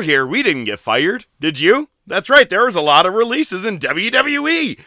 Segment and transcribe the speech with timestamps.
[0.00, 0.26] we're here.
[0.26, 1.26] We didn't get fired.
[1.40, 1.90] Did you?
[2.06, 4.80] That's right, there was a lot of releases in WWE.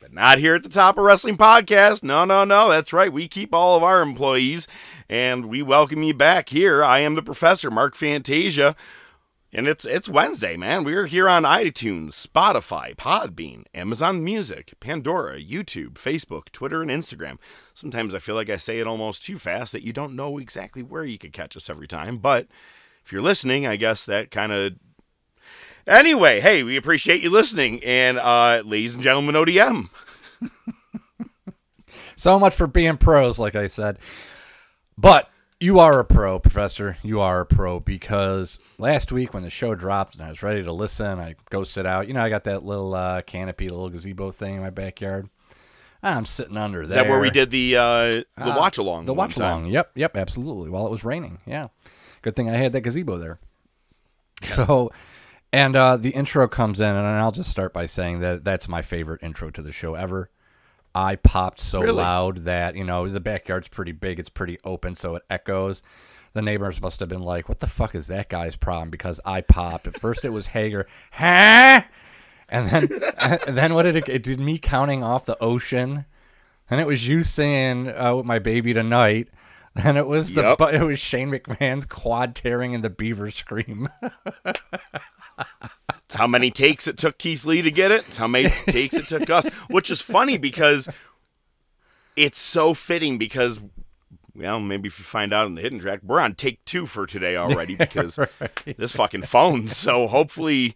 [0.00, 2.02] But not here at the Top of Wrestling Podcast.
[2.02, 2.68] No, no, no.
[2.68, 3.12] That's right.
[3.12, 4.66] We keep all of our employees
[5.08, 6.82] and we welcome you back here.
[6.82, 8.74] I am the professor, Mark Fantasia.
[9.52, 10.82] And it's it's Wednesday, man.
[10.82, 17.38] We're here on iTunes, Spotify, Podbean, Amazon Music, Pandora, YouTube, Facebook, Twitter, and Instagram.
[17.72, 20.82] Sometimes I feel like I say it almost too fast that you don't know exactly
[20.82, 22.18] where you could catch us every time.
[22.18, 22.48] But
[23.06, 24.72] if you're listening, I guess that kind of.
[25.86, 27.82] Anyway, hey, we appreciate you listening.
[27.84, 29.88] And uh, ladies and gentlemen, ODM.
[32.16, 34.00] so much for being pros, like I said.
[34.98, 36.98] But you are a pro, Professor.
[37.04, 40.64] You are a pro because last week when the show dropped and I was ready
[40.64, 42.08] to listen, I go sit out.
[42.08, 45.28] You know, I got that little uh, canopy, little gazebo thing in my backyard.
[46.02, 46.86] I'm sitting under there.
[46.86, 49.06] Is that where we did the uh, the uh, watch along?
[49.06, 49.66] The watch along.
[49.66, 50.70] Yep, yep, absolutely.
[50.70, 51.38] While it was raining.
[51.46, 51.68] Yeah.
[52.26, 53.38] Good thing I had that gazebo there.
[54.42, 54.48] Yeah.
[54.48, 54.90] So,
[55.52, 58.82] and uh, the intro comes in, and I'll just start by saying that that's my
[58.82, 60.28] favorite intro to the show ever.
[60.92, 61.98] I popped so really?
[61.98, 65.84] loud that, you know, the backyard's pretty big, it's pretty open, so it echoes.
[66.32, 68.90] The neighbors must have been like, what the fuck is that guy's problem?
[68.90, 69.86] Because I popped.
[69.86, 71.82] At first it was Hager, huh?
[72.48, 72.88] And then,
[73.20, 76.06] and then what did it, it did me counting off the ocean.
[76.68, 79.28] And it was you saying, uh, with my baby tonight.
[79.82, 80.60] Then it was the yep.
[80.72, 83.88] it was Shane McMahon's quad tearing and the beaver scream.
[84.44, 88.04] It's how many takes it took Keith Lee to get it.
[88.08, 90.88] It's how many takes it took us, which is funny because
[92.14, 93.60] it's so fitting because
[94.34, 97.06] well, maybe if you find out in the hidden track, we're on take two for
[97.06, 98.76] today already because right.
[98.78, 99.68] this fucking phone.
[99.68, 100.74] So hopefully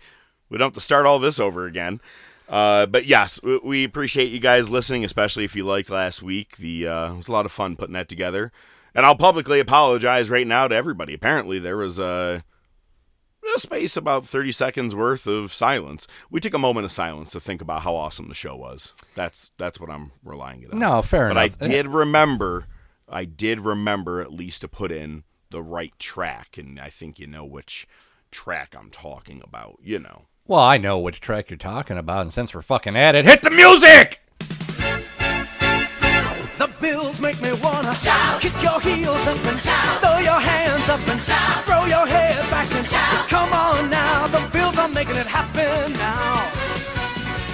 [0.49, 2.01] we don't have to start all this over again.
[2.49, 6.57] Uh, but yes, we appreciate you guys listening, especially if you liked last week.
[6.57, 8.51] The uh, it was a lot of fun putting that together,
[8.95, 11.15] and I'll publicly apologize right now to everybody.
[11.15, 12.41] Apparently, there was a uh,
[13.57, 16.07] a space about 30 seconds worth of silence.
[16.31, 18.93] We took a moment of silence to think about how awesome the show was.
[19.15, 20.79] That's that's what I'm relying it on.
[20.79, 21.59] No, fair but enough.
[21.59, 22.67] But I did remember
[23.09, 27.27] I did remember at least to put in the right track and I think you
[27.27, 27.87] know which
[28.31, 30.27] track I'm talking about, you know.
[30.47, 33.43] Well, I know which track you're talking about and since we're fucking at it, hit
[33.43, 34.21] the music.
[37.21, 38.41] Make me wanna shout.
[38.41, 40.01] Kick your heels up and shout.
[40.01, 41.65] Throw your hands up and shout.
[41.65, 43.29] Throw your head back and shout.
[43.29, 46.49] Come on now, the bills are making it happen now.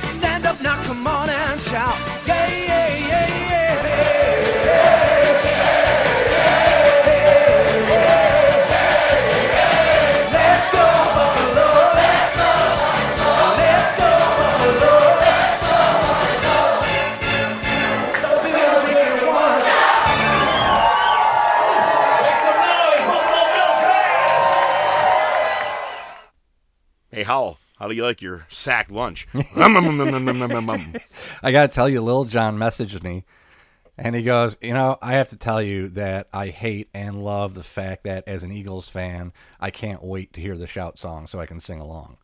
[0.04, 1.99] Stand up now, come on and shout.
[2.27, 3.82] Yeah, yeah, yeah, yeah.
[3.82, 5.16] Hey,
[27.27, 29.27] Howell, how do you like your sack lunch?
[31.43, 33.25] I got to tell you, Lil John messaged me
[33.99, 37.55] and he goes, You know, I have to tell you that I hate and love
[37.55, 41.27] the fact that as an Eagles fan, I can't wait to hear the shout song
[41.27, 42.19] so I can sing along.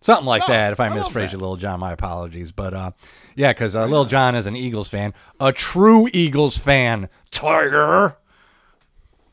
[0.00, 0.72] Something like oh, that.
[0.72, 2.52] If I, I misphrase you, Lil John, my apologies.
[2.52, 2.90] But uh,
[3.36, 8.16] yeah, because uh, Lil Jon is an Eagles fan, a true Eagles fan, Tiger.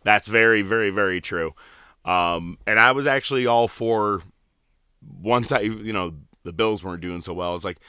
[0.04, 1.56] That's very, very, very true.
[2.06, 4.24] Um, and I was actually all for
[5.21, 6.13] once I, you know,
[6.44, 7.80] the Bills weren't doing so well, it's like,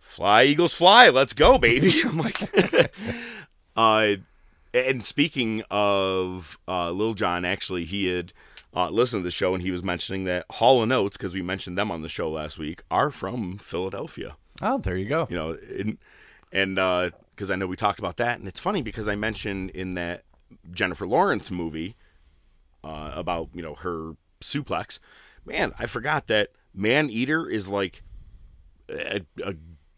[0.00, 1.92] fly, Eagles, fly, let's go, baby.
[2.04, 2.40] I'm like,
[3.76, 4.14] uh,
[4.74, 8.32] and speaking of uh, Lil Jon, actually, he had
[8.74, 11.42] uh, listened to the show and he was mentioning that Hall and Oates, because we
[11.42, 14.36] mentioned them on the show last week, are from Philadelphia.
[14.60, 15.26] Oh, there you go.
[15.28, 15.58] You know,
[16.52, 16.76] and
[17.34, 19.94] because uh, I know we talked about that, and it's funny because I mentioned in
[19.94, 20.24] that
[20.70, 21.96] Jennifer Lawrence movie
[22.84, 24.98] uh, about you know her suplex
[25.44, 28.02] man, I forgot that Man Eater is like
[28.88, 29.54] a, a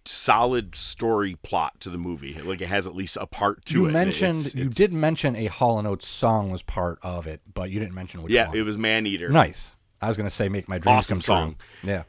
[0.07, 2.35] solid story plot to the movie.
[2.35, 3.79] Like it has at least a part to it.
[3.79, 3.93] you it.
[3.93, 7.71] Mentioned it's, you did mention a Hall and Oates song was part of it, but
[7.71, 8.57] you didn't mention which yeah, one.
[8.57, 9.29] it was Man Eater.
[9.29, 9.77] Nice.
[10.01, 11.57] I was gonna say make my dreams awesome come song.
[11.81, 11.91] true.
[11.91, 12.03] Yeah.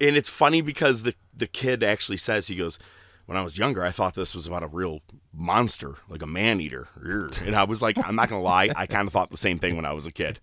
[0.00, 2.78] And it's funny because the the kid actually says he goes,
[3.26, 5.02] when I was younger, I thought this was about a real
[5.32, 6.88] monster, like a man eater.
[7.00, 9.76] And I was like, I'm not gonna lie, I kind of thought the same thing
[9.76, 10.40] when I was a kid.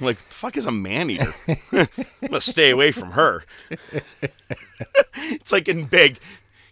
[0.00, 1.34] I'm like, fuck is a man eater?
[1.72, 1.88] I'm
[2.22, 3.44] gonna stay away from her.
[5.14, 6.18] it's like in big,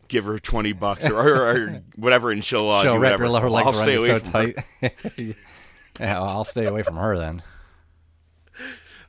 [0.09, 3.35] give her twenty bucks or, or, or whatever, and she'll uh, she'll do wrap whatever.
[3.35, 4.57] her, her legs I'll stay away so from tight.
[6.01, 7.43] yeah, I'll stay away from her then.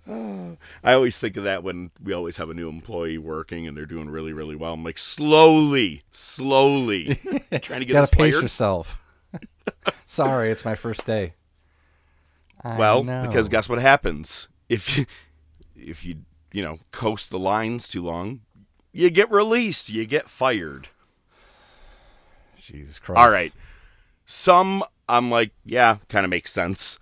[0.83, 3.85] I always think of that when we always have a new employee working and they're
[3.85, 4.73] doing really, really well.
[4.73, 7.19] I'm like, slowly, slowly,
[7.61, 8.41] trying to get you gotta pace fired.
[8.41, 8.97] yourself.
[10.05, 11.33] Sorry, it's my first day.
[12.61, 13.25] I well, know.
[13.25, 15.05] because guess what happens if you
[15.75, 16.17] if you
[16.51, 18.41] you know coast the lines too long,
[18.91, 20.89] you get released, you get fired.
[22.57, 23.19] Jesus Christ.
[23.19, 23.53] All right.
[24.25, 26.99] Some I'm like, yeah, kind of makes sense.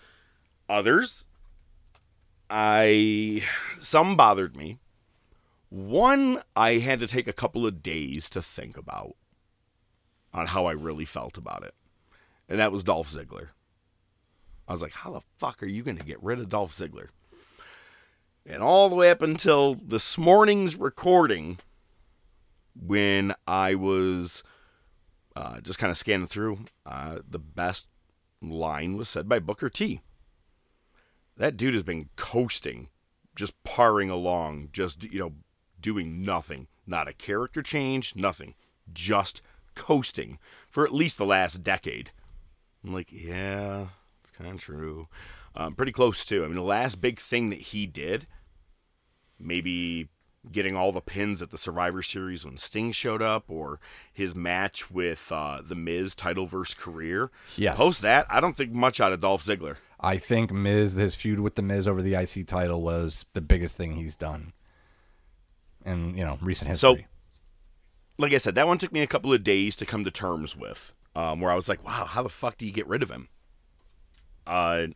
[0.70, 1.26] Others,
[2.50, 3.44] I
[3.82, 4.80] some bothered me.
[5.70, 9.16] One I had to take a couple of days to think about
[10.34, 11.74] on how I really felt about it.
[12.48, 13.50] And that was Dolph Ziggler.
[14.68, 17.08] I was like, how the fuck are you going to get rid of Dolph Ziggler?
[18.46, 21.60] And all the way up until this morning's recording,
[22.76, 24.44] when I was
[25.36, 27.88] uh, just kind of scanning through, uh, the best
[28.42, 30.02] line was said by Booker T.
[31.38, 32.90] That dude has been coasting,
[33.36, 35.34] just parring along, just, you know,
[35.80, 36.68] doing nothing.
[36.86, 38.56] Not a character change, nothing.
[38.92, 39.42] Just
[39.76, 42.12] coasting for at least the last decade.
[42.84, 43.88] I'm like, yeah,
[44.38, 45.08] kind of true.
[45.56, 46.44] Um, pretty close too.
[46.44, 48.28] I mean, the last big thing that he did,
[49.40, 50.10] maybe
[50.52, 53.80] getting all the pins at the Survivor Series when Sting showed up, or
[54.14, 57.32] his match with uh, the Miz, title versus career.
[57.58, 57.76] Yes.
[57.78, 59.78] Post that, I don't think much out of Dolph Ziggler.
[60.00, 63.76] I think Miz, his feud with the Miz over the IC title was the biggest
[63.76, 64.54] thing he's done
[65.86, 66.98] in you know recent history.
[67.02, 67.04] So-
[68.20, 70.56] Like I said, that one took me a couple of days to come to terms
[70.56, 73.12] with, um, where I was like, wow, how the fuck do you get rid of
[73.12, 73.30] him?
[74.48, 74.88] Uh,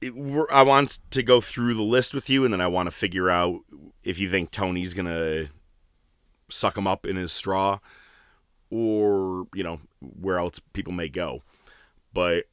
[0.00, 0.12] it,
[0.50, 3.30] I want to go through the list with you, and then I want to figure
[3.30, 3.60] out
[4.04, 5.48] if you think Tony's gonna
[6.48, 7.78] suck him up in his straw,
[8.70, 11.42] or you know where else people may go.
[12.12, 12.44] But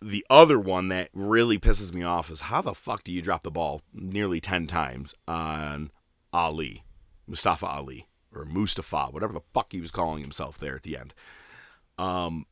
[0.00, 3.42] the other one that really pisses me off is how the fuck do you drop
[3.42, 5.90] the ball nearly ten times on
[6.32, 6.84] Ali,
[7.26, 11.14] Mustafa Ali, or Mustafa, whatever the fuck he was calling himself there at the end.
[11.98, 12.46] Um,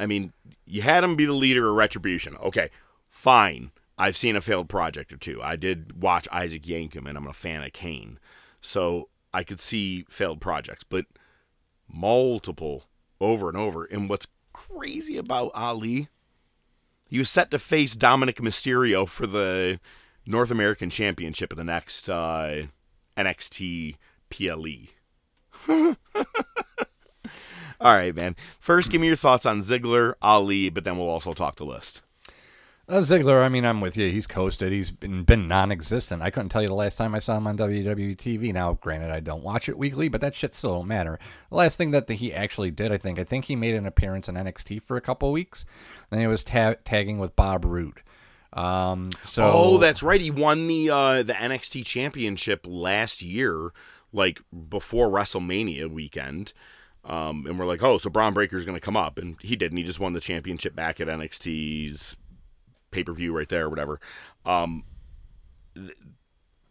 [0.00, 0.32] I mean,
[0.64, 2.36] you had him be the leader of Retribution.
[2.38, 2.70] Okay,
[3.08, 3.70] fine.
[3.98, 5.42] I've seen a failed project or two.
[5.42, 8.18] I did watch Isaac Yankem, and I'm a fan of Kane,
[8.62, 11.04] so I could see failed projects, but
[11.86, 12.84] multiple
[13.20, 13.84] over and over.
[13.84, 16.08] And what's crazy about Ali,
[17.10, 19.80] he was set to face Dominik Mysterio for the
[20.24, 22.62] North American Championship in the next uh,
[23.18, 23.96] NXT
[24.30, 24.86] PLE.
[27.80, 28.36] All right, man.
[28.58, 32.02] First, give me your thoughts on Ziggler, Ali, but then we'll also talk the list.
[32.88, 34.10] Uh, Ziggler, I mean, I'm with you.
[34.10, 34.72] He's coasted.
[34.72, 36.22] He's been, been non-existent.
[36.22, 38.52] I couldn't tell you the last time I saw him on WWE TV.
[38.52, 41.18] Now, granted, I don't watch it weekly, but that shit still don't matter.
[41.50, 43.86] The last thing that the, he actually did, I think, I think he made an
[43.86, 45.64] appearance in NXT for a couple weeks.
[46.10, 48.02] Then he was ta- tagging with Bob Roode.
[48.52, 50.20] Um, so Oh, that's right.
[50.20, 53.72] He won the uh, the NXT Championship last year,
[54.12, 56.52] like before WrestleMania weekend.
[57.04, 59.72] Um, and we're like, oh, so Bron Breakker's going to come up, and he did,
[59.72, 62.16] and he just won the championship back at NXT's
[62.90, 64.00] pay per view right there, or whatever.
[64.44, 64.84] Um,
[65.74, 65.96] th-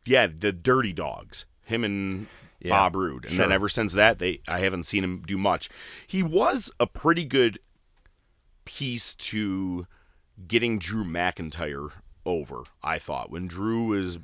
[0.05, 2.27] yeah, the Dirty Dawgs, him and
[2.59, 5.69] Yeah, Bob Roode, and then ever since that, they I haven't seen him do much.
[6.05, 7.59] He was a pretty good
[8.65, 9.87] piece to
[10.47, 11.91] getting Drew McIntyre
[12.25, 13.31] over, I thought.
[13.31, 14.19] When Drew was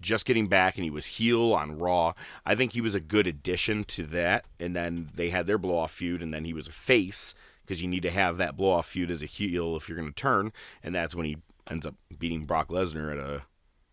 [0.00, 2.12] just getting back and he was heel on Raw,
[2.44, 4.44] I think he was a good addition to that.
[4.58, 7.82] And then they had their blow off feud, and then he was a face because
[7.82, 10.14] you need to have that blow off feud as a heel if you're going to
[10.14, 10.52] turn.
[10.82, 11.36] And that's when he
[11.70, 13.42] ends up beating Brock Lesnar at a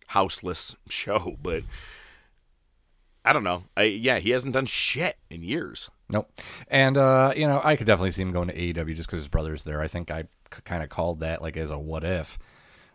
[0.08, 1.38] houseless show.
[1.42, 1.64] But
[3.24, 3.64] I don't know.
[3.76, 5.90] I, yeah, he hasn't done shit in years.
[6.10, 6.32] Nope.
[6.70, 9.28] And uh, you know, I could definitely see him going to AEW just because his
[9.28, 9.82] brother's there.
[9.82, 12.40] I think I kind of called that like as a what if.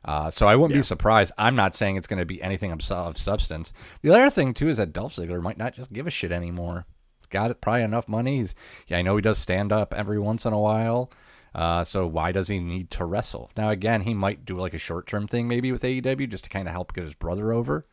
[0.04, 0.80] Uh, so I wouldn't Yeah.
[0.80, 1.32] be surprised.
[1.38, 3.72] I'm not saying it's going to be anything of, substance.
[4.02, 6.86] The other thing too is that Dolph Ziggler might not just give a shit anymore.
[7.20, 8.38] He's got probably enough money.
[8.38, 8.54] He's
[8.88, 11.10] yeah, I know he does stand up every once in a while.
[11.54, 13.50] Uh, so why does he need to wrestle?
[13.56, 16.50] Now again, he might do like a short term thing maybe with AEW just to
[16.50, 17.84] kind of help get his brother over.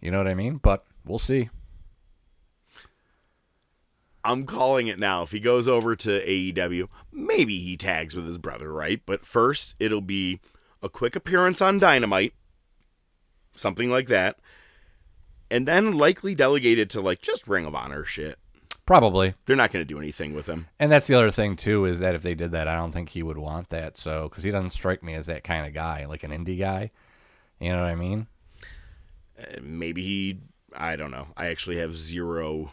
[0.00, 0.56] You know what I mean?
[0.56, 1.50] But we'll see.
[4.24, 5.22] I'm calling it now.
[5.22, 9.00] If he goes over to AEW, maybe he tags with his brother, right?
[9.06, 10.40] But first, it'll be
[10.82, 12.34] a quick appearance on Dynamite,
[13.54, 14.38] something like that,
[15.50, 18.38] and then likely delegated to like just Ring of Honor shit.
[18.86, 19.34] Probably.
[19.44, 20.68] They're not going to do anything with him.
[20.78, 23.10] And that's the other thing too is that if they did that, I don't think
[23.10, 23.98] he would want that.
[23.98, 26.90] So because he doesn't strike me as that kind of guy, like an indie guy.
[27.60, 28.28] You know what I mean?
[29.38, 30.40] Uh, maybe he.
[30.74, 31.28] I don't know.
[31.36, 32.72] I actually have zero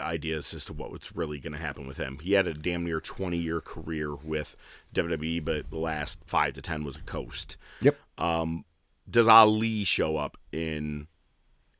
[0.00, 2.18] ideas as to what was really going to happen with him.
[2.22, 4.56] He had a damn near 20 year career with
[4.94, 7.56] WWE, but the last five to 10 was a coast.
[7.80, 7.98] Yep.
[8.18, 8.64] Um,
[9.08, 11.08] does Ali show up in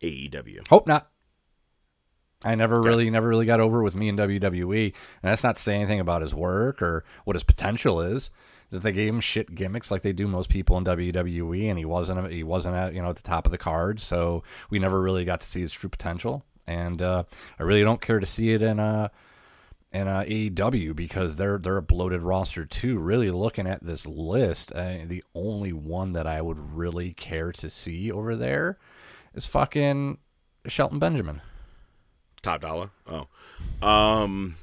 [0.03, 0.67] AEW?
[0.69, 1.11] Hope not.
[2.43, 5.83] I never really, never really got over with me in WWE, and that's not saying
[5.83, 8.31] anything about his work or what his potential is.
[8.71, 11.85] That they gave him shit gimmicks like they do most people in WWE, and he
[11.85, 15.03] wasn't, he wasn't at you know at the top of the card, so we never
[15.03, 16.45] really got to see his true potential.
[16.67, 17.25] And uh,
[17.59, 19.11] I really don't care to see it in a
[19.93, 22.99] in uh, AEW because they're they're a bloated roster too.
[22.99, 27.69] Really looking at this list, uh, the only one that I would really care to
[27.69, 28.79] see over there
[29.35, 30.19] is fucking
[30.69, 31.41] Shelton Benjamin.
[32.43, 32.91] Top dollar.
[33.09, 33.27] Oh.
[33.87, 34.57] Um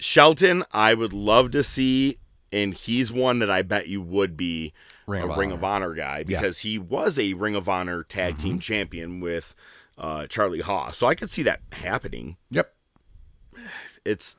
[0.00, 2.18] Shelton, I would love to see,
[2.52, 4.72] and he's one that I bet you would be
[5.06, 5.54] Ring a Ring Honor.
[5.54, 8.42] of Honor guy because he was a Ring of Honor tag Mm-hmm.
[8.42, 9.54] team champion with
[9.98, 10.96] uh, Charlie Haas.
[10.96, 12.36] So I could see that happening.
[12.50, 12.72] Yep.
[14.04, 14.36] It's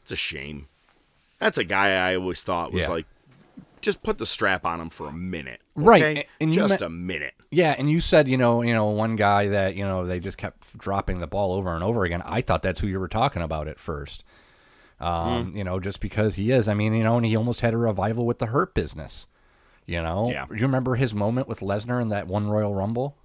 [0.00, 0.68] it's a shame.
[1.38, 2.90] That's a guy I always thought was Yeah.
[2.90, 3.06] like,
[3.80, 6.20] just put the strap on him for a minute, Right, okay?
[6.20, 7.34] a- and just me- a minute.
[7.50, 10.38] Yeah, and you said you know you know one guy that you know they just
[10.38, 12.22] kept dropping the ball over and over again.
[12.24, 14.24] I thought that's who you were talking about at first.
[15.00, 16.68] Um, You know, just because he is.
[16.68, 19.26] I mean, you know, and he almost had a revival with the Hurt Business.
[19.84, 20.46] You know, Yeah.
[20.48, 23.16] you remember his moment with Lesnar in that one Royal Rumble?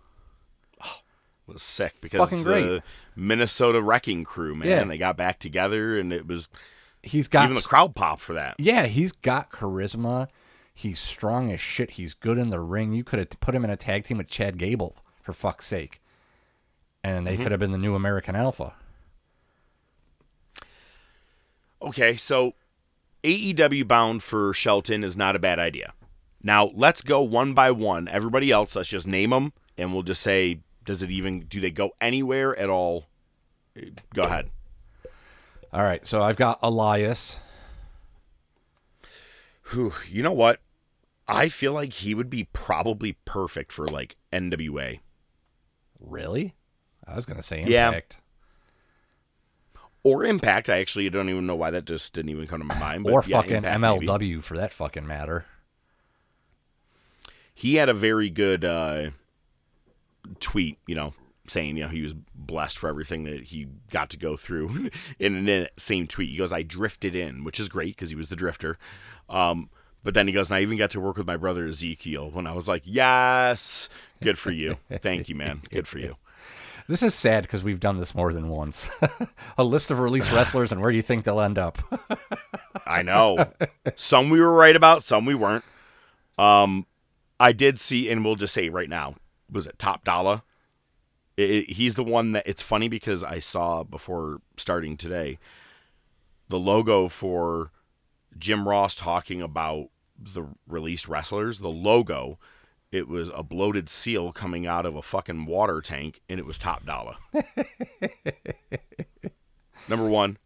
[1.48, 2.82] It was sick because Fucking it's great.
[3.16, 4.68] Minnesota Wrecking Crew, man.
[4.68, 4.84] Yeah.
[4.84, 6.50] They got back together, and it was
[7.04, 8.56] He's got even the crowd pop for that.
[8.60, 10.28] Yeah, he's got charisma.
[10.74, 11.92] He's strong as shit.
[11.92, 12.94] He's good in the ring.
[12.94, 16.02] You could have put him in a tag team with Chad Gable for fuck's sake,
[17.04, 17.44] and they mm-hmm.
[17.44, 18.74] could have been the new American Alpha.
[21.82, 22.56] Okay, so
[23.24, 25.94] AEW bound for Shelton is not a bad idea.
[26.44, 28.08] Now let's go one by one.
[28.08, 31.70] Everybody else, let's just name them, and we'll just say, does it even do they
[31.70, 33.06] go anywhere at all?
[34.16, 34.50] Go ahead.
[35.72, 37.38] All right, so I've got Elias.
[39.64, 40.62] Who you know what?
[41.28, 45.02] I feel like he would be probably perfect for like NWA
[46.00, 46.56] Really?
[47.06, 47.90] I was gonna say Yeah.
[47.90, 48.20] Impact.
[50.04, 50.70] or Impact.
[50.70, 53.04] I actually don't even know why that just didn't even come to my mind.
[53.04, 54.08] But or yeah, fucking Impact, maybe.
[54.08, 55.46] MLW for that fucking matter.
[57.54, 59.10] he had a very good uh,
[60.40, 61.14] tweet, you know,
[61.48, 64.90] saying you know he was blessed for everything that he got to go through.
[65.20, 68.30] in the same tweet, he goes, "I drifted in," which is great because he was
[68.30, 68.78] the drifter.
[69.30, 69.70] Um,
[70.04, 72.30] but then he goes, and I even got to work with my brother Ezekiel.
[72.32, 73.90] When I was like, "Yes,
[74.22, 76.18] good for you, thank you, man, good for you."
[76.90, 78.90] This is sad because we've done this more than once.
[79.58, 81.80] a list of released wrestlers and where do you think they'll end up?
[82.86, 83.52] I know.
[83.98, 85.66] some we were right about, some we weren't.
[86.38, 86.86] Um,
[87.42, 89.16] I did see, and we'll just say right now,
[89.52, 90.44] was it Top Dolla?
[91.36, 95.38] It, it- he's the one that it's funny because I saw before starting today
[96.50, 97.72] the logo for
[98.38, 101.60] Jim Ross talking about the released wrestlers.
[101.60, 102.40] The logo,
[102.92, 106.58] it was a bloated seal coming out of a fucking water tank, and it was
[106.58, 107.18] Top Dolla.
[109.88, 110.38] Number one,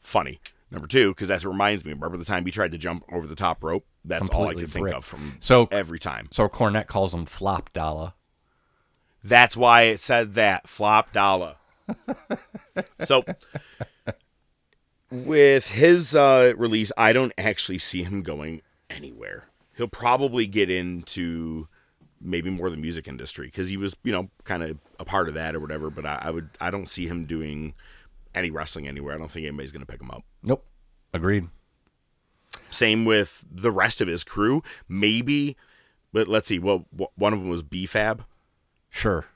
[0.00, 0.40] funny.
[0.70, 1.92] Number two, because that reminds me.
[1.92, 3.86] Remember the time he tried to jump over the top rope?
[4.04, 6.28] That's all I could think of from So- every time.
[6.32, 8.14] so Cornette calls him Flop Dollar.
[9.26, 11.56] That's why it said that flop dollar.
[13.00, 13.24] so
[15.10, 19.48] with his uh, release, I don't actually see him going anywhere.
[19.76, 21.66] He'll probably get into
[22.20, 25.34] maybe more the music industry because he was, you know, kind of a part of
[25.34, 25.90] that or whatever.
[25.90, 27.74] But I, I would, I don't see him doing
[28.32, 29.16] any wrestling anywhere.
[29.16, 30.22] I don't think anybody's going to pick him up.
[30.44, 30.64] Nope.
[31.12, 31.48] Agreed.
[32.70, 34.62] Same with the rest of his crew.
[34.88, 35.56] Maybe,
[36.12, 36.60] but let's see.
[36.60, 38.24] Well, one of them was B-Fab.
[38.90, 39.26] Sure.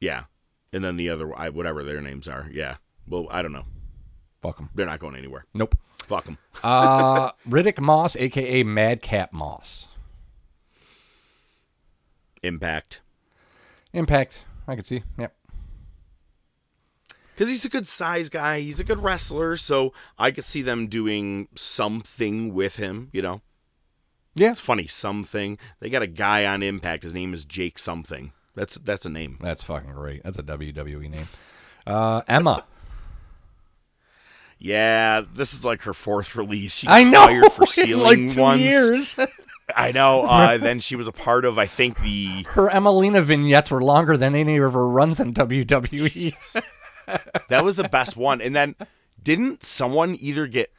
[0.00, 0.24] Yeah.
[0.72, 2.48] And then the other, I, whatever their names are.
[2.52, 2.76] Yeah.
[3.06, 3.64] Well, I don't know.
[4.42, 4.70] Fuck them.
[4.74, 5.46] They're not going anywhere.
[5.54, 5.76] Nope.
[5.98, 6.38] Fuck them.
[6.62, 9.88] Uh, Riddick Moss, aka Madcap Moss.
[12.42, 13.00] Impact.
[13.92, 14.44] Impact.
[14.66, 15.02] I could see.
[15.18, 15.34] Yep.
[17.34, 18.60] Because he's a good size guy.
[18.60, 19.56] He's a good wrestler.
[19.56, 23.42] So I could see them doing something with him, you know?
[24.38, 24.50] Yeah.
[24.50, 24.86] It's funny.
[24.86, 25.58] Something.
[25.80, 27.02] They got a guy on Impact.
[27.02, 28.32] His name is Jake something.
[28.54, 29.38] That's that's a name.
[29.40, 30.22] That's fucking great.
[30.24, 31.28] That's a WWE name.
[31.86, 32.64] Uh, Emma.
[34.60, 36.74] Yeah, this is like her fourth release.
[36.74, 37.26] She I know.
[37.26, 38.60] fired for in stealing like two ones.
[38.60, 39.16] years.
[39.76, 40.22] I know.
[40.22, 44.16] Uh, then she was a part of, I think, the Her Emmalina vignettes were longer
[44.16, 45.32] than any of her runs in.
[45.34, 46.34] WWE.
[47.48, 48.40] That was the best one.
[48.40, 48.74] And then
[49.22, 50.72] didn't someone either get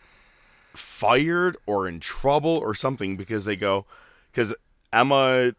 [0.80, 3.86] fired or in trouble or something because they go
[4.32, 4.54] because
[4.92, 5.54] Emma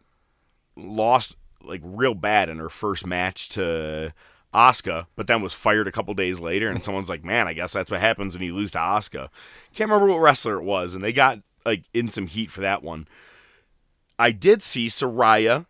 [0.75, 4.13] lost like real bad in her first match to
[4.53, 7.73] Asuka, but then was fired a couple days later, and someone's like, "Man, I guess
[7.73, 9.29] that's what happens when you lose to Asuka."
[9.73, 12.83] Can't remember what wrestler it was, and they got like in some heat for that
[12.83, 13.07] one.
[14.19, 15.65] I did see Saraya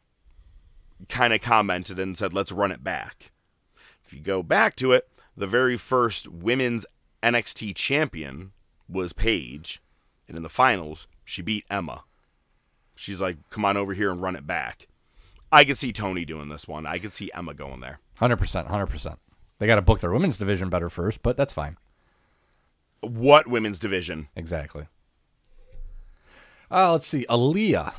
[1.09, 3.31] kind of commented and said, "Let's run it back."
[4.11, 6.85] if you go back to it, the very first women's
[7.23, 8.51] NXT champion
[8.91, 9.81] was Paige,
[10.27, 12.03] and in the finals, she beat Emma.
[12.95, 14.87] She's like, "Come on over here and run it back."
[15.51, 16.85] I could see Tony doing this one.
[16.85, 17.99] I could see Emma going there.
[18.17, 19.19] Hundred percent, hundred percent.
[19.59, 21.77] They got to book their women's division better first, but that's fine.
[23.01, 24.27] What women's division?
[24.35, 24.87] Exactly.
[26.69, 27.93] Uh, let's see, Aliyah.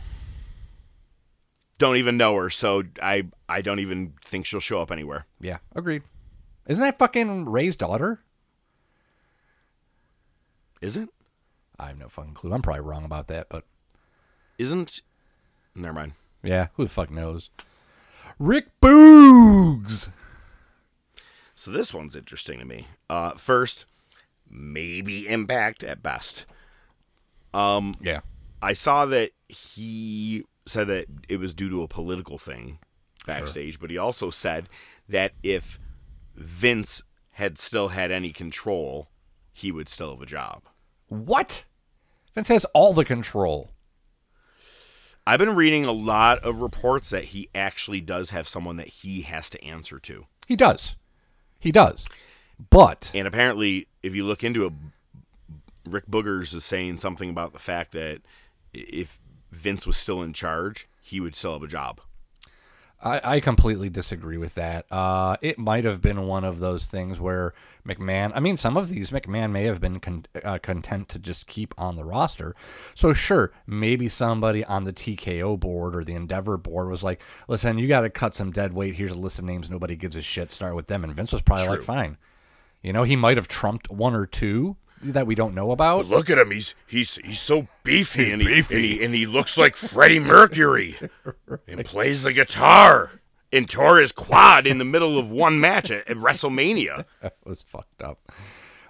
[1.79, 5.27] Don't even know her, so I I don't even think she'll show up anywhere.
[5.41, 6.03] Yeah, agreed.
[6.67, 8.21] Isn't that fucking Ray's daughter?
[10.83, 11.09] Is it?
[11.79, 12.53] I have no fucking clue.
[12.53, 13.65] I'm probably wrong about that, but
[14.59, 15.01] Isn't?
[15.75, 16.13] Never mind.
[16.43, 17.49] yeah, who the fuck knows?
[18.39, 20.11] Rick Boogs.
[21.55, 22.89] So this one's interesting to me.
[23.09, 23.87] Uh, first,
[24.51, 26.45] maybe Impact at best.
[27.55, 28.21] Um, Yeah.
[28.61, 32.79] I saw that he said that it was due to a political thing
[33.27, 34.69] backstage, but he also said
[35.09, 35.79] that if
[36.37, 39.09] Vince had still had any control,
[39.53, 40.63] he would still have a job.
[41.13, 41.67] What?
[42.35, 43.71] Vince has all the control.
[45.27, 49.21] I've been reading a lot of reports that he actually does have someone that he
[49.23, 50.25] has to answer to.
[50.47, 50.97] He does.
[51.61, 52.07] He does.
[52.71, 54.73] But And apparently, if you look into it,
[55.85, 58.23] Rick Boogers is saying something about the fact that
[58.73, 62.01] if Vince was still in charge, he would still have a job.
[63.03, 64.87] I, I completely disagree with that.
[64.91, 67.53] Uh, it might have been one of those things where
[67.87, 71.49] McMahon, I mean, some of these McMahon may have been con- uh, content to just
[71.49, 72.55] keep on the roster.
[72.95, 77.79] So, sure, maybe somebody on the TKO board or the Endeavor board was like, listen,
[77.79, 78.95] you got to cut some dead weight.
[78.95, 80.53] Here's a list of names nobody gives a shit.
[80.53, 81.03] Start with them.
[81.03, 82.19] And Vince was probably like, fine.
[82.83, 86.07] You know, he might have trumped one or two that we don't know about.
[86.07, 86.51] Look at him.
[86.51, 90.97] He's he's he's so beefy, and, he, and he and he looks like Freddie Mercury
[91.69, 93.11] and plays the guitar
[93.53, 97.05] and tore his quad in the middle of one match at, at WrestleMania.
[97.21, 98.33] That was fucked up.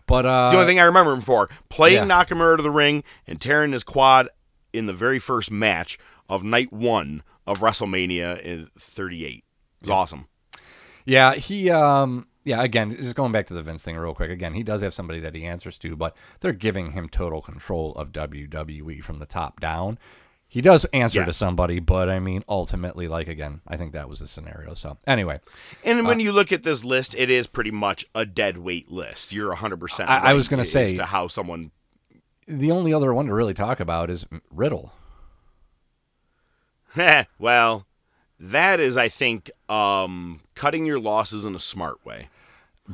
[0.07, 1.49] But uh, It's the only thing I remember him for.
[1.69, 2.25] Playing yeah.
[2.25, 4.29] Nakamura to the ring and tearing his quad
[4.73, 5.99] in the very first match
[6.29, 9.37] of night one of WrestleMania in 38.
[9.37, 9.45] It
[9.81, 10.29] was awesome.
[11.05, 14.31] Yeah, he um yeah, again, just going back to the Vince thing real quick.
[14.31, 17.93] Again, he does have somebody that he answers to, but they're giving him total control
[17.95, 19.99] of WWE from the top down.
[20.49, 21.25] He does answer Yeah.
[21.27, 24.75] to somebody, but I mean, ultimately, like again, I think that was the scenario.
[24.75, 25.41] So anyway,
[25.83, 28.91] And when uh, you look at this list, it is pretty much a dead weight
[28.91, 29.33] list.
[29.33, 31.71] You're 100% I- I was gonna say- to how someone
[32.47, 34.93] the only other one to really talk about is Riddle.
[37.39, 37.87] well,
[38.43, 42.29] that is, I think, um, cutting your losses in a smart way.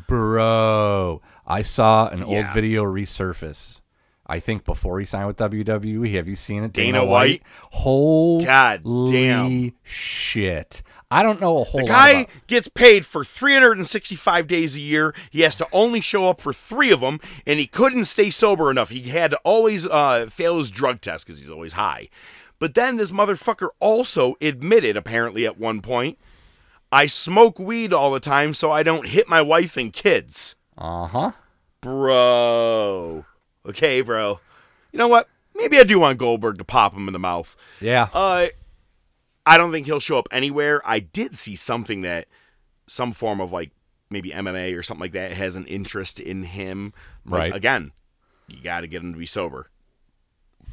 [0.06, 3.80] Bro, I saw an old video resurface.
[4.26, 6.14] I think before he signed with WWE.
[6.16, 6.74] Have you seen it?
[6.74, 7.42] Dana White?
[7.72, 9.72] Holy God damn.
[9.82, 10.82] shit!
[11.10, 15.14] I don't know a whole The guy about- gets paid for 365 days a year.
[15.30, 18.70] He has to only show up for three of them, and he couldn't stay sober
[18.70, 18.90] enough.
[18.90, 22.10] He had to always uh, fail his drug test because he's always high.
[22.58, 26.18] But then this motherfucker also admitted, apparently at one point,
[26.90, 30.56] I smoke weed all the time so I don't hit my wife and kids.
[30.76, 31.32] Uh huh.
[31.80, 33.26] Bro.
[33.66, 34.40] Okay, bro.
[34.92, 35.28] You know what?
[35.54, 37.56] Maybe I do want Goldberg to pop him in the mouth.
[37.80, 38.08] Yeah.
[38.12, 38.48] Uh,
[39.44, 40.80] I don't think he'll show up anywhere.
[40.84, 42.28] I did see something that
[42.86, 43.70] some form of like
[44.10, 46.92] maybe MMA or something like that has an interest in him.
[47.24, 47.54] But Right.
[47.54, 47.92] Again,
[48.46, 49.68] you got to get him to be sober.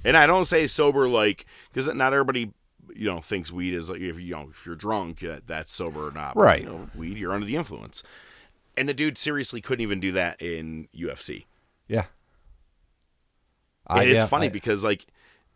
[0.06, 2.54] And I don't say sober like because not everybody
[2.96, 6.08] you know thinks weed is like if you know if you're drunk that that's sober
[6.08, 6.36] or not.
[6.36, 6.62] But, Right.
[6.62, 8.04] You know, weed you're under the influence.
[8.78, 11.46] And the dude seriously couldn't even do that in UFC.
[11.88, 12.06] yeah.
[13.88, 15.06] And it's yeah, funny I- because like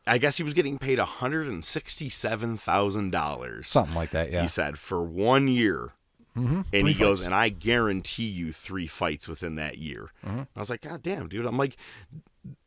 [0.07, 3.67] I guess he was getting paid hundred and sixty-seven thousand dollars.
[3.67, 4.31] something like that.
[4.31, 4.41] Yeah.
[4.41, 5.91] He said for one year,
[6.35, 6.61] mm-hmm.
[6.73, 10.11] and he goes, and I guarantee you three fights within that year.
[10.25, 10.41] Mm-hmm.
[10.55, 11.45] I was like, God damn, dude!
[11.45, 11.75] I'm like,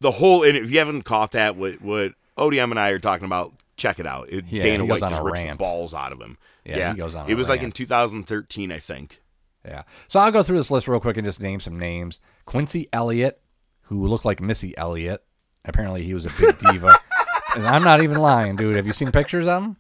[0.00, 0.42] the whole.
[0.42, 3.98] And if you haven't caught that, what what ODM and I are talking about, check
[3.98, 4.28] it out.
[4.30, 5.58] It, Yeah, Dana White on just rips rant.
[5.58, 6.38] balls out of him.
[6.64, 9.20] Yeah, he goes on It was like in 2013, I think.
[9.64, 9.82] Yeah.
[10.08, 12.20] So I'll go through this list real quick and just name some names.
[12.46, 13.40] Quincy Elliott,
[13.82, 15.24] who looked like Missy Elliott.
[15.64, 16.96] Apparently he was a big diva.
[17.54, 18.76] and I'm not even lying, dude.
[18.76, 19.76] Have you seen pictures of him?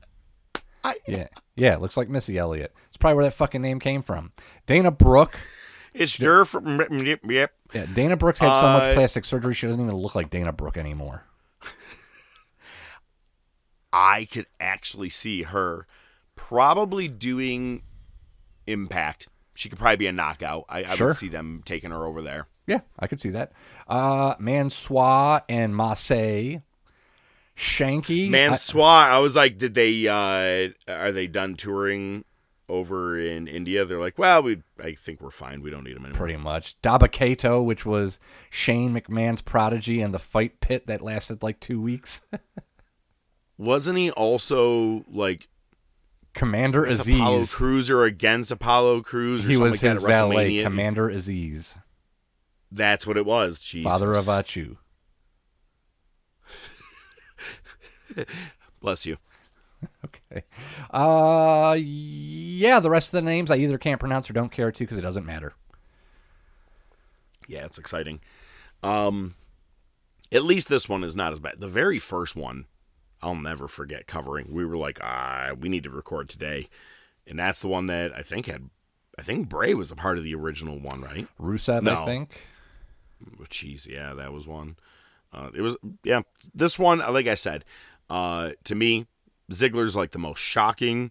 [0.84, 1.28] I, Yeah.
[1.54, 2.72] Yeah, it looks like Missy Elliott.
[2.88, 4.32] It's probably where that fucking name came from.
[4.66, 5.38] Dana Brooke.
[5.94, 7.52] It's from yep, yep.
[7.74, 10.52] Yeah, Dana Brooks had so Uh, much plastic surgery she doesn't even look like Dana
[10.52, 11.24] Brooke anymore.
[13.92, 15.86] I could actually see her
[16.34, 17.82] probably doing
[18.66, 19.28] Impact.
[19.54, 20.64] She could probably be a knockout.
[20.68, 21.08] I, I Sure.
[21.08, 22.46] would see them taking her over there.
[22.66, 23.52] Yeah, I could see that.
[23.88, 26.62] Uh Mansoor and Massey.
[27.56, 28.30] Shanky.
[28.30, 30.08] Man, I- I was like, did they?
[30.08, 32.24] uh Are they done touring
[32.72, 35.60] over in India, they're like, well, we I think we're fine.
[35.60, 36.18] We don't need him anymore.
[36.18, 36.80] pretty much.
[36.80, 42.22] Dabba-Kato, which was Shane McMahon's prodigy and the fight pit that lasted like two weeks.
[43.58, 45.48] Wasn't he also like
[46.32, 47.54] Commander with Apollo Aziz.
[47.54, 49.48] Crews against Apollo Cruiser?
[49.48, 51.76] He was like his valet, Commander Azeez,
[52.70, 53.60] That's what it was.
[53.60, 53.90] Jesus.
[53.90, 54.78] father of Achu.
[58.80, 59.18] Bless you.
[60.04, 60.44] Okay.
[60.90, 64.84] Uh, yeah, the rest of the names I either can't pronounce or don't care to
[64.84, 65.54] because it doesn't matter.
[67.48, 68.20] Yeah, it's exciting.
[68.82, 69.34] Um,
[70.30, 71.60] at least this one is not as bad.
[71.60, 72.66] The very first one,
[73.20, 74.52] I'll never forget covering.
[74.52, 76.68] We were like, ah, we need to record today,
[77.26, 78.70] and that's the one that I think had.
[79.18, 81.28] I think Bray was a part of the original one, right?
[81.40, 82.02] Rusev, No.
[82.02, 82.40] I think.
[83.40, 84.76] Oh, Jeez, yeah, that was one.
[85.32, 86.22] Uh, it was yeah.
[86.54, 87.64] This one, like I said,
[88.10, 89.06] uh, to me,
[89.52, 91.10] Ziggler's like the most shocking,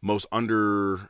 [0.00, 1.08] most underrated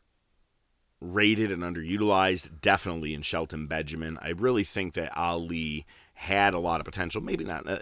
[1.52, 2.60] and underutilized.
[2.60, 4.18] Definitely in Shelton Benjamin.
[4.20, 7.20] I really think that Ali had a lot of potential.
[7.20, 7.68] Maybe not.
[7.68, 7.78] Uh,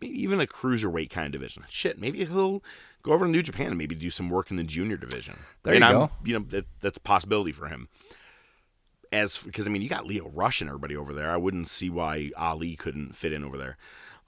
[0.00, 1.64] maybe even a cruiserweight kind of division.
[1.68, 2.62] Shit, maybe he'll
[3.02, 5.38] go over to New Japan and maybe do some work in the junior division.
[5.62, 6.10] There and you I'm, go.
[6.24, 7.88] You know that, that's a possibility for him
[9.12, 11.30] as because I mean you got Lio Rush and everybody over there.
[11.30, 13.76] I wouldn't see why Ali couldn't fit in over there.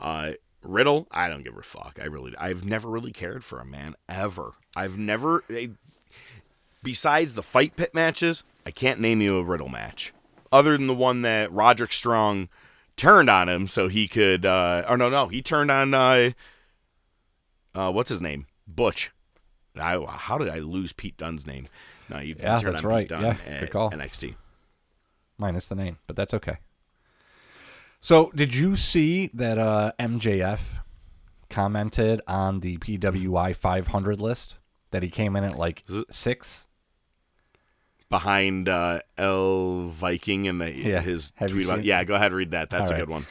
[0.00, 1.98] Uh, Riddle, I don't give a fuck.
[2.00, 4.52] I really, I've never really cared for him, man, ever.
[4.76, 5.44] I've never.
[5.50, 5.68] eh,
[6.82, 10.12] besides the fight pit matches, I can't name you a Riddle match
[10.50, 12.48] other than the one that Roderick Strong
[12.96, 14.44] turned on him so he could.
[14.46, 15.94] Uh, or no, no, he turned on.
[15.94, 16.30] Uh,
[17.74, 18.46] uh, what's his name?
[18.66, 19.10] Butch.
[19.76, 21.66] I, how did I lose Pete Dunne's name?
[22.10, 23.08] No, you Yeah, turned on right.
[23.08, 23.70] Pete Dunne Yeah, at.
[23.72, 24.34] NXT.
[25.38, 26.58] minus the name, but that's okay.
[28.04, 30.60] So, did you see that uh, MJF
[31.48, 34.56] commented on the PWI 500 list
[34.90, 36.66] that he came in at like six?
[38.10, 41.00] behind uh, L Viking and the, Yeah.
[41.00, 41.82] his Have tweet about.
[41.82, 42.68] Yeah, go ahead, read that.
[42.68, 43.06] That's All a right.
[43.06, 43.26] good one.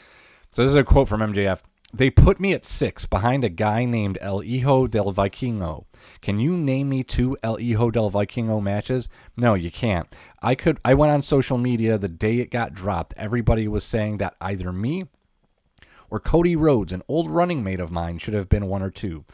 [0.53, 1.60] So, this is a quote from MJF.
[1.93, 5.86] They put me at six behind a guy named El Hijo del Vikingo.
[6.22, 9.10] Can you name me two El Hijo del Vikingo matches?
[9.36, 10.14] No, you can't.
[10.42, 10.80] I could.
[10.84, 13.14] I went on social media the day it got dropped.
[13.18, 15.06] Everybody was saying that either me
[16.10, 19.26] or Cody Rhodes, an old running mate of mine, should have been one or two.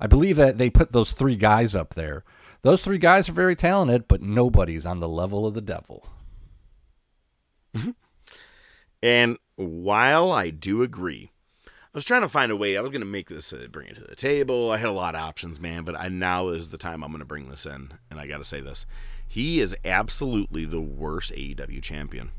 [0.00, 2.24] I believe that they put those three guys up there.
[2.62, 6.06] Those three guys are very talented, but nobody's on the level of the devil.
[9.02, 11.31] And while I do agree,
[11.96, 12.76] was trying to find a way.
[12.76, 14.70] I was going to make this, uh, bring it to the table.
[14.70, 17.20] I had a lot of options, man, but I now is the time I'm going
[17.20, 17.92] to bring this in.
[18.10, 18.86] And I got to say this:
[19.28, 22.30] he is absolutely the worst AEW champion.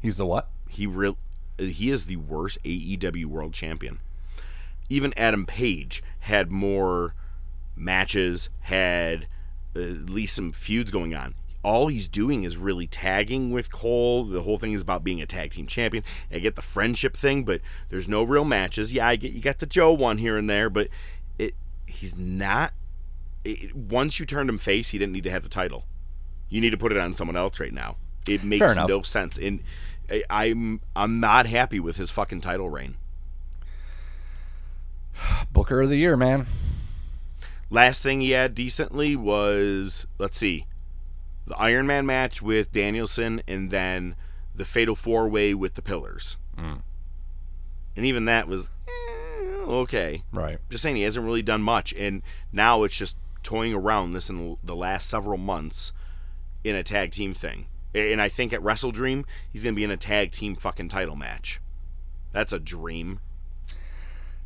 [0.00, 0.48] He's the what?
[0.68, 1.16] He real,
[1.58, 4.00] he is the worst AEW world champion.
[4.88, 7.14] Even Adam Page had more
[7.76, 9.26] matches, had
[9.76, 11.34] uh, at least some feuds going on.
[11.64, 14.24] All he's doing is really tagging with Cole.
[14.24, 16.04] The whole thing is about being a tag team champion.
[16.30, 18.92] I get the friendship thing, but there's no real matches.
[18.92, 20.88] Yeah, I get you got the Joe one here and there, but
[21.38, 21.54] it
[21.86, 22.72] he's not.
[23.44, 25.84] It, once you turned him face, he didn't need to have the title.
[26.48, 27.96] You need to put it on someone else right now.
[28.26, 29.36] It makes no sense.
[29.36, 29.60] And
[30.10, 32.96] I- I'm I'm not happy with his fucking title reign.
[35.52, 36.46] Booker of the year, man.
[37.70, 40.64] Last thing he had decently was let's see,
[41.48, 44.14] the Iron Man match with Danielson, and then
[44.54, 46.36] the Fatal Four Way with the Pillars.
[46.56, 50.22] And even that was eh, okay.
[50.32, 50.58] Right.
[50.70, 54.56] Just saying, he hasn't really done much, and now it's just toying around this in
[54.62, 55.92] the last several months
[56.64, 57.66] in a tag team thing.
[57.94, 61.60] And I think at WrestleDream, he's gonna be in a tag team fucking title match.
[62.32, 63.20] That's a dream.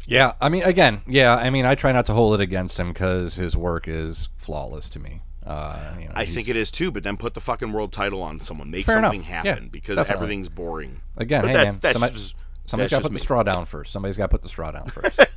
[0.07, 2.93] Yeah, I mean, again, yeah, I mean, I try not to hold it against him
[2.93, 5.23] because his work is flawless to me.
[5.45, 8.23] Uh, you know, I think it is too, but then put the fucking world title
[8.23, 8.71] on someone.
[8.71, 9.29] Make Fair something enough.
[9.45, 10.23] happen Yeah, because definitely.
[10.25, 11.01] everything's boring.
[11.17, 12.35] again, but hey that's- man, that's somebody, just-
[12.67, 13.19] somebody's got to put me.
[13.19, 13.93] the straw down first.
[13.93, 15.19] Somebody's got to put the straw down first.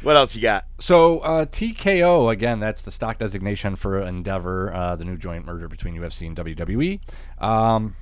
[0.00, 0.64] What else you got?
[0.78, 5.66] So uh, TKO again, that's the stock designation for Endeavor, uh, the new joint merger
[5.66, 7.00] between UFC and WWE.
[7.42, 7.96] Um,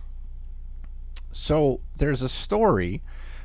[1.33, 3.01] so there's a story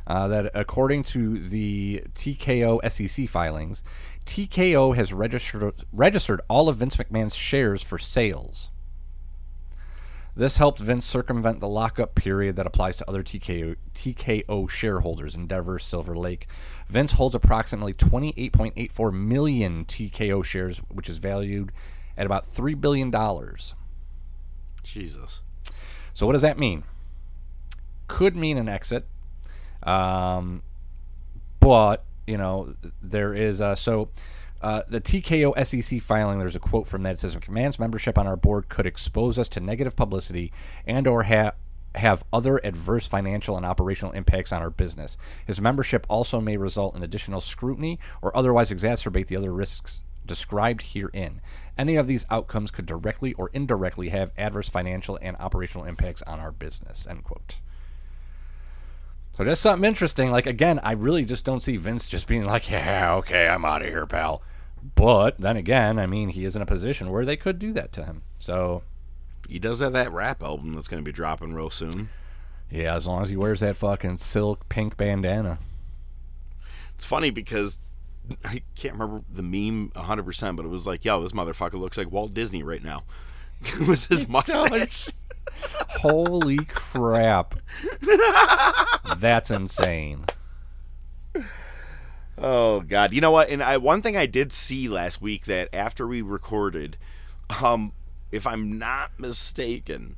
[0.06, 3.84] uh, that, according to the TKO SEC filings,
[4.26, 8.70] TKO has registered registered all of Vince McMahon's shares for sales.
[10.36, 15.78] This helped Vince circumvent the lockup period that applies to other TKO, TKO shareholders, Endeavor,
[15.78, 16.48] Silver Lake.
[16.88, 21.74] Vince holds approximately 28.84 million TKO shares, which is valued
[22.18, 23.12] at about $3 billion.
[24.84, 25.42] Jesus.
[26.14, 26.84] So, what does that mean?
[28.08, 29.06] Could mean an exit.
[29.84, 30.64] Um,
[31.60, 33.62] but, you know, there is.
[33.62, 34.10] Uh, so,
[34.62, 37.14] Uh, the TKO SEC filing, there's a quote from that.
[37.14, 40.54] It says McMahon's membership on our board could expose us to negative publicity
[40.86, 41.56] and or have
[41.96, 45.18] have other adverse financial and operational impacts on our business.
[45.48, 50.84] His membership also may result in additional scrutiny or otherwise exacerbate the other risks described
[50.94, 51.42] herein.
[51.78, 56.40] Any of these outcomes could directly or indirectly have adverse financial and operational impacts on
[56.40, 57.08] our business.
[57.10, 57.60] End quote.
[59.42, 60.30] So that's something interesting.
[60.30, 63.82] Like again, I really just don't see Vince just being like, "Yeah, okay, I'm out
[63.82, 64.44] of here, pal."
[64.94, 67.92] But then again, I mean, he is in a position where they could do that
[67.94, 68.22] to him.
[68.38, 68.84] So
[69.50, 72.10] He does have that rap album that's going to be dropping real soon.
[72.70, 75.58] yeah, as long as he wears that fucking silk pink bandana.
[76.94, 77.80] It's funny because
[78.46, 82.12] I can't remember the meme 100%, but it was like, yo, this motherfucker looks like
[82.12, 83.06] Walt Disney right now
[83.88, 85.10] with his mustache.
[86.00, 87.56] Holy crap!
[89.18, 90.26] That's insane.
[92.38, 93.14] Oh God!
[93.14, 93.50] You know what?
[93.50, 96.98] And I one thing I did see last week that after we recorded,
[97.62, 97.94] um,
[98.32, 100.16] if I'm not mistaken,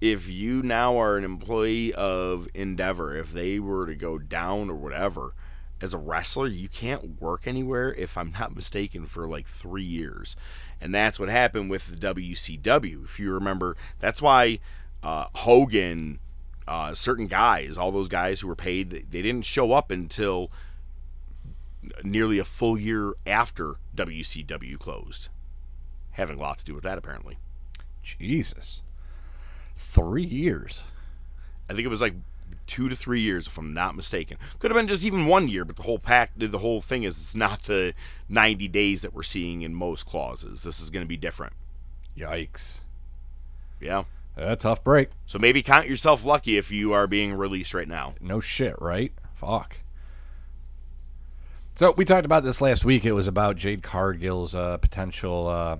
[0.00, 4.74] if you now are an employee of Endeavor, if they were to go down or
[4.74, 5.34] whatever,
[5.80, 7.94] as a wrestler, you can't work anywhere.
[7.94, 10.36] If I'm not mistaken, for like three years,
[10.80, 13.04] and that's what happened with the WCW.
[13.04, 14.58] If you remember, that's why
[15.02, 16.18] uh, Hogan,
[16.68, 20.50] uh, certain guys, all those guys who were paid, they didn't show up until
[22.02, 25.28] nearly a full year after WCW closed.
[26.12, 27.38] Having a lot to do with that, apparently.
[28.02, 28.82] Jesus,
[29.76, 30.84] three years.
[31.68, 32.14] I think it was like
[32.66, 34.38] two to three years, if I'm not mistaken.
[34.58, 37.16] Could have been just even one year, but the whole pack, the whole thing is
[37.16, 37.94] it's not the
[38.28, 40.62] 90 days that we're seeing in most clauses.
[40.62, 41.52] This is going to be different.
[42.16, 42.80] Yikes!
[43.80, 44.04] Yeah.
[44.36, 45.08] A tough break.
[45.24, 48.14] So maybe count yourself lucky if you are being released right now.
[48.20, 49.12] No shit, right?
[49.34, 49.78] Fuck.
[51.74, 53.04] So we talked about this last week.
[53.04, 55.76] It was about Jade Cargill's uh, potential, uh,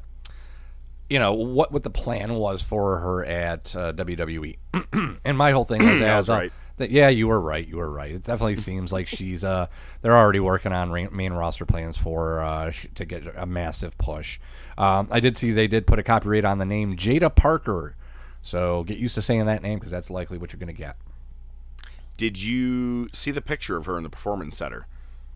[1.09, 4.57] you know, what what the plan was for her at uh, WWE.
[5.25, 6.53] and my whole thing was, I as, uh, right.
[6.77, 7.67] That yeah, you were right.
[7.67, 8.11] You were right.
[8.11, 9.67] It definitely seems like she's uh,
[10.03, 13.97] they're already working on ra- main roster plans for uh, sh- to get a massive
[13.99, 14.39] push.
[14.79, 17.97] Um, I did see they did put a copyright on the name Jada Parker.
[18.43, 20.97] So get used to saying that name because that's likely what you're going to get.
[22.17, 24.87] Did you see the picture of her in the performance center?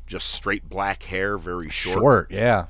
[0.06, 1.98] Just straight black hair, very short.
[1.98, 2.66] Short, yeah.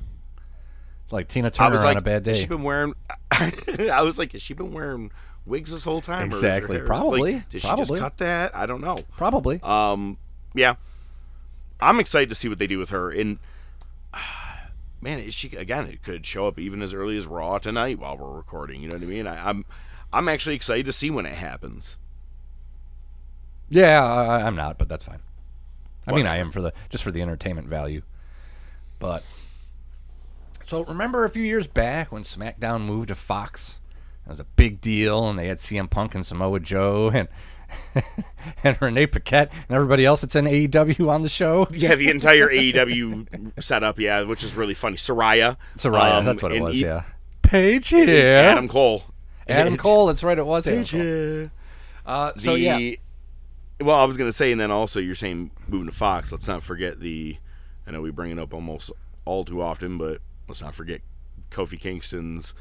[1.10, 2.42] Like Tina I Turner was like, on a bad has day.
[2.42, 2.94] she been wearing?
[3.30, 5.10] I was like, has she been wearing
[5.46, 6.30] wigs this whole time?
[6.32, 6.78] or is her Exactly.
[6.80, 7.34] Probably.
[7.34, 7.84] Like, did she Probably.
[7.84, 8.54] just cut that?
[8.54, 8.98] I don't know.
[9.16, 9.60] Probably.
[9.62, 10.18] Um,
[10.54, 10.74] yeah,
[11.80, 13.10] I'm excited to see what they do with her.
[13.10, 13.38] And
[15.00, 15.86] man, is she again?
[15.86, 18.82] It could show up even as early as Raw tonight while we're recording.
[18.82, 19.26] You know what I mean?
[19.26, 19.64] I, I'm
[20.12, 21.96] I'm actually excited to see when it happens.
[23.68, 25.20] yeah, I, I'm not, but that's fine.
[26.06, 28.02] I mean, I am for the just for the entertainment value.
[28.98, 29.22] But
[30.64, 33.78] so remember a few years back when SmackDown moved to Fox?
[34.26, 37.28] It was a big deal, and they had CM Punk and Samoa Joe and
[38.64, 41.66] and Renee Paquette and everybody else that's in AEW on the show.
[41.70, 44.96] Yeah, the entire AEW setup, yeah, which is really funny.
[44.96, 46.76] Saraya, Saraya, um, that's what it was.
[46.76, 47.04] e- yeah.
[47.42, 48.36] Paige here.
[48.36, 49.04] Adam Cole.
[49.48, 50.06] Adam Cole.
[50.06, 50.38] That's right.
[50.38, 51.00] It was Adam Paige Cole.
[51.00, 51.50] here.
[52.06, 52.94] Uh, so the, yeah,
[53.80, 56.30] Well, I was gonna say, and then also you're saying moving to Fox.
[56.30, 57.36] Let's not forget the.
[57.86, 58.90] I know we bring it up almost
[59.24, 61.00] all too often, but let's not forget
[61.50, 62.54] Kofi Kingston's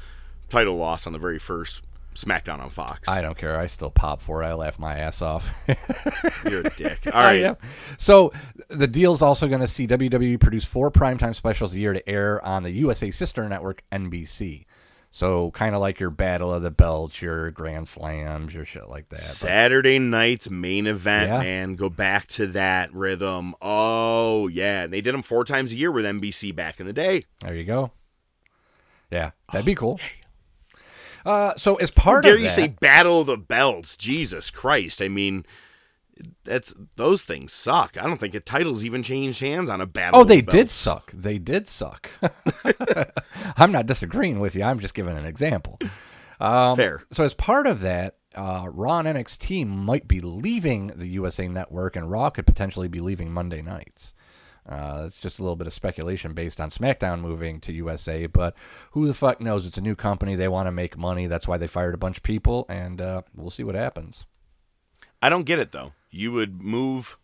[0.50, 1.82] title loss on the very first
[2.14, 3.08] SmackDown on Fox.
[3.08, 3.58] I don't care.
[3.58, 4.46] I still pop for it.
[4.46, 5.50] I laugh my ass off.
[6.44, 7.06] You're a dick.
[7.06, 7.42] All right.
[7.42, 7.56] Am.
[7.98, 8.32] So
[8.68, 12.44] the deal's also going to see WWE produce four primetime specials a year to air
[12.44, 14.66] on the USA sister network NBC.
[15.12, 19.08] So kind of like your Battle of the Belts, your Grand Slams, your shit like
[19.08, 19.16] that.
[19.16, 21.38] But Saturday night's main event, Yeah.
[21.38, 21.74] man.
[21.74, 23.54] Go back to that rhythm.
[23.60, 26.92] Oh yeah, and they did them four times a year with NBC back in the
[26.92, 27.24] day.
[27.40, 27.90] there you go.
[29.10, 30.00] Yeah, that'd be oh, cool.
[31.24, 33.96] Uh, so as part Dare of you say Battle of the Belts?
[33.96, 35.02] Jesus Christ!
[35.02, 35.44] I mean,
[36.44, 37.96] that's those things suck.
[37.98, 40.18] I don't think a title's even changed hands on a Battle.
[40.18, 41.12] Oh, of the they did suck.
[41.12, 42.10] They did suck.
[43.56, 44.62] I'm not disagreeing with you.
[44.62, 45.78] I'm just giving an example.
[46.38, 47.02] Fair.
[47.10, 51.96] So as part of that, uh, Raw and NXT might be leaving the USA Network,
[51.96, 54.14] and Raw could potentially be leaving Monday nights.
[54.70, 58.54] Uh, it's just a little bit of speculation based on SmackDown moving to USA, but
[58.92, 59.66] who the fuck knows?
[59.66, 60.36] It's a new company.
[60.36, 61.26] They want to make money.
[61.26, 64.24] That's why they fired a bunch of people, and uh, we'll see what happens.
[65.20, 65.92] I don't get it though.
[66.10, 67.18] You would move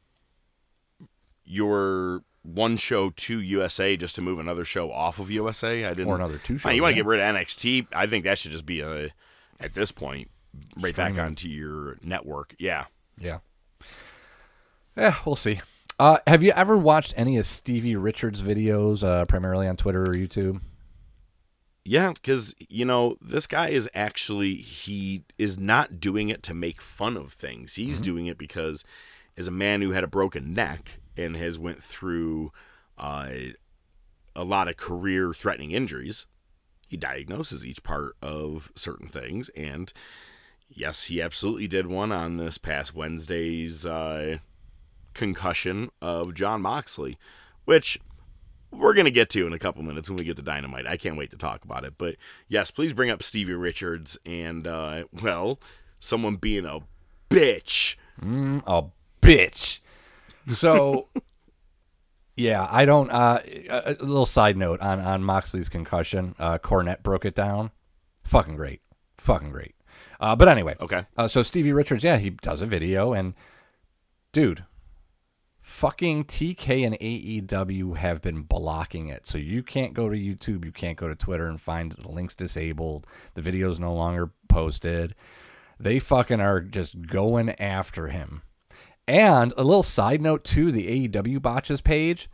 [1.45, 5.85] your one show to USA just to move another show off of USA.
[5.85, 6.09] I didn't.
[6.09, 7.87] Or another two shows, You want to get rid of NXT?
[7.93, 9.11] I think that should just be a
[9.59, 10.31] at this point
[10.81, 12.55] right back onto your network.
[12.59, 12.87] Yeah.
[13.19, 13.39] Yeah.
[14.97, 15.61] Yeah, we'll see.
[15.99, 20.15] Uh, have you ever watched any of Stevie Richards' videos, uh, primarily on Twitter or
[20.15, 20.61] YouTube?
[21.85, 26.83] Yeah, because you know this guy is actually he is not doing it to make
[26.83, 27.77] fun of things.
[27.77, 28.85] He's doing it because,
[29.37, 32.53] as a man who had a broken neck and has went through
[32.99, 33.29] uh,
[34.35, 36.27] a lot of career-threatening injuries,
[36.89, 39.49] he diagnoses each part of certain things.
[39.51, 39.93] And
[40.69, 44.39] yes, he absolutely did one on this past Wednesday's uh,
[45.17, 47.19] concussion of Jon Moxley,
[47.65, 47.99] which
[48.71, 50.87] we're going to get to in a couple minutes when we get to Dynamite.
[50.87, 51.95] I can't wait to talk about it.
[51.99, 52.17] But
[52.49, 55.59] yes, please bring up Stevie Richards and, uh, well,
[55.99, 56.81] someone being a
[57.31, 57.97] bitch.
[58.23, 58.85] Mm, a
[59.25, 59.81] bitch.
[60.53, 61.09] So,
[62.37, 63.11] yeah, I don't.
[63.11, 66.35] Uh, a, little side note on on Moxley's concussion.
[66.39, 67.73] Uh, Cornette broke it down.
[68.25, 68.81] Fucking great.
[69.19, 69.75] Fucking great.
[70.19, 71.05] Uh, but anyway, Okay.
[71.17, 73.35] Uh, so Stevie Richards, yeah, he does a video, and
[74.33, 74.65] dude,
[75.77, 79.27] fucking TK and AEW have been blocking it.
[79.27, 82.35] So you can't go to YouTube, you can't go to Twitter and find the links
[82.35, 83.07] disabled.
[83.35, 85.15] The video's no longer posted.
[85.79, 88.41] They fucking are just going after him.
[89.07, 92.31] And a little side note to the AEW botches page,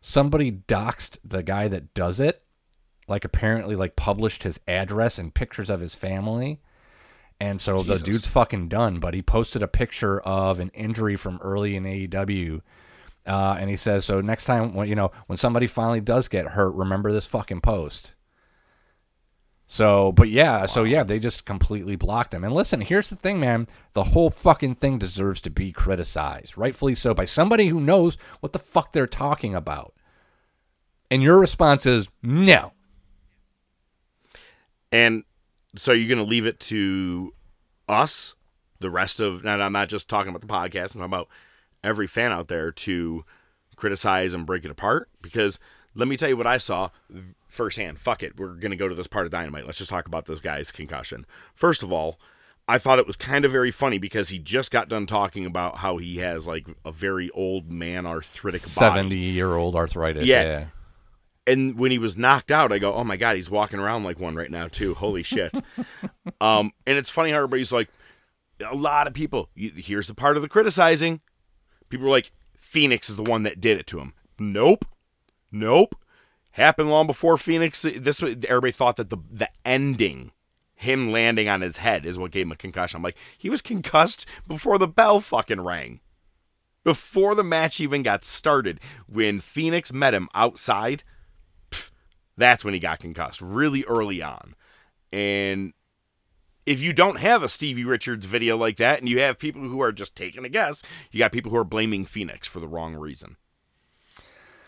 [0.00, 2.44] somebody doxed the guy that does it,
[3.06, 6.62] like apparently like published his address and pictures of his family.
[7.38, 7.98] And so Jesus.
[7.98, 11.84] the dude's fucking done, but he posted a picture of an injury from early in
[11.84, 12.62] AEW.
[13.26, 16.48] Uh, and he says, so next time when you know when somebody finally does get
[16.48, 18.12] hurt, remember this fucking post.
[19.68, 22.44] So, but yeah, so yeah, they just completely blocked him.
[22.44, 26.94] And listen, here's the thing, man: the whole fucking thing deserves to be criticized, rightfully
[26.94, 29.92] so, by somebody who knows what the fuck they're talking about.
[31.10, 32.72] And your response is no.
[34.92, 35.24] And
[35.74, 37.34] so you're going to leave it to
[37.88, 38.34] us,
[38.80, 41.28] the rest of, and I'm not just talking about the podcast, I'm talking about
[41.86, 43.24] every fan out there to
[43.76, 45.08] criticize and break it apart.
[45.22, 45.58] Because
[45.94, 46.90] let me tell you what I saw
[47.48, 47.98] firsthand.
[47.98, 48.38] Fuck it.
[48.38, 49.66] We're going to go to this part of Dynamite.
[49.66, 51.24] Let's just talk about this guy's concussion.
[51.54, 52.18] First of all,
[52.68, 55.78] I thought it was kind of very funny because he just got done talking about
[55.78, 58.72] how he has like a very old man arthritic body.
[58.72, 60.24] Seventy-year-old arthritis.
[60.24, 60.42] Yeah.
[60.42, 60.64] yeah.
[61.46, 64.18] and when he was knocked out, I go, "Oh my god, he's walking around like
[64.18, 64.94] one right now too.
[64.94, 65.56] Holy shit!"
[66.40, 67.88] um, and it's funny how everybody's like,
[68.64, 69.48] a lot of people.
[69.54, 71.20] Here's the part of the criticizing.
[71.88, 74.12] People were like, Fenix is the one that did it to him.
[74.38, 74.84] Nope,
[75.50, 75.94] nope.
[76.52, 77.82] Happened long before Fenix.
[77.82, 80.32] This everybody thought that the the ending,
[80.74, 82.96] him landing on his head, is what gave him a concussion.
[82.96, 86.00] I'm like, he was concussed before the bell fucking rang
[86.86, 91.02] before the match even got started, when Fenix met him outside,
[91.72, 91.90] pff,
[92.36, 94.54] that's when he got concussed, really early on.
[95.12, 95.72] And
[96.66, 99.80] if you don't have a Stevie Richards video like that, and you have people who
[99.80, 102.94] are just taking a guess, you got people who are blaming Fenix for the wrong
[102.96, 103.36] reason.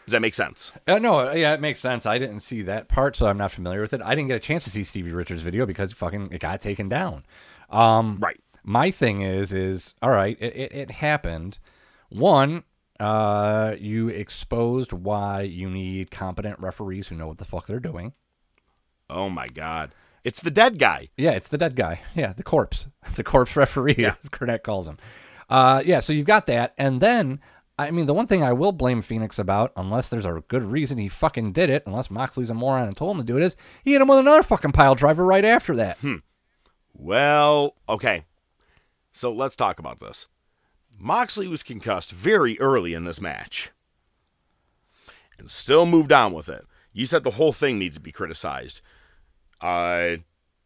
[0.06, 0.72] Does that make sense?
[0.86, 2.06] Uh, no, yeah, it makes sense.
[2.06, 4.00] I didn't see that part, so I'm not familiar with it.
[4.02, 6.88] I didn't get a chance to see Stevie Richards' video because fucking it got taken
[6.88, 7.26] down.
[7.68, 8.40] Um, Right.
[8.64, 10.38] my thing is, is all right.
[10.40, 11.58] It, it, it happened.
[12.08, 12.62] One,
[12.98, 18.14] uh, you exposed why you need competent referees who know what the fuck they're doing.
[19.10, 19.92] Oh my God.
[20.28, 21.08] It's the dead guy.
[21.16, 22.02] Yeah, it's the dead guy.
[22.14, 22.86] Yeah, the corpse.
[23.16, 24.16] The corpse referee, Yeah.
[24.22, 24.98] as Cornette calls him.
[25.48, 26.74] Uh, yeah, so you've got that.
[26.76, 27.40] And then,
[27.78, 30.98] I mean, the one thing I will blame Fenix about, unless there's a good reason
[30.98, 33.56] he fucking did it, unless Moxley's a moron and told him to do it, is
[33.82, 35.96] he hit him with another fucking pile driver right after that.
[35.98, 36.16] Hmm.
[36.92, 38.24] Well, okay.
[39.10, 40.26] So let's talk about this.
[40.98, 43.70] Moxley was concussed very early in this match
[45.38, 46.66] and still moved on with it.
[46.92, 48.82] You said the whole thing needs to be criticized.
[49.60, 50.16] Uh,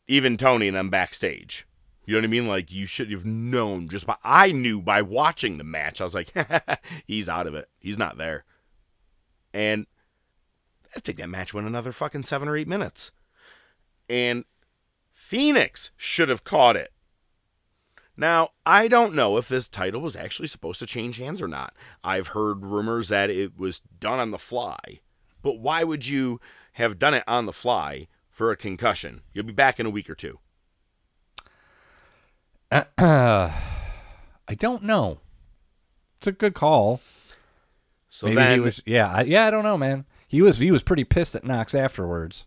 [0.06, 1.66] even Tony and them backstage.
[2.04, 2.46] You know what I mean?
[2.46, 6.00] Like you should have known just by I knew by watching the match.
[6.00, 6.32] I was like,
[7.06, 7.68] he's out of it.
[7.78, 8.44] He's not there.
[9.54, 9.86] And
[10.96, 13.12] I think that match went another fucking seven or eight minutes.
[14.08, 14.44] And
[15.12, 16.92] Fenix should have caught it.
[18.16, 21.74] Now, I don't know if this title was actually supposed to change hands or not.
[22.04, 25.00] I've heard rumors that it was done on the fly.
[25.40, 26.40] But why would you
[26.74, 29.20] have done it on the fly for a concussion?
[29.32, 30.40] You'll be back in a week or two.
[32.98, 35.18] I don't know.
[36.18, 37.00] It's a good call.
[38.10, 38.82] So Maybe then he was.
[38.86, 39.46] Yeah, I, yeah.
[39.46, 40.04] I don't know, man.
[40.26, 40.58] He was.
[40.58, 42.46] He was pretty pissed at Knox afterwards.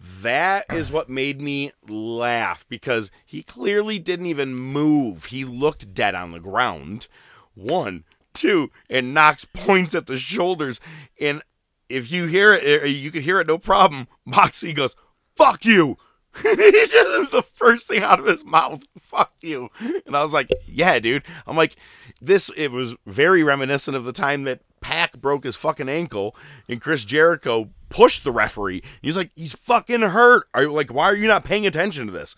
[0.00, 5.26] that is what made me laugh because he clearly didn't even move.
[5.26, 7.08] He looked dead on the ground.
[7.54, 8.04] One,
[8.34, 10.80] two, and Knox points at the shoulders.
[11.20, 11.42] And
[11.88, 14.08] if you hear it, eh, you could hear it no problem.
[14.24, 14.94] Moxie goes,
[15.36, 15.98] "Fuck you."
[16.44, 18.82] it was the first thing out of his mouth.
[19.00, 19.70] Fuck you.
[20.04, 21.22] And I was like, yeah, dude.
[21.46, 21.76] I'm like,
[22.20, 26.36] this, it was very reminiscent of the time that Pac broke his fucking ankle
[26.68, 28.82] and Chris Jericho pushed the referee.
[29.00, 30.48] He's like, he's fucking hurt.
[30.52, 32.36] Are you like, why are you not paying attention to this?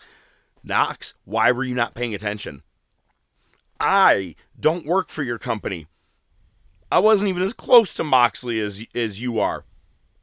[0.63, 2.63] Knox, why were you not paying attention?
[3.81, 5.87] I don't work for your company.
[6.91, 9.63] I wasn't even as close to Moxley as as you are.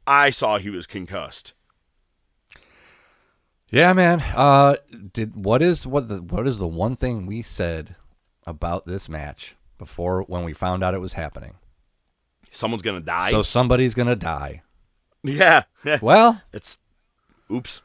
[0.05, 1.53] I saw he was concussed.
[3.69, 4.21] Yeah, man.
[4.21, 4.77] Uh,
[5.13, 7.95] did what is what the what is the one thing we said
[8.45, 11.55] about this match before when we found out it was happening?
[12.51, 13.29] Someone's gonna die.
[13.31, 14.61] So somebody's gonna die.
[15.23, 15.63] yeah.
[16.01, 16.79] Well, it's
[17.51, 17.81] oops.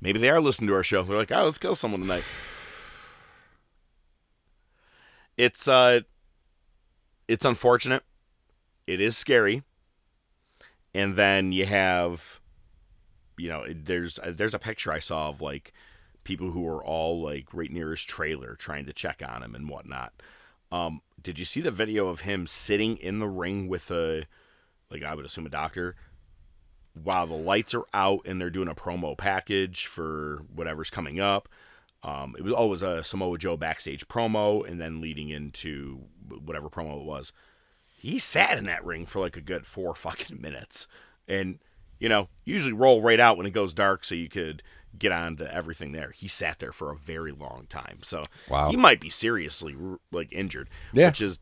[0.00, 1.02] Maybe they are listening to our show.
[1.02, 2.24] They're like, oh, let's kill someone tonight.
[5.36, 6.00] It's uh
[7.28, 8.02] it's unfortunate.
[8.86, 9.62] It is scary.
[10.94, 12.39] And then you have
[13.40, 15.72] you know, there's there's a picture I saw of like
[16.24, 19.68] people who were all like right near his trailer trying to check on him and
[19.68, 20.12] whatnot.
[20.70, 24.26] Um, did you see the video of him sitting in the ring with a
[24.90, 25.96] like I would assume a doctor
[27.02, 31.48] while the lights are out and they're doing a promo package for whatever's coming up?
[32.02, 36.98] Um, it was always a Samoa Joe backstage promo, and then leading into whatever promo
[36.98, 37.32] it was.
[37.86, 40.86] He sat in that ring for like a good four fucking minutes,
[41.28, 41.58] and
[42.00, 44.62] you know, usually roll right out when it goes dark, so you could
[44.98, 46.10] get on to everything there.
[46.10, 48.70] He sat there for a very long time, so Wow.
[48.70, 49.76] he might be seriously
[50.10, 51.06] like injured, Yeah.
[51.08, 51.38] which is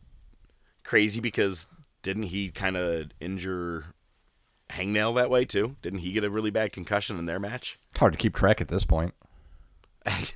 [0.84, 1.66] crazy because
[2.02, 3.86] didn't he kind of injure
[4.70, 5.76] Hangnail that way too?
[5.80, 7.78] Didn't he get a really bad concussion in their match?
[7.96, 9.14] hard to keep track at this point.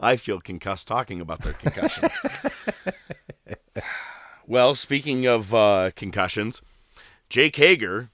[0.00, 2.12] I feel concussed talking about their concussions.
[4.46, 6.62] well, speaking of uh, concussions,
[7.28, 8.10] Jake Hager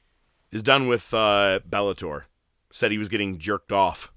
[0.52, 2.24] is done with uh, Bellator.
[2.70, 4.12] Said he was getting jerked off.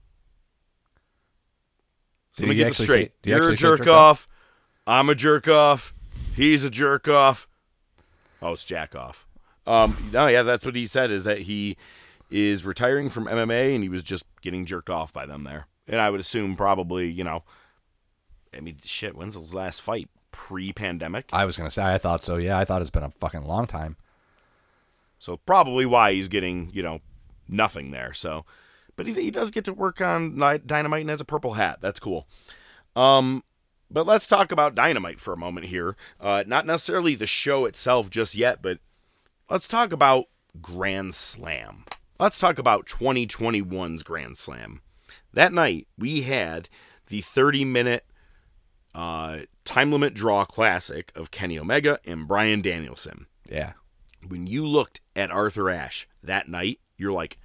[2.34, 3.08] So Did let me get this straight.
[3.08, 4.28] say- did You're a jerk jerk off.
[4.86, 5.94] I'm a jerk off.
[6.36, 7.48] He's a jerk off.
[8.42, 9.26] Oh, it's jack off.
[9.66, 11.10] Um, no, yeah, that's what he said.
[11.12, 11.78] Is that he
[12.30, 15.68] is retiring from MMA and he was just getting jerked off by them there.
[15.88, 17.44] And I would assume probably, you know,
[18.56, 19.16] I mean, shit.
[19.16, 20.10] When's his last fight?
[20.32, 21.30] Pre-pandemic.
[21.32, 22.36] I was gonna say I thought so.
[22.38, 23.96] Yeah, I thought it's been a fucking long time.
[25.26, 27.02] So probably why he's getting, you know,
[27.48, 28.14] nothing there.
[28.14, 28.46] So,
[28.96, 31.80] but he, he does get to work on Dynamite and has a purple hat.
[31.82, 32.28] That's cool.
[32.96, 33.44] Um,
[33.90, 35.98] but let's talk about Dynamite for a moment here.
[36.20, 38.78] Uh, not necessarily the show itself just yet, but
[39.50, 40.26] let's talk about
[40.62, 41.86] Grand Slam.
[42.20, 44.82] Let's talk about 2021's Grand Slam.
[45.34, 46.70] That night, we had
[47.08, 48.06] the 30 minute
[48.94, 53.74] uh, time limit draw classic of Kenny Omega and Bryan Danielson Yeah.
[54.28, 57.38] When you looked at Arthur Ashe that night, you're like,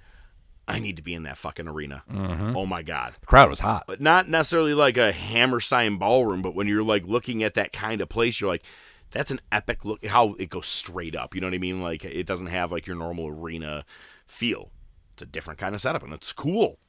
[0.67, 2.03] I need to be in that fucking arena.
[2.11, 2.55] Mm-hmm.
[2.55, 3.13] Oh my god.
[3.19, 3.83] The crowd was hot.
[3.87, 7.99] But not necessarily like a Hammerstein ballroom, but when you're like looking at that kind
[7.99, 8.63] of place, you're like,
[9.09, 10.05] that's an epic look.
[10.05, 11.35] How it goes straight up.
[11.35, 11.81] You know what I mean?
[11.81, 13.83] Like it doesn't have like your normal arena
[14.25, 14.71] feel.
[15.13, 16.79] It's a different kind of setup, and it's cool.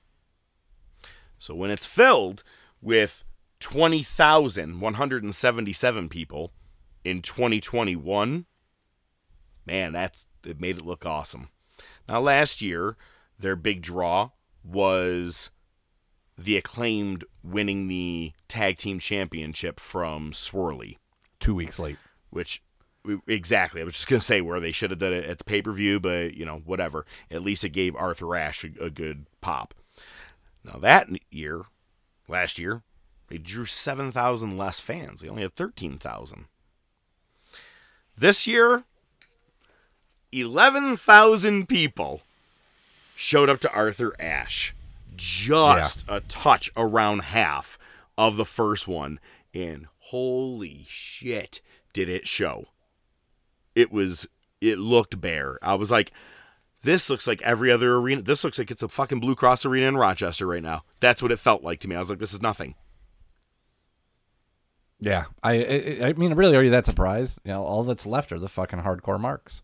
[1.39, 2.45] So when it's filled
[2.81, 3.25] with
[3.59, 6.53] 20,177 people
[7.05, 8.47] in 2021,
[9.67, 11.49] man, that's it made it look awesome.
[12.09, 12.97] Now last year,
[13.39, 14.31] their big draw
[14.65, 15.51] was
[16.39, 20.97] the acclaimed winning the tag team championship from Swirly,
[21.41, 21.99] Two weeks late.
[22.31, 22.63] which
[23.27, 25.63] exactly I was just gonna say where they should have done it at the pay
[25.63, 27.05] per view, but you know whatever.
[27.31, 29.75] At least it gave Arthur Ashe a, a good pop.
[30.65, 31.63] Now that year,
[32.29, 32.83] last year,
[33.29, 35.21] they drew seven thousand less fans.
[35.21, 36.47] They only had thirteen thousand.
[38.17, 38.85] This year,
[40.33, 42.23] eleven thousand people
[43.15, 44.75] showed up to Arthur Ashe.
[45.15, 47.79] Just a touch around half
[48.17, 49.21] of the first one,
[49.55, 51.61] and holy shit,
[51.93, 52.67] did it show!
[53.75, 54.27] It was,
[54.61, 55.59] it looked bare.
[55.63, 56.13] I was like,
[56.83, 58.23] this looks like every other arena.
[58.23, 60.83] This looks like it's a fucking Blue Cross arena in Rochester right now.
[61.01, 61.95] That's what it felt like to me.
[61.95, 62.75] I was like, this is nothing.
[64.99, 65.25] Yeah.
[65.43, 67.39] I, I I mean, really, are you that surprised?
[67.45, 69.63] You know, all that's left are the fucking hardcore marks.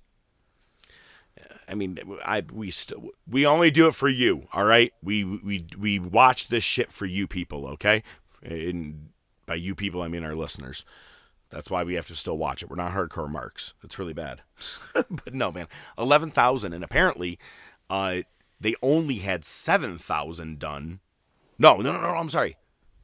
[1.69, 4.93] I mean, I we still we only do it for you, all right?
[5.03, 8.03] We we we watch this shit for you people, okay?
[8.43, 9.11] And
[9.47, 10.85] by you people, I mean our listeners.
[11.51, 12.69] That's why we have to still watch it.
[12.69, 13.73] We're not hardcore marks.
[13.83, 14.43] It's really bad.
[14.93, 15.67] but no, man,
[15.97, 17.39] eleven thousand, and apparently,
[17.89, 18.19] uh,
[18.61, 21.01] they only had seven thousand done.
[21.59, 22.09] No, no, no, no.
[22.09, 22.57] I'm sorry,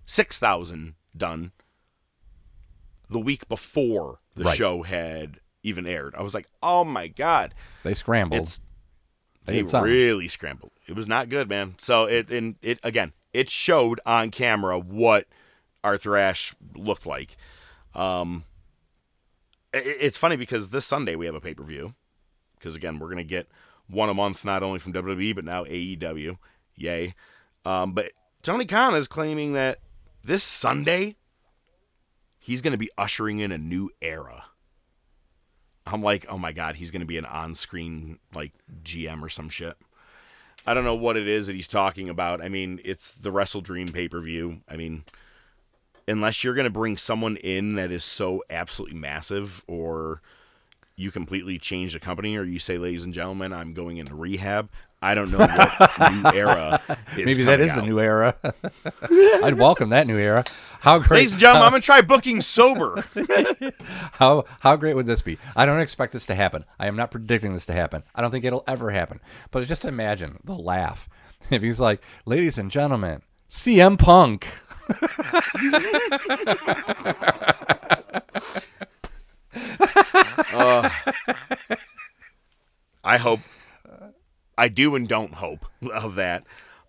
[0.07, 1.53] six thousand done.
[3.11, 4.57] The week before the Right.
[4.57, 7.55] show had even aired, I was like, oh my god.
[7.83, 8.41] They scrambled.
[8.43, 8.61] It's
[9.45, 10.71] They really scrambled.
[10.87, 11.75] It was not good, man.
[11.79, 15.27] So it and it again, it showed on camera what
[15.83, 17.37] Arthur Ashe looked like.
[17.95, 18.45] Um,
[19.75, 21.95] i- i- it's funny because this Sunday we have a pay per view.
[22.59, 23.49] Because again, we're gonna get
[23.87, 26.39] one a month, not only from WWE but now AEW.
[26.77, 27.15] Yay!
[27.67, 28.13] Um, but
[28.43, 29.81] Tony Khan is claiming that
[30.23, 31.17] this Sunday
[32.39, 34.47] he's gonna be ushering in a new era.
[35.87, 39.77] I'm like, oh my god, he's gonna be an on-screen like GM or some shit.
[40.67, 42.41] I don't know what it is that he's talking about.
[42.41, 44.61] I mean, it's the WrestleDream pay per view.
[44.69, 45.05] I mean,
[46.09, 50.23] unless you're gonna bring someone in that is so absolutely massive, or
[50.97, 54.71] you completely change the company, or you say, ladies and gentlemen, I'm going into rehab.
[55.05, 56.81] I don't know what new era.
[57.15, 58.37] Is Maybe that is is the new era.
[59.45, 60.45] I'd welcome that new era.
[60.81, 61.19] How great!
[61.19, 63.05] Ladies and gentlemen, I'm gonna try booking sober.
[64.13, 65.37] How how great would this be?
[65.55, 66.65] I don't expect this to happen.
[66.79, 68.03] I am not predicting this to happen.
[68.15, 69.21] I don't think it'll ever happen.
[69.51, 71.07] But just imagine the laugh
[71.51, 74.47] if he's like, "Ladies and gentlemen, CM Punk."
[80.55, 80.89] Uh,
[83.05, 83.41] I hope.
[84.57, 86.45] I do and don't hope of that.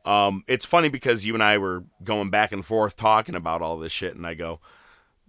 [0.05, 3.77] Um, it's funny because you and I were going back and forth talking about all
[3.77, 4.59] this shit, and I go,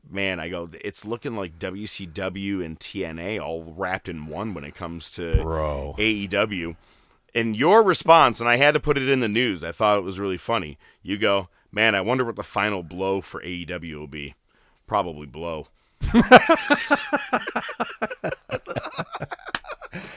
[0.09, 4.74] man, I go, it's looking like WCW and TNA all wrapped in one when it
[4.74, 5.95] comes to Bro.
[5.99, 6.76] AEW.
[7.34, 9.62] And your response, and I had to put it in the news.
[9.64, 10.78] I thought it was really funny.
[11.03, 14.34] You go, man, I wonder what the final blow for AEW will be.
[14.87, 15.68] Probably blow.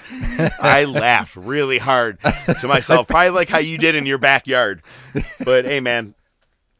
[0.59, 2.19] I laughed really hard
[2.59, 4.81] to myself, probably like how you did in your backyard.
[5.39, 6.15] But hey, man,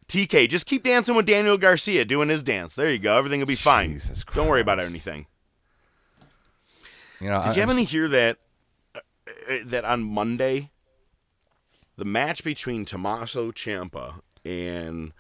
[0.08, 2.76] TK, just keep dancing with Daniel Garcia doing his dance.
[2.76, 3.18] There you go.
[3.18, 3.94] Everything will be fine.
[3.94, 5.28] Jesus Don't worry about anything.
[7.22, 8.38] You know, Did you have any hear that
[8.96, 9.00] uh,
[9.50, 10.72] uh, that on Monday
[11.98, 15.12] the match between Tommaso Ciampa and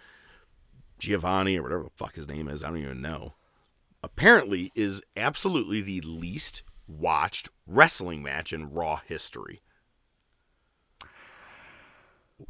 [0.97, 3.33] Giovanni or whatever the fuck his name is, I don't even know.
[4.01, 9.61] Apparently is absolutely the least watched wrestling match in Raw history.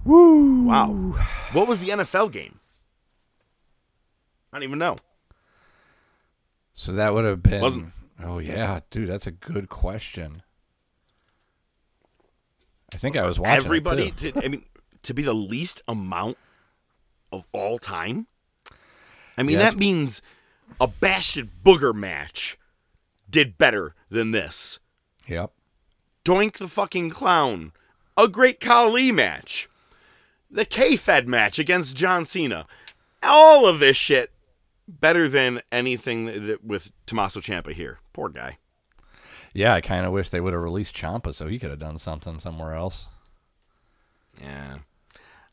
[0.03, 0.65] Woo!
[0.65, 0.93] Wow.
[1.51, 2.59] What was the NFL game?
[4.51, 4.95] I don't even know.
[6.73, 7.61] So that would have been.
[7.61, 10.43] Wasn't- Oh yeah, dude, that's a good question.
[12.93, 14.65] I think I was watching it, Everybody to I mean
[15.03, 16.37] to be the least amount
[17.31, 18.27] of all time.
[19.37, 20.21] I mean Yeah, that means
[20.81, 22.57] a Bastion Booger match
[23.29, 24.79] did better than this.
[25.27, 25.51] Yep.
[26.25, 27.71] Doink the fucking clown.
[28.17, 29.69] A great Khali match.
[30.51, 32.65] The K-Fed match against John Cena.
[33.23, 34.31] All of this shit
[34.87, 37.99] better than anything that, with Tommaso Ciampa here.
[38.13, 38.57] Poor guy.
[39.53, 41.97] Yeah, I kind of wish they would have released Ciampa so he could have done
[41.97, 43.07] something somewhere else.
[44.41, 44.79] Yeah.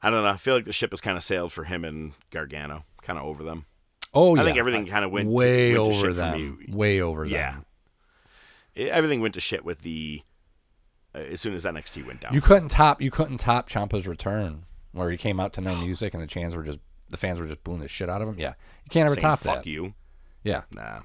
[0.03, 0.31] I don't know.
[0.31, 2.85] I feel like the ship has kind of sailed for him and Gargano.
[3.03, 3.67] Kind of over them.
[4.15, 6.07] Oh I yeah, I think everything kind of went to- way went to over shit
[6.07, 6.65] for them.
[6.69, 7.59] Way over Yeah.
[8.77, 10.23] It- everything went to shit with the
[11.15, 12.33] uh, as soon as NXT went down.
[12.35, 13.03] You couldn't top.
[13.03, 16.55] You couldn't top Ciampa's return where he came out to no music and the chants
[16.55, 16.79] were just
[17.11, 18.39] the fans were just booing the shit out of him.
[18.39, 18.55] Yeah,
[18.85, 19.67] you can't ever Saying, top fuck that.
[19.67, 19.95] you.
[20.45, 20.63] Yeah.
[20.71, 21.01] Nah.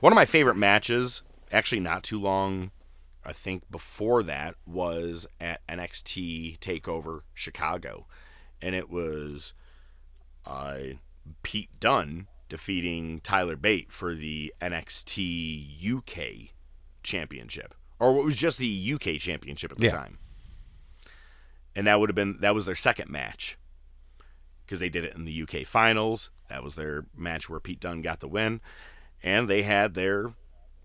[0.00, 2.70] One of my favorite matches, actually not too long,
[3.24, 8.06] I think before that, was at NXT Takeover Chicago,
[8.60, 9.54] and it was
[10.44, 10.76] uh,
[11.42, 16.52] Pete Dunne defeating Tyler Bate for the NXT UK
[17.02, 19.90] Championship, or what was just the UK Championship at the Yeah.
[19.90, 20.18] time.
[21.74, 23.58] And that would have been that was their second match
[24.64, 26.30] because they did it in the UK finals.
[26.48, 28.60] That was their match where Pete Dunne got the win.
[29.20, 30.34] And they had their,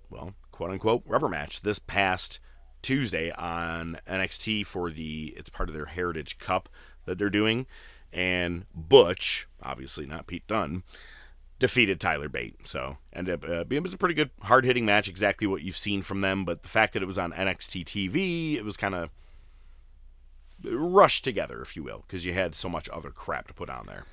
[0.09, 2.39] well, quote unquote, rubber match this past
[2.81, 6.67] Tuesday on NXT for the, it's part of their Heritage Cup
[7.05, 7.67] that they're doing.
[8.11, 10.81] And Butch, obviously not Pete Dunne,
[11.59, 12.55] defeated Tyler Bate.
[12.67, 15.61] So ended up uh, being it was a pretty good, hard hitting match, exactly what
[15.61, 16.45] you've seen from them.
[16.45, 19.09] But the fact that it was on NXT TV, it was kind of
[20.63, 23.85] rushed together, if you will, because you had so much other crap to put on
[23.85, 24.05] there.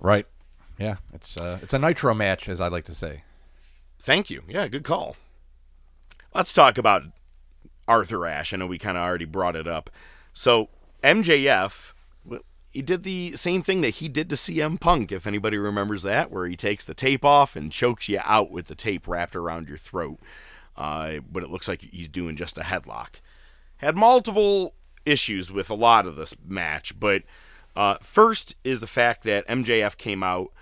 [0.00, 0.26] Right.
[0.78, 0.96] Yeah.
[1.12, 3.22] It's uh, it's a nitro match, as I like to say.
[3.98, 4.42] Thank you.
[4.48, 5.16] Yeah, good call.
[6.34, 7.02] Let's talk about
[7.88, 8.52] Arthur Ashe.
[8.52, 9.90] I know we kind of already brought it up.
[10.34, 10.68] So
[11.02, 11.92] MJF,
[12.76, 16.30] he did the same thing that he did to CM Punk, if anybody remembers that,
[16.30, 19.66] where he takes the tape off and chokes you out with the tape wrapped around
[19.66, 20.18] your throat.
[20.76, 23.20] Uh, but it looks like he's doing just a headlock.
[23.78, 24.74] Had multiple
[25.06, 27.22] issues with a lot of this match, but
[27.74, 30.52] uh, first is the fact that MJF came out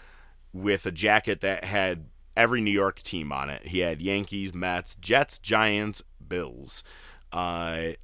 [0.53, 2.05] with a jacket that had
[2.37, 3.67] every New York team on it.
[3.67, 6.85] He had Yankees, Mets, Jets, Giants, Bills.
[7.33, 7.95] Uh,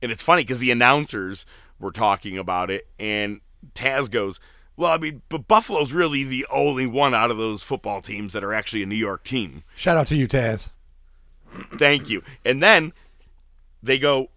[0.00, 1.44] And it's funny because the announcers
[1.82, 3.40] were talking about it, and
[3.74, 4.40] Taz goes,
[4.76, 8.42] Well, I mean, but Buffalo's really the only one out of those football teams that
[8.42, 9.64] are actually a New York team.
[9.76, 10.70] Shout out to you, Taz.
[11.74, 12.22] Thank you.
[12.44, 12.92] And then
[13.82, 14.28] they go,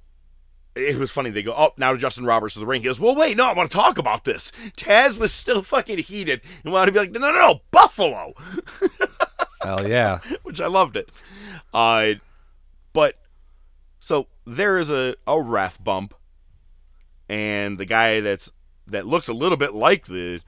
[0.76, 1.30] it was funny.
[1.30, 2.82] They go, oh, now to Justin Roberts to the ring.
[2.82, 4.52] He goes, well, wait, no, I want to talk about this.
[4.76, 8.34] Taz was still fucking heated and wanted to be like, no, no, no, Buffalo.
[9.62, 10.20] Hell yeah.
[10.44, 11.10] Which I loved it.
[11.74, 12.16] Uh,
[12.92, 13.16] but
[14.00, 16.14] so there is a, a ref bump,
[17.30, 18.52] and the guy that's
[18.88, 20.42] that looks a little bit like the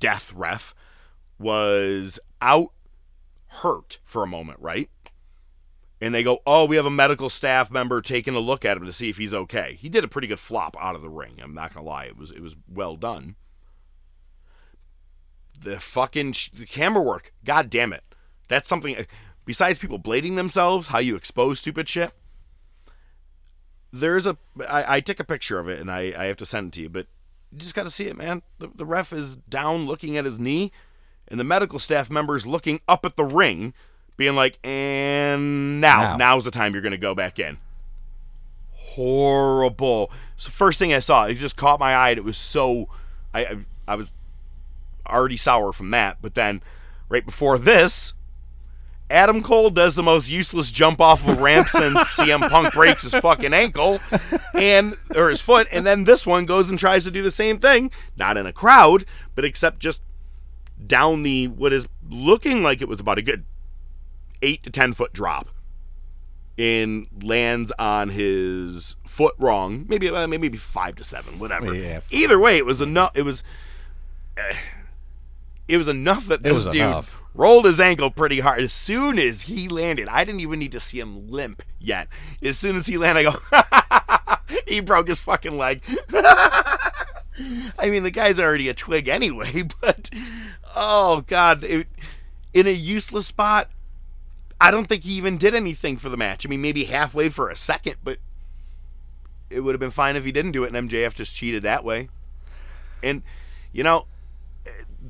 [0.00, 0.74] death ref
[1.38, 2.72] was out
[3.46, 4.88] hurt for a moment, right?
[6.02, 8.84] and they go, "Oh, we have a medical staff member taking a look at him
[8.84, 11.38] to see if he's okay." He did a pretty good flop out of the ring.
[11.40, 13.36] I'm not gonna lie; it was it was well done.
[15.56, 18.02] The fucking sh- the camera work, god damn it,
[18.48, 18.96] that's something.
[18.96, 19.04] Uh,
[19.44, 22.12] besides people blading themselves, how you expose stupid shit.
[23.92, 24.36] There's a
[24.68, 26.82] I, I took a picture of it and I, I have to send it to
[26.82, 27.06] you, but
[27.50, 28.42] you just got to see it, man.
[28.58, 30.72] The, the ref is down looking at his knee,
[31.28, 33.74] and the medical staff member is looking up at the ring
[34.16, 36.16] being like, and now, Now.
[36.16, 37.58] now's the time you're going to go back in.
[38.70, 40.10] Horrible.
[40.36, 42.10] So first thing I saw, it just caught my eye.
[42.10, 42.88] And it was so,
[43.32, 43.56] I, I,
[43.88, 44.12] I was
[45.06, 46.18] already sour from that.
[46.20, 46.62] But then,
[47.08, 48.12] right before this,
[49.12, 53.02] Adam Cole does the most useless jump off of a ramp since CM Punk breaks
[53.02, 54.00] his fucking ankle
[54.54, 57.58] and or his foot, and then this one goes and tries to do the same
[57.58, 59.04] thing, not in a crowd,
[59.34, 60.02] but except just
[60.86, 63.44] down the what is looking like it was about a good
[64.42, 65.48] eight to ten foot drop
[66.58, 72.00] and lands on his foot wrong maybe uh, maybe five to seven whatever Yeah.
[72.10, 73.42] either way it was enough it was
[74.36, 74.54] uh,
[75.68, 77.21] it was enough that this dude enough.
[77.34, 80.80] Rolled his ankle pretty hard as soon as he landed i didn't even need to
[80.80, 82.08] see him limp yet
[82.42, 85.80] as soon as he landed i go he broke his fucking leg
[87.78, 90.10] I mean, the guy's already a twig anyway, but
[90.76, 91.86] oh god, it,
[92.52, 93.70] in a useless spot.
[94.60, 96.46] I don't think he even did anything for the match.
[96.46, 98.18] I mean, maybe halfway for a second, but
[99.50, 101.82] it would have been fine if he didn't do it, and MJF just cheated that
[101.82, 102.10] way.
[103.02, 103.22] And
[103.72, 104.06] you know,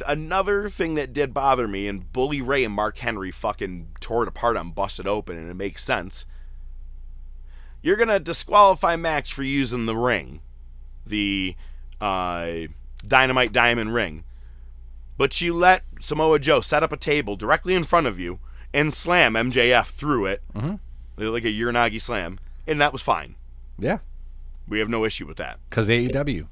[0.06, 4.28] another thing that did bother me, and Bully Ray and Mark Henry fucking tore it
[4.28, 6.26] apart on Busted Open, and it makes sense.
[7.82, 10.40] You're gonna disqualify Max for using the ring,
[11.06, 11.56] the
[12.00, 12.50] uh,
[13.06, 14.24] Dynamite Diamond ring,
[15.18, 18.38] but you let Samoa Joe set up a table directly in front of you
[18.72, 20.78] and slam MJF through it, Mhm.
[21.16, 23.34] like a Uranage slam, and that was fine.
[23.78, 23.98] Yeah.
[24.68, 25.58] We have no issue with that.
[25.68, 26.46] Because AEW.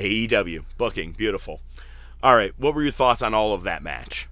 [0.00, 1.60] AEW booking, beautiful.
[2.22, 4.28] All right, what were your thoughts on all of that match?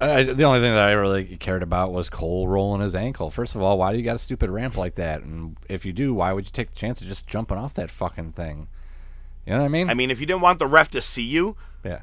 [0.00, 3.30] I, the only thing that I really cared about was Cole rolling his ankle.
[3.30, 5.22] First of all, why do you got a stupid ramp like that?
[5.22, 7.90] And if you do, why would you take the chance of just jumping off that
[7.90, 8.68] fucking thing?
[9.44, 9.90] You know what I mean?
[9.90, 12.02] I mean, if you didn't want the ref to see you, yeah.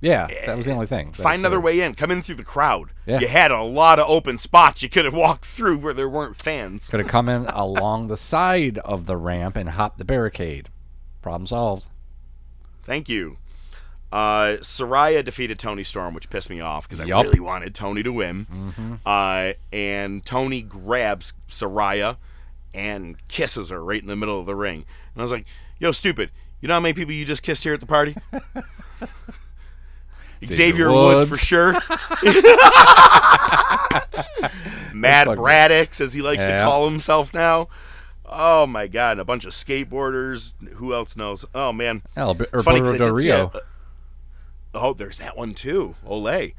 [0.00, 1.12] Yeah, that was the only thing.
[1.12, 1.94] find another uh, way in.
[1.94, 2.90] Come in through the crowd.
[3.06, 3.18] Yeah.
[3.18, 6.36] You had a lot of open spots you could have walked through where there weren't
[6.36, 6.88] fans.
[6.88, 10.68] Could have come in along the side of the ramp and hopped the barricade.
[11.22, 11.88] Problem solved.
[12.82, 13.38] Thank you.
[14.16, 18.10] Uh, Saraya defeated Toni Storm, which pissed me off because I really wanted Toni to
[18.12, 18.98] win.
[19.04, 22.16] Uh, and Toni grabs Saraya
[22.72, 24.86] and kisses her right in the middle of the ring.
[25.14, 25.44] And I was like,
[25.78, 26.30] yo, stupid.
[26.62, 28.16] You know how many people you just kissed here at the party?
[30.44, 31.28] Xavier Woods.
[31.28, 31.30] Woods.
[31.30, 31.72] for sure.
[34.94, 37.68] Mad Braddock, as he likes to call himself now.
[38.24, 40.52] Oh my god, and a bunch of skateboarders.
[40.74, 41.44] Who else knows?
[41.54, 42.02] Oh man.
[42.14, 43.50] Hell, B- It's funny 'cause Roberto I Del Rio.
[43.54, 43.60] a-
[44.74, 45.94] oh, there's that one too.
[46.06, 46.54] Olay.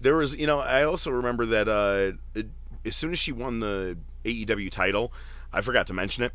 [0.00, 2.48] There was, you know, I also remember that uh, it,
[2.84, 5.12] as soon as she won the AEW title,
[5.52, 6.32] I forgot to mention it.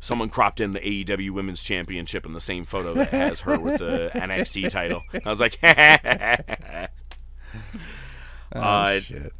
[0.00, 3.78] Someone cropped in the AEW Women's Championship in the same photo that has her with
[3.78, 5.02] the NXT title.
[5.24, 5.58] I was like,
[8.54, 9.32] Oh, uh, shit.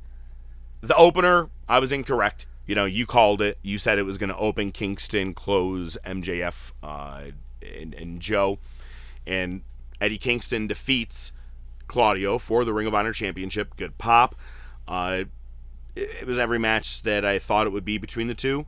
[0.80, 2.47] the opener, I was incorrect.
[2.66, 3.59] You know, you called it.
[3.62, 7.22] You said it was going to open Kingston, close MJF, uh,
[7.62, 8.59] and, and Joe.
[9.26, 9.62] And
[10.01, 11.32] Eddie Kingston defeats
[11.86, 13.76] Claudio for the Ring of Honor Championship.
[13.76, 14.34] Good pop.
[14.86, 15.24] Uh,
[15.94, 18.66] it, it was every match that I thought it would be between the two.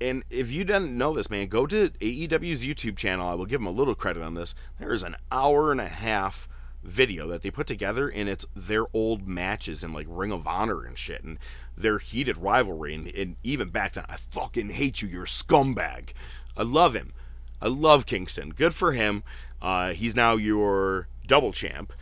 [0.00, 3.28] And if you didn't know this, man, go to AEW's YouTube channel.
[3.28, 4.54] I will give them a little credit on this.
[4.78, 6.48] There is an hour and a half
[6.84, 10.84] video that they put together, and it's their old matches in like Ring of Honor
[10.84, 11.38] and shit, and
[11.76, 12.94] their heated rivalry.
[12.94, 15.08] And, and even back then, I fucking hate you.
[15.08, 16.10] You're a scumbag.
[16.56, 17.12] I love him.
[17.60, 18.50] I love Kingston.
[18.50, 19.24] Good for him.
[19.60, 21.92] Uh, he's now your double champ,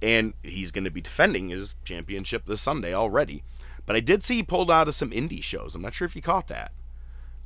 [0.00, 3.42] and he's going to be defending his championship this Sunday already.
[3.86, 5.74] But I did see he pulled out of some indie shows.
[5.74, 6.72] I'm not sure if you caught that.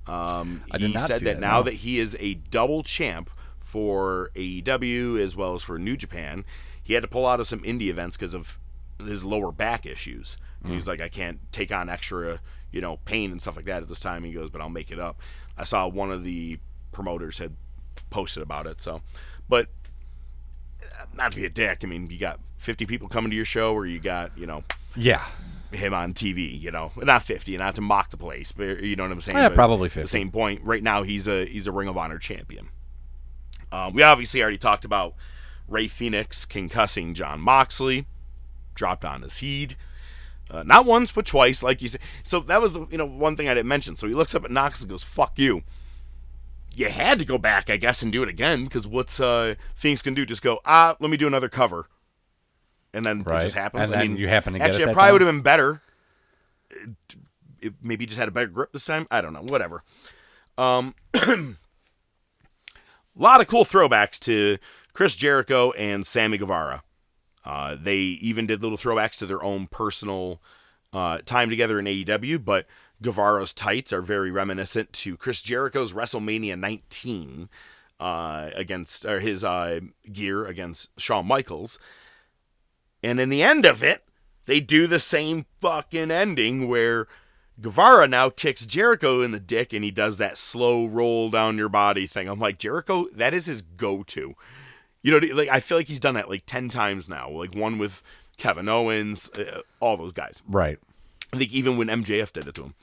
[0.06, 1.64] Um, I he did not said see that, that, now no.
[1.64, 3.30] that he is a double champ
[3.68, 6.46] for AEW as well as for New Japan,
[6.82, 8.58] he had to pull out of some indie events because of
[8.98, 10.38] his lower back issues.
[10.64, 10.72] Mm.
[10.72, 12.40] he's like, I can't take on extra,
[12.72, 14.24] you know, pain and stuff like that at this time.
[14.24, 15.20] He goes, but I'll make it up.
[15.58, 16.58] I saw one of the
[16.92, 17.56] promoters had
[18.08, 18.80] posted about it.
[18.80, 19.02] So,
[19.48, 19.68] but
[21.14, 21.80] not to be a dick.
[21.82, 24.64] I mean, you got 50 people coming to your show, or you got, you know,
[24.96, 25.24] Yeah.
[25.72, 29.02] him on TV, you know, not 50, not to mock the place, but you know
[29.04, 29.36] what I'm saying.
[29.38, 31.96] Yeah, But probably at The same point, right now he's a he's a Ring of
[31.96, 32.68] Honor champion.
[33.70, 35.14] Um, we obviously already talked about
[35.66, 38.06] Rey Fenix concussing Jon Moxley,
[38.74, 39.76] dropped on his heed,
[40.50, 42.00] uh, not once but twice, like you said.
[42.22, 43.94] So that was the you know one thing I didn't mention.
[43.96, 45.62] So he looks up at Knox and goes, "Fuck you."
[46.78, 50.00] You had to go back, I guess, and do it again because what's uh, Fenix
[50.02, 50.24] can do?
[50.24, 51.88] Just go, ah, let me do another cover,
[52.94, 53.38] and then Right.
[53.38, 53.88] it just happens.
[53.90, 55.82] And I mean, you happen to get it actually, it probably would have been better.
[57.60, 59.06] It maybe just had a better grip this time.
[59.10, 59.42] I don't know.
[59.42, 59.82] Whatever.
[60.56, 61.54] Um, a
[63.16, 64.58] lot of cool throwbacks to
[64.92, 66.82] Chris Jericho and Sammy Guevara.
[67.44, 70.40] Uh, they even did little throwbacks to their own personal
[70.92, 72.66] uh, time together in AEW, but
[73.02, 77.48] Guevara's tights are very reminiscent to Chris Jericho's WrestleMania 19
[78.00, 79.80] uh, against or his uh,
[80.12, 81.78] gear against Shawn Michaels.
[83.02, 84.04] And in the end of it,
[84.46, 87.06] they do the same fucking ending where
[87.60, 91.68] Guevara now kicks Jericho in the dick and he does that slow roll down your
[91.68, 92.28] body thing.
[92.28, 94.34] I'm like, Jericho, that is his go to.
[95.02, 97.30] You know, like I feel like he's done that like 10 times now.
[97.30, 98.02] Like one with
[98.36, 100.42] Kevin Owens, uh, all those guys.
[100.48, 100.78] Right.
[101.32, 102.74] I think even when MJF did it to him.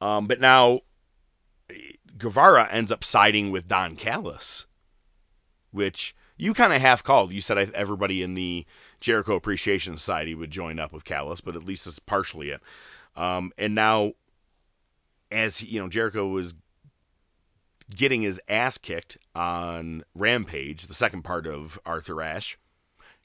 [0.00, 0.80] Um, but now
[2.16, 4.66] Guevara ends up siding with Don Callis,
[5.70, 7.32] which you kind of half called.
[7.32, 8.64] You said everybody in the
[9.00, 12.60] Jericho Appreciation Society would join up with Callis, but at least it's partially it.
[13.16, 14.12] Um, and now,
[15.30, 16.54] as you know, Jericho was
[17.94, 22.58] getting his ass kicked on Rampage, the second part of Arthur Ashe.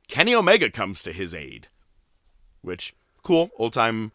[0.07, 1.67] Kenny Omega comes to his aid,
[2.61, 4.11] which cool old time.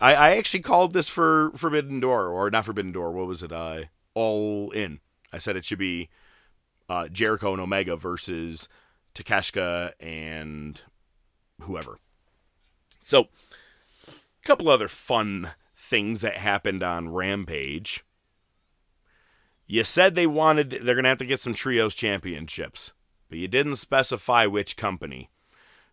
[0.00, 3.12] I, I actually called this for Forbidden Door or not Forbidden Door.
[3.12, 3.52] What was it?
[3.52, 3.84] Uh,
[4.14, 5.00] All In.
[5.32, 6.08] I said it should be
[6.88, 8.68] uh, Jericho and Omega versus
[9.14, 10.80] Takeshita and
[11.62, 11.98] whoever.
[13.00, 13.28] So,
[14.08, 14.12] a
[14.44, 18.04] couple other fun things that happened on Rampage.
[19.66, 22.92] You said they wanted they're gonna have to get some trios championships,
[23.28, 25.30] but you didn't specify which company.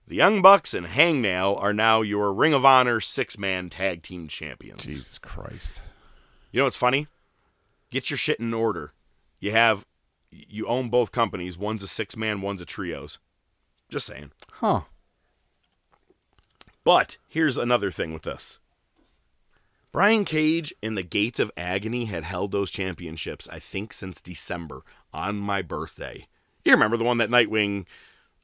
[0.07, 4.27] The Young Bucks and Hangnail are now your Ring of Honor six man tag team
[4.27, 4.83] champions.
[4.83, 5.81] Jesus Christ.
[6.51, 7.07] You know what's funny?
[7.89, 8.93] Get your shit in order.
[9.39, 9.85] You have
[10.31, 11.57] you own both companies.
[11.57, 13.19] One's a six man, one's a trios.
[13.89, 14.31] Just saying.
[14.53, 14.81] Huh.
[16.83, 18.59] But here's another thing with this.
[19.91, 24.81] Brian Cage and the Gates of Agony had held those championships, I think, since December
[25.13, 26.27] on my birthday.
[26.65, 27.85] You remember the one that Nightwing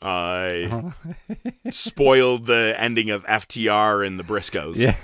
[0.02, 0.92] uh,
[1.70, 4.78] spoiled the ending of FTR and the Briscoes.
[4.78, 4.96] Yeah.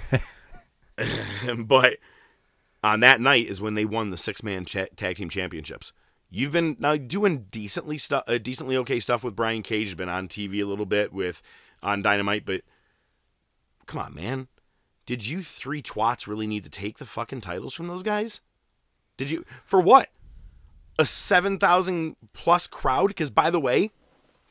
[1.57, 1.97] but
[2.83, 5.91] on that night is when they won the six man cha- tag team championships.
[6.29, 9.89] You've been now doing decently stuff, uh, decently okay stuff with Brian Cage.
[9.89, 11.41] You've been on TV a little bit with
[11.83, 12.61] on Dynamite, but
[13.85, 14.47] come on, man,
[15.05, 18.41] did you three twats really need to take the fucking titles from those guys?
[19.17, 20.09] Did you for what?
[20.97, 23.07] A seven thousand plus crowd?
[23.07, 23.91] Because by the way,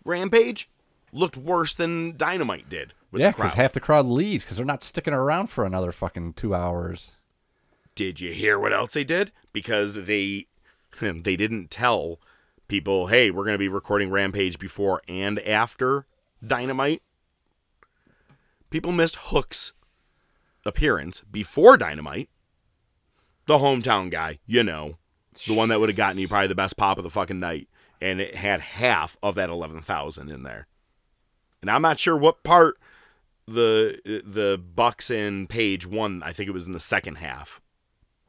[0.05, 0.69] Rampage
[1.13, 2.93] looked worse than Dynamite did.
[3.11, 6.35] With Yeah, because half the crowd leaves because they're not sticking around for another fucking
[6.35, 7.13] two hours.
[7.95, 9.31] Did you hear what else they did?
[9.53, 10.47] Because they
[11.01, 12.19] they didn't tell
[12.69, 16.07] people, "Hey, we're going to be recording Rampage before and after
[16.45, 17.03] Dynamite."
[18.71, 19.73] People missed Hook's
[20.67, 22.29] appearance before Dynamite.
[23.47, 24.97] The hometown guy, you know,
[25.47, 27.69] the one that would have gotten you probably the best pop of the fucking night,
[28.05, 30.67] and it had half of that eleven thousand in there.
[31.63, 32.77] And I'm not sure what part
[33.47, 36.23] the the Bucks and Page won.
[36.23, 37.61] I think it was in the second half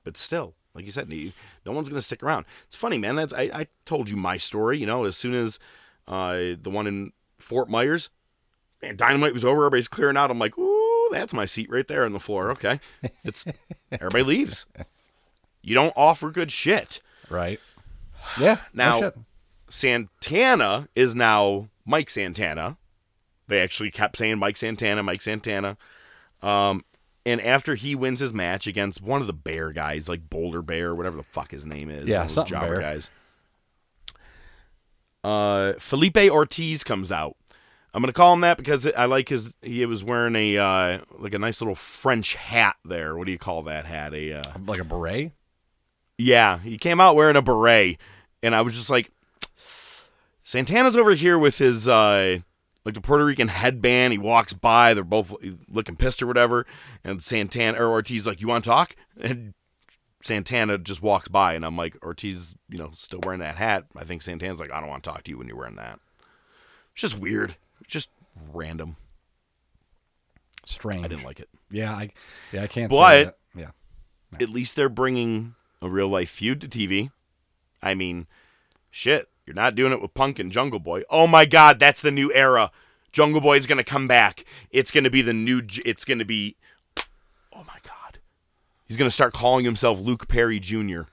[0.04, 1.32] but still, like you said, you-
[1.66, 2.46] no one's gonna stick around.
[2.68, 3.16] It's funny, man.
[3.16, 4.78] That's I, I told you my story.
[4.78, 5.58] You know, as soon as
[6.08, 8.10] uh, the one in Fort Myers,
[8.84, 9.62] man, Dynamite was over.
[9.66, 10.30] Everybody's clearing out.
[10.30, 12.52] I'm like, ooh, that's my seat right there on the floor.
[12.52, 12.80] Okay,
[13.24, 13.46] it's
[13.92, 14.68] everybody leaves.
[15.64, 17.02] You don't offer good shit.
[17.32, 17.60] Right.
[18.40, 18.60] Yeah.
[18.74, 19.18] no Now, shit.
[19.70, 22.78] Santana is now Mike Santana.
[23.48, 25.78] They actually kept saying Mike Santana, Mike Santana.
[26.42, 26.84] Um,
[27.26, 30.94] and after he wins his match against one of the Bear guys, like Boulder Bear,
[30.94, 32.82] whatever the fuck his name is, Yeah, those jobber Bear.
[32.82, 33.10] guys.
[35.24, 37.36] Uh, Felipe Ortiz comes out.
[37.94, 39.52] I'm gonna call him that because I like his.
[39.62, 43.16] He was wearing a uh, like a nice little French hat there.
[43.16, 44.14] What do you call that hat?
[44.14, 45.32] A uh, like a beret.
[46.18, 47.98] Yeah, he came out wearing a beret,
[48.44, 49.12] and I was just like,
[50.46, 52.38] Santana's over here with his uh,
[52.86, 54.14] like the Puerto Rican headband.
[54.14, 55.34] He walks by, they're both
[55.68, 56.68] looking pissed or whatever,
[57.04, 59.56] and Santana or Ortiz like, "You want to talk?" And
[60.22, 63.86] Santana just walks by, and I'm like, Ortiz, you know, still wearing that hat.
[63.96, 66.00] I think Santana's like, I don't want to talk to you when you're wearing that.
[66.94, 67.56] It's just weird.
[67.82, 68.10] It's just
[68.54, 68.98] random.
[70.64, 71.04] Strange.
[71.06, 71.50] I didn't like it.
[71.72, 72.12] Yeah, I
[72.52, 72.90] yeah I can't.
[72.92, 73.38] But- say that.
[73.56, 73.72] yeah,
[74.40, 77.12] At least they're bringing a real life feud to TV.
[77.82, 78.28] I mean,
[78.92, 81.04] shit, you're not doing it with Punk and Jungle Boy.
[81.10, 82.72] Oh my God, that's the new era.
[83.12, 84.44] Jungle Boy is gonna come back.
[84.72, 85.62] It's gonna be the new.
[85.86, 86.58] It's gonna be.
[87.54, 88.20] Oh my God,
[88.88, 91.04] he's gonna start calling himself Luke Perry Jr.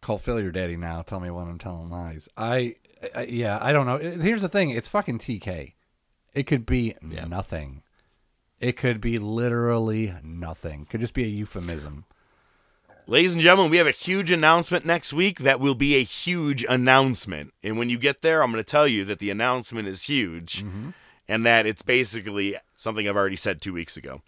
[0.00, 1.02] call Phil your daddy now.
[1.02, 2.28] Tell me when I'm telling lies.
[2.36, 2.76] I,
[3.14, 3.98] I yeah I don't know.
[3.98, 4.70] Here's the thing.
[4.70, 5.72] It's fucking TK.
[6.34, 7.82] It could be nothing.
[8.60, 10.86] It could be literally nothing.
[10.86, 12.04] Could just be a euphemism.
[13.06, 16.64] Ladies and gentlemen, we have a huge announcement next week that will be a huge
[16.64, 17.52] announcement.
[17.62, 20.64] And when you get there, I'm going to tell you that the announcement is huge
[21.28, 24.22] and that it's basically something I've already said two weeks ago.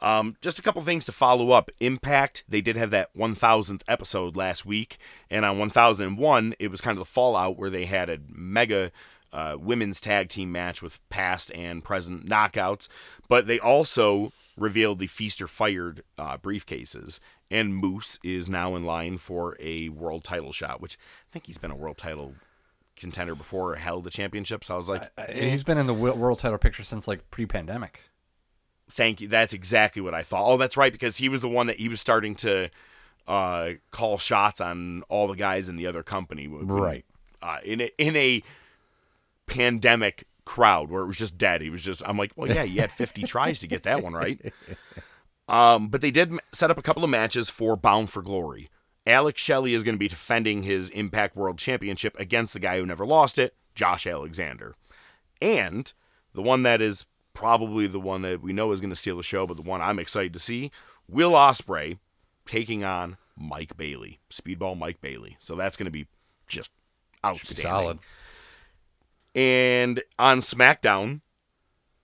[0.00, 1.70] Um, just a couple things to follow up.
[1.78, 4.98] Impact, they did have that 1000th episode last week.
[5.30, 8.90] And on 1001, it was kind of the fallout where they had a mega
[9.32, 12.88] uh, women's tag team match with past and present knockouts.
[13.28, 17.18] But they also revealed the Feast or Fired uh, briefcases.
[17.50, 20.96] And Moose is now in line for a world title shot, which
[21.28, 22.34] I think he's been a world title
[22.94, 24.62] contender before, or held the championship.
[24.62, 25.48] So I was like, Uh, eh.
[25.50, 28.02] He's been in the world title picture since like pre-pandemic.
[28.90, 29.28] Thank you.
[29.28, 30.46] That's exactly what I thought.
[30.46, 32.68] Oh, that's right, because he was the one that he was starting to
[33.26, 36.46] uh, call shots on all the guys in the other company.
[36.48, 37.04] when- Right.
[37.42, 38.42] Uh, in a, in a
[39.46, 41.60] pandemic crowd where it was just dead.
[41.60, 42.02] He was just.
[42.04, 44.52] I'm like, well, yeah, you had 50 tries to get that one right.
[45.48, 48.70] Um, but they did set up a couple of matches for Bound for Glory.
[49.04, 52.86] Alex Shelley is going to be defending his Impact World Championship against the guy who
[52.86, 54.76] never lost it, Josh Alexander.
[55.42, 55.92] And
[56.34, 59.24] the one that is probably the one that we know is going to steal the
[59.24, 60.70] show, but the one I'm excited to see,
[61.08, 61.98] Will Ospreay
[62.46, 65.36] taking on Mike Bailey, Speedball Mike Bailey.
[65.40, 66.06] So that's going to be
[66.46, 66.70] just
[67.24, 67.72] outstanding.
[67.72, 67.98] Solid.
[69.40, 71.22] And on SmackDown,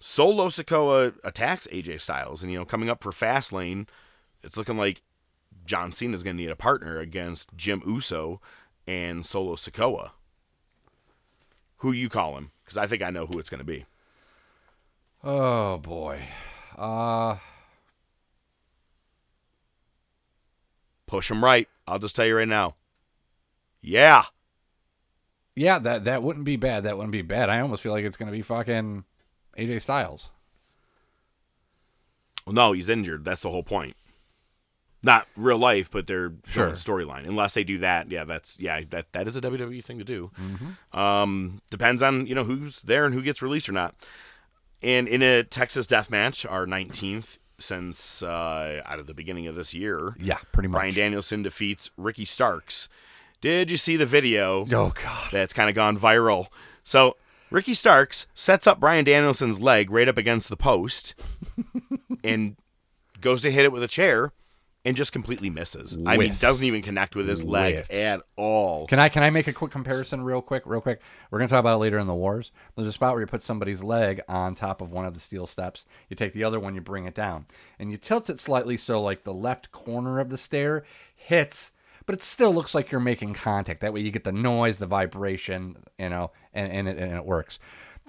[0.01, 3.87] Solo Sikoa attacks AJ Styles, and you know, coming up for Fastlane,
[4.43, 5.03] it's looking like
[5.67, 8.41] John Cena is going to need a partner against Jim Uso
[8.87, 10.13] and Solo Sikoa.
[11.79, 12.53] Who you call him?
[12.65, 13.85] Because I think I know who it's going to be.
[15.23, 16.23] Oh boy.
[16.75, 17.37] Uh
[21.07, 21.69] Push him right.
[21.87, 22.77] I'll just tell you right now.
[23.83, 24.25] Yeah.
[25.57, 26.85] Yeah, that that wouldn't be bad.
[26.85, 27.49] That wouldn't be bad.
[27.51, 29.05] I almost feel like it's gonna be fucking
[29.59, 30.31] AJ Styles.
[32.47, 33.25] Well, no, he's injured.
[33.25, 33.97] That's the whole point.
[35.03, 36.73] Not real life, but they're Sure.
[36.73, 37.27] storyline.
[37.29, 40.31] Unless they do that, yeah, that's yeah, that that is a WWE thing to do.
[40.93, 43.95] Um, depends on you know who's there and who gets released or not.
[44.83, 49.55] And in a Texas Death Match, our 19th since uh, out of the beginning of
[49.55, 50.79] this year, Yeah, pretty much.
[50.81, 52.89] Bryan Danielson defeats Ricky Starks.
[53.41, 54.67] Did you see the video?
[54.73, 55.29] Oh god.
[55.31, 56.47] that's kind of gone viral.
[56.83, 57.17] So
[57.51, 61.15] Ricky Starks sets up Bryan Danielson's leg right up against the post
[62.25, 62.57] and
[63.21, 64.33] goes to hit it with a chair
[64.85, 65.97] and just completely misses.
[66.07, 66.41] I mean, Whiffs.
[66.41, 67.91] doesn't even connect with his leg Whiffs.
[67.91, 68.87] at all.
[68.87, 71.01] Can I can I make a quick comparison real quick, real quick?
[71.31, 72.53] We're gonna talk about it later in the wars.
[72.75, 75.47] There's a spot where you put somebody's leg on top of one of the steel
[75.47, 75.87] steps.
[76.09, 77.47] You take the other one, you bring it down,
[77.79, 80.85] and you tilt it slightly so like the left corner of the stair
[81.15, 81.73] hits,
[82.07, 83.81] but it still looks like you're making contact.
[83.81, 87.27] That way you get the noise, the vibration, you know, and and it, and it
[87.27, 87.59] works.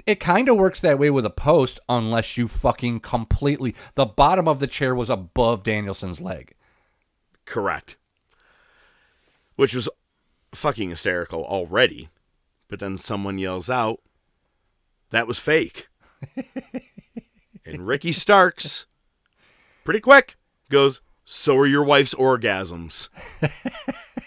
[0.05, 3.75] It kind of works that way with a post, unless you fucking completely.
[3.95, 6.53] The bottom of the chair was above Danielson's leg.
[7.45, 7.97] Correct.
[9.55, 9.89] Which was
[10.53, 12.09] fucking hysterical already.
[12.67, 14.01] But then someone yells out,
[15.09, 15.87] that was fake.
[17.65, 18.85] and Ricky Starks,
[19.83, 20.35] pretty quick,
[20.69, 23.09] goes, so are your wife's orgasms.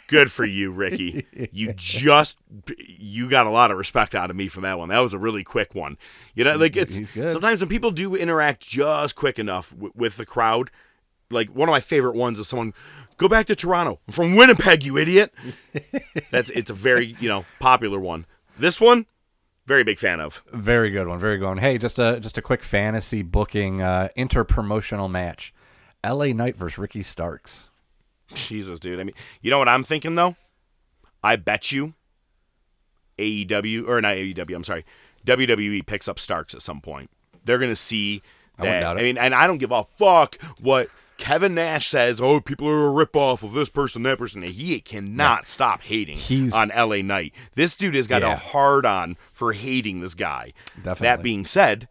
[0.07, 1.27] Good for you, Ricky.
[1.51, 2.41] You just
[2.77, 4.91] you got a lot of respect out of me from that one.
[4.91, 5.97] That was a really quick one.
[6.35, 7.01] You know, like it's
[7.33, 10.71] sometimes when people do interact just quick enough w- with the crowd.
[11.31, 12.75] Like one of my favorite ones is someone
[13.17, 13.99] go back to Toronto.
[14.07, 15.33] I'm from Winnipeg, you idiot.
[16.31, 18.27] That's it's a very you know popular one.
[18.59, 19.07] This one,
[19.65, 20.43] very big fan of.
[20.53, 21.19] Very good one.
[21.19, 21.59] Very good one.
[21.59, 25.55] Hey, just a just a quick fantasy booking uh, inter promotional match.
[26.03, 26.33] L.A.
[26.33, 27.69] Knight versus Ricky Starks.
[28.35, 29.01] Jesus, dude.
[29.01, 30.37] I mean, you know what I'm thinking though?
[31.23, 31.95] I bet you
[33.19, 34.55] AEW or not AEW.
[34.55, 34.85] I'm sorry,
[35.27, 37.11] WWE picks up Starks at some point.
[37.45, 38.23] They're gonna see
[38.59, 38.81] I that.
[38.81, 40.89] doubt I, mean, and I don't give a fuck what
[41.19, 44.81] Kevin Nash says, "Oh, people are a ripoff of this person, that person." And he
[44.81, 47.35] cannot stop hating He's- on LA Knight.
[47.55, 48.33] This dude has got Yeah.
[48.35, 50.53] a hard on for hating this guy.
[50.77, 51.05] Definitely.
[51.05, 51.89] That being said,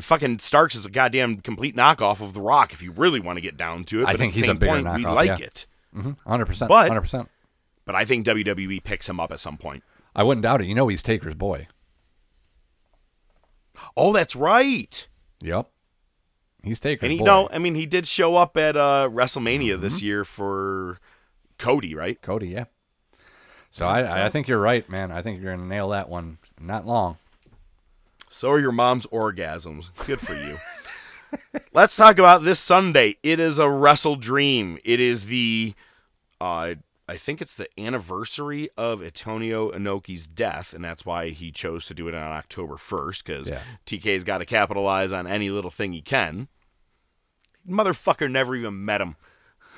[0.00, 2.72] fucking Starks is a goddamn complete knockoff of The Rock.
[2.72, 4.72] If you really want to get down to it, I but think he's a bigger
[4.82, 5.46] point, we knockoff, like yeah.
[5.46, 5.66] it.
[6.26, 6.68] Hundred percent.
[6.68, 7.28] But- Hundred percent.
[7.86, 9.82] But I think WWE picks him up at some point.
[10.16, 10.66] I wouldn't doubt it.
[10.68, 11.68] You know, he's Taker's boy.
[13.96, 15.06] Oh, that's right.
[15.40, 15.68] Yep.
[16.62, 17.24] He's Taker's And he, boy.
[17.26, 20.06] no, I mean, he did show up at uh, WrestleMania this Mm-hmm.
[20.06, 20.98] year for
[21.58, 22.20] Cody, right?
[22.22, 22.64] Cody, yeah.
[23.70, 25.10] So I, I think you're right, man.
[25.10, 26.38] I think you're gonna nail that one.
[26.60, 27.18] Not long.
[28.34, 29.90] So are your mom's orgasms.
[30.06, 30.58] Good for you.
[31.72, 33.16] Let's talk about this Sunday.
[33.22, 34.80] It is a WrestleDream.
[34.84, 35.74] It is the,
[36.40, 36.74] uh,
[37.08, 41.94] I think it's the anniversary of Antonio Inoki's death, and that's why he chose to
[41.94, 43.60] do it on October 1st, because Yeah.
[43.86, 46.48] TK's got to capitalize on any little thing he can.
[47.68, 49.16] Motherfucker never even met him.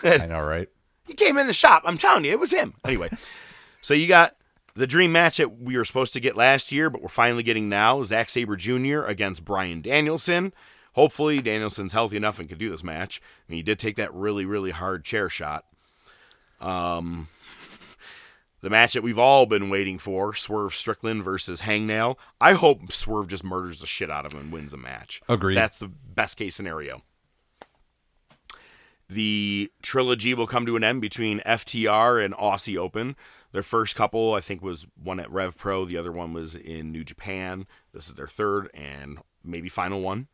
[0.03, 0.69] I know, right?
[1.07, 1.83] He came in the shop.
[1.87, 2.75] I'm telling you, it was him.
[2.85, 3.11] Anyway,
[3.81, 4.35] so you got
[4.77, 7.68] the dream match that we were supposed to get last year, but we're finally getting
[7.68, 8.03] now.
[8.03, 9.03] Zack Sabre Jr.
[9.05, 10.53] against Bryan Danielson.
[10.93, 13.20] Hopefully, Danielson's healthy enough and can do this match.
[13.24, 15.64] I mean, he did take that really, really hard chair shot.
[16.61, 17.29] Um,
[18.61, 22.16] the match that we've all been waiting for: Swerve Strickland versus Hangnail.
[22.41, 25.22] I hope Swerve just murders the shit out of him and wins the match.
[25.29, 25.57] Agreed.
[25.57, 27.03] That's the best case scenario.
[29.09, 33.16] The trilogy will come to an end between FTR and Aussie Open.
[33.53, 35.84] Their first couple, I think, was one at Rev Pro.
[35.84, 37.66] The other one was in New Japan.
[37.92, 40.28] This is their third and maybe final one.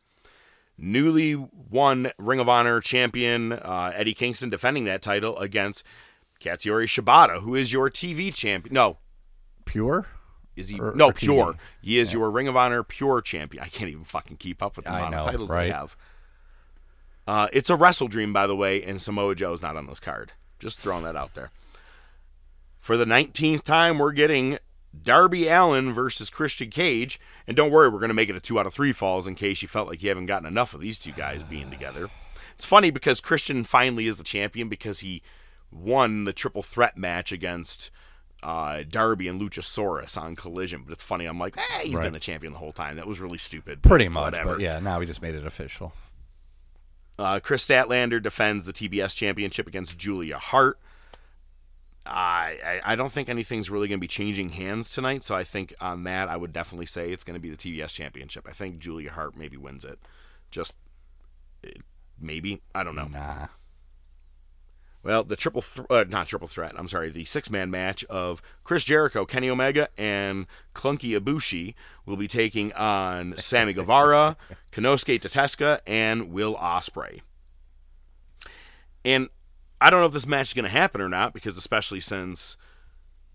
[0.77, 5.83] Newly won Ring of Honor champion uh, Eddie Kingston defending that title against
[6.41, 8.73] Katsuyori Shibata, who is your TV champion.
[8.73, 8.97] No,
[9.65, 10.07] Pure.
[10.55, 10.79] is he?
[10.79, 11.19] Or- no, or TV.
[11.19, 11.55] Pure.
[11.81, 13.63] He is your Ring of Honor Pure champion.
[13.63, 15.65] I can't even fucking keep up with the amount of titles right?
[15.67, 15.95] they have.
[17.25, 20.33] Uh, it's a WrestleDream, by the way, and Samoa Joe's not on this card.
[20.59, 21.51] Just throwing that out there.
[22.83, 24.57] For the 19th time, we're getting
[25.01, 27.17] Darby Allin versus Christian Cage.
[27.47, 29.35] And don't worry, we're going to make it a two out of three falls in
[29.35, 32.09] case you felt like you haven't gotten enough of these two guys being together.
[32.55, 35.21] It's funny because Christian finally is the champion because he
[35.71, 37.89] won the triple threat match against
[38.43, 40.83] uh, Darby and Luchasaurus on Collision.
[40.83, 42.03] But it's funny, I'm like, hey, he's Right.
[42.03, 42.97] been the champion the whole time.
[42.97, 43.81] That was really stupid.
[43.81, 44.33] but Pretty much.
[44.33, 44.59] Whatever.
[44.59, 45.93] Yeah, now we just made it official.
[47.17, 50.77] Uh, Kris Statlander defends the TBS championship against Julia Hart.
[52.05, 55.43] I, I I don't think anything's really going to be changing hands tonight, so I
[55.43, 58.45] think on that I would definitely say it's going to be the TBS championship.
[58.47, 59.99] I think Julia Hart maybe wins it,
[60.51, 60.75] just
[62.19, 63.07] maybe I don't know.
[63.07, 63.47] Nah.
[65.03, 66.73] Well, the triple, th- uh, not triple threat.
[66.77, 71.75] I'm sorry, the six man match of Chris Jericho, Kenny Omega, and Clunky Ibushi
[72.05, 74.37] will be taking on Sammy Guevara,
[74.71, 77.19] Konosuke Takeshita, and Will Ospreay.
[79.03, 79.27] And
[79.83, 82.55] I don't know if this match is going to happen or not, because especially since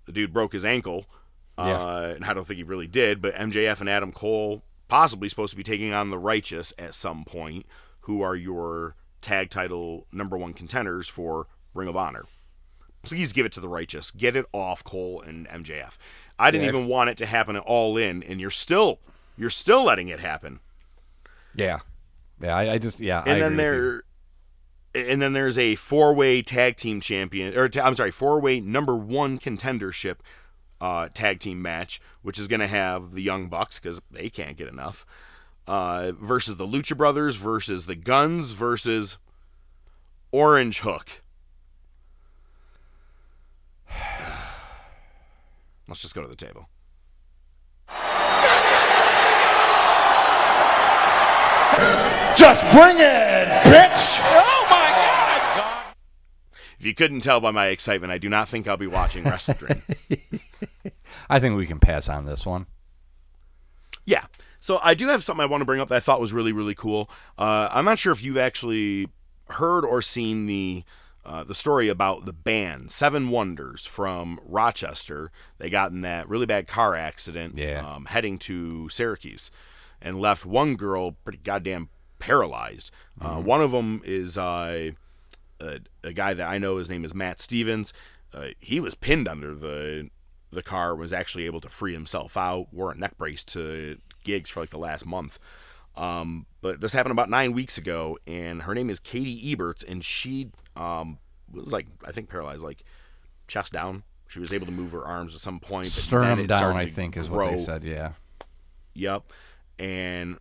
[0.06, 1.06] the dude broke his ankle,
[1.58, 1.64] Yeah.
[1.64, 3.20] uh, and I don't think he really did.
[3.20, 7.24] But MJF and Adam Cole possibly supposed to be taking on the Righteous at some
[7.24, 7.66] point,
[8.02, 12.24] who are your tag title number one contenders for Ring of Honor.
[13.02, 14.10] Please give it to the Righteous.
[14.10, 15.98] Get it off Cole and MJF.
[16.38, 16.70] I didn't Yeah.
[16.70, 19.00] even want it to happen at all in, and you're still
[19.36, 20.60] you're still letting it happen.
[21.54, 21.80] Yeah.
[22.40, 22.56] Yeah.
[22.56, 23.22] I, I just yeah.
[23.24, 23.80] I and then agree with you.
[23.92, 24.02] there
[24.94, 30.16] and then there's a four-way tag team champion or I'm sorry, four-way number 1 contendership
[30.80, 34.56] uh, tag team match, which is going to have the Young Bucks cuz they can't
[34.56, 35.04] get enough.
[35.66, 39.18] Uh, versus the Lucha Brothers versus the Guns versus
[40.32, 41.22] Orange Hook.
[45.86, 46.68] Let's just go to the table.
[52.36, 54.47] Just bring it, bitch!
[56.78, 59.54] If you couldn't tell by my excitement, I do not think I'll be watching Wrestle
[59.54, 59.82] Dream.
[61.30, 62.66] I think we can pass on this one.
[64.04, 64.26] Yeah.
[64.60, 66.52] So I do have something I want to bring up that I thought was really
[66.52, 67.10] really cool.
[67.36, 69.08] Uh, I'm not sure if you've actually
[69.50, 70.84] heard or seen the
[71.24, 75.30] uh, the story about the band Seven Wonders from Rochester.
[75.58, 77.86] They got in that really bad car accident, Yeah.
[77.86, 79.50] um, heading to Syracuse,
[80.00, 82.90] and left one girl pretty goddamn paralyzed.
[83.20, 84.92] Uh, one of them is uh,
[85.60, 86.76] a, a guy that I know.
[86.76, 87.92] His name is Matt Stevens.
[88.32, 90.10] Uh, he was pinned under the
[90.50, 90.94] the car.
[90.94, 92.72] Was actually able to free himself out.
[92.72, 95.38] Wore a neck brace to gigs for like the last month.
[95.96, 100.04] Um, but this happened about nine weeks ago, and her name is Katie Eberts, and
[100.04, 101.18] she um,
[101.50, 102.84] was like I think paralyzed, like
[103.48, 104.04] chest down.
[104.28, 105.86] She was able to move her arms at some point.
[105.86, 107.46] But Sternum down, I think, is grow.
[107.46, 107.82] what they said.
[107.82, 108.12] Yeah.
[108.94, 109.32] Yep.
[109.78, 110.38] And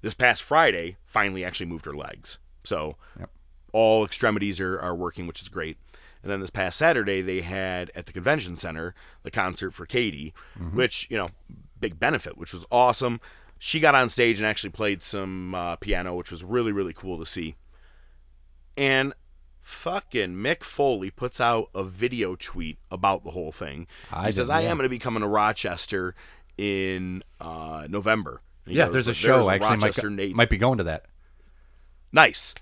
[0.00, 2.38] this past Friday, finally actually moved her legs.
[2.64, 2.96] So
[3.72, 5.76] all extremities are, are working, which is great.
[6.22, 10.34] And then this past Saturday, they had at the convention center the concert for Katie,
[10.72, 11.28] which, you know,
[11.78, 13.20] big benefit, which was awesome.
[13.58, 17.18] She got on stage and actually played some uh, piano, which was really, really cool
[17.18, 17.54] to see.
[18.76, 19.12] And
[19.60, 23.86] fucking Mick Foley puts out a video tweet about the whole thing.
[24.12, 24.70] I he says, I yeah.
[24.70, 26.14] am going to be coming to Rochester
[26.56, 28.42] in uh, November.
[28.66, 30.36] Yeah, goes, there's a "But show actually Rochester go- native.
[30.36, 31.06] might be going to that.
[32.12, 32.54] Nice.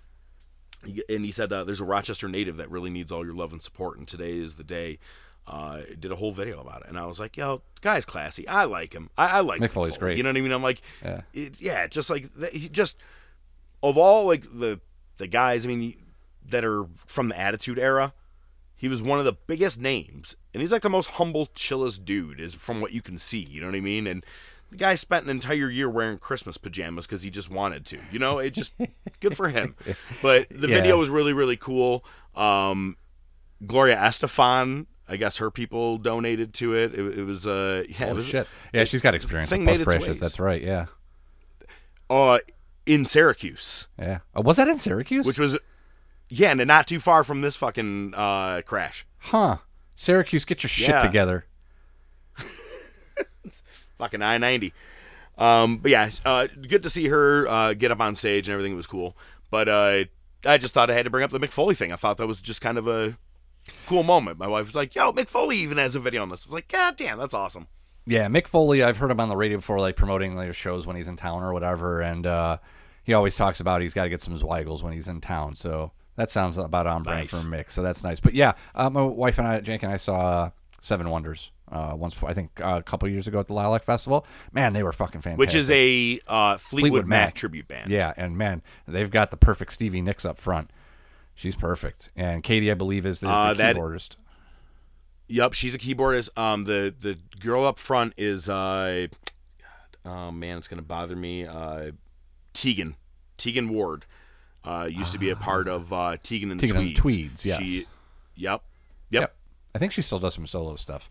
[1.09, 3.63] And he said, uh, "There's a Rochester native that really needs all your love and
[3.63, 4.99] support, and today is the day."
[5.47, 8.49] Uh, did a whole video about it, and I was like, "Yo, guy's classy.
[8.49, 9.11] I like him.
[9.17, 10.17] I, I like Mick Mick Foley's great.
[10.17, 10.51] You know what I mean?
[10.51, 11.21] I'm like, Yeah.
[11.33, 12.99] it, yeah, just like he just
[13.83, 14.81] of all like the
[15.19, 15.65] the guys.
[15.65, 15.95] I mean,
[16.49, 18.13] that are from the Attitude Era.
[18.79, 22.41] He was one of the biggest names, and he's like the most humble, chillest dude,
[22.41, 23.39] is from what you can see.
[23.39, 24.07] You know what I mean?
[24.07, 24.25] And
[24.71, 27.99] the guy spent an entire year wearing Christmas pajamas because he just wanted to.
[28.11, 28.75] You know, it just
[29.21, 29.75] good for him.
[30.23, 30.77] But the Yeah.
[30.77, 32.05] video was really, really cool.
[32.35, 32.97] Um,
[33.67, 36.95] Gloria Estefan, I guess her people donated to it.
[36.95, 38.47] It, it was uh, yeah, it was shit.
[38.75, 40.07] Yeah, she's got experience thing made Precious.
[40.09, 40.21] ways.
[40.21, 40.61] That's right.
[40.63, 40.87] Yeah.
[42.11, 42.39] uh
[42.85, 44.19] in Syracuse, Yeah.
[44.35, 45.27] Oh, was that in Syracuse?
[45.27, 45.59] which was
[46.29, 49.07] yeah, and not too far from this fucking uh, crash.
[49.19, 49.59] huh?
[49.95, 51.01] Syracuse, get your shit Yeah.
[51.01, 51.47] together.
[53.99, 54.73] Fucking I ninety.
[55.39, 58.77] Um, but yeah, uh, good to see her uh, get up on stage and everything
[58.77, 59.17] was cool.
[59.51, 60.05] But uh,
[60.45, 61.93] I just thought I had to bring up the Mick Foley thing.
[61.93, 63.19] I thought that was just kind of a
[63.87, 64.39] cool moment.
[64.39, 66.55] My wife was like, "Yo, Mick Foley even has a video on this." I was
[66.55, 67.69] like, "God damn, that's awesome."
[68.07, 68.83] Yeah, Mick Foley.
[68.83, 71.43] I've heard him on the radio before, like promoting like shows when he's in town
[71.43, 72.59] or whatever, and uh,
[73.03, 75.57] he always talks about he's got to get some Zweigles when he's in town.
[75.57, 77.43] So that sounds about on brand Nice.
[77.43, 77.71] for Mick.
[77.71, 78.21] So that's nice.
[78.21, 81.95] But yeah, uh, my wife and I, Jake and I, saw uh, Seven Wonders uh,
[81.97, 82.15] once.
[82.15, 84.27] before- I think uh, a couple years ago at the Lilac Festival.
[84.53, 85.39] Man, they were fucking fantastic.
[85.39, 87.35] Which is a uh, Fleetwood, Fleetwood Mac, Mac.
[87.35, 87.91] tribute band.
[87.91, 90.71] Yeah, and man, they've got the perfect Stevie Nicks up front.
[91.35, 94.17] She's perfect, and Katie, I believe, is, is Uh, the that- keyboardist.
[95.29, 96.37] Yep, she's a keyboardist.
[96.39, 99.09] Um, the the girl up front is uh,
[100.05, 101.45] oh man, it's gonna bother me.
[101.45, 101.91] Uh,
[102.53, 102.95] Tegan,
[103.37, 104.07] Tegan Ward,
[104.65, 107.43] uh, used to be a part of uh, Tegan and the Tegan and Tweeds.
[107.43, 107.69] the Tweeds, yes.
[107.69, 107.87] She,
[108.37, 108.63] yep,
[109.11, 109.35] yep.
[109.75, 111.11] I think she still does some solo stuff.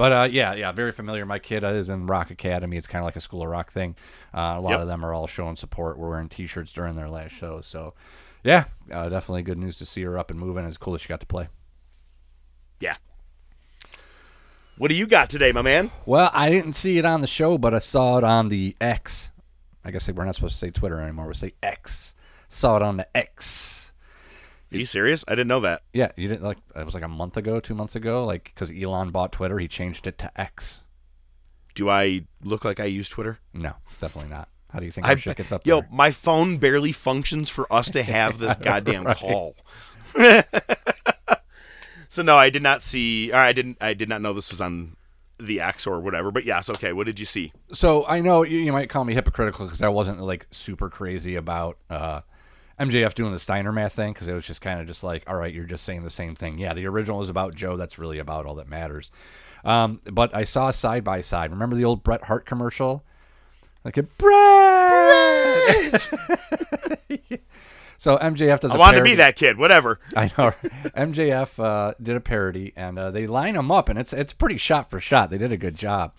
[0.00, 1.26] But uh, yeah, yeah, very familiar.
[1.26, 2.78] My kid is in Rock Academy.
[2.78, 3.96] It's kind of like a School of Rock thing.
[4.32, 4.80] Uh, a lot Yep.
[4.80, 5.98] of them are all showing support.
[5.98, 7.60] We're wearing T-shirts during their last show.
[7.60, 7.92] So,
[8.42, 10.64] yeah, uh, definitely good news to see her up and moving.
[10.64, 11.48] It's cool that she got to play.
[12.80, 12.96] Yeah.
[14.78, 15.90] What do you got today, my man?
[16.06, 19.32] Well, I didn't see it on the show, but I saw it on the X.
[19.84, 21.26] I guess we're not supposed to say Twitter anymore.
[21.26, 22.14] We say X.
[22.48, 23.79] Saw it on the X.
[24.72, 25.24] Are you serious?
[25.26, 25.82] I didn't know that.
[25.92, 26.58] Yeah, you didn't like.
[26.76, 28.24] It was like a month ago, two months ago.
[28.24, 30.82] Like because Elon bought Twitter, he changed it to X.
[31.74, 33.38] Do I look like I use Twitter?
[33.52, 34.48] No, definitely not.
[34.70, 35.88] How do you think I, shit gets up yo, there?
[35.90, 39.56] my phone barely functions for us to have this goddamn call.
[42.08, 43.32] so no, I did not see.
[43.32, 43.78] Or I didn't.
[43.80, 44.96] I did not know this was on
[45.40, 46.30] the X or whatever.
[46.30, 46.92] But yes, okay.
[46.92, 47.52] What did you see?
[47.72, 51.34] So I know you, you might call me hypocritical because I wasn't like super crazy
[51.34, 52.20] about uh,
[52.80, 55.36] MJF doing the Steiner math thing because it was just kind of just like, all
[55.36, 56.58] right, you're just saying the same thing.
[56.58, 57.76] Yeah, the original is about Joe.
[57.76, 59.10] That's really about all that matters.
[59.64, 61.50] Um, but I saw side by side.
[61.50, 63.04] Remember the old Bret Hart commercial?
[63.84, 64.30] Like a Bret.
[67.98, 68.70] so MJF does.
[68.70, 69.58] I wanted to be that kid.
[69.58, 70.00] Whatever.
[70.16, 70.52] I know.
[70.96, 74.56] MJF uh, did a parody, and uh, they line them up, and it's it's pretty
[74.56, 75.30] shot for shot.
[75.30, 76.14] They did a good job.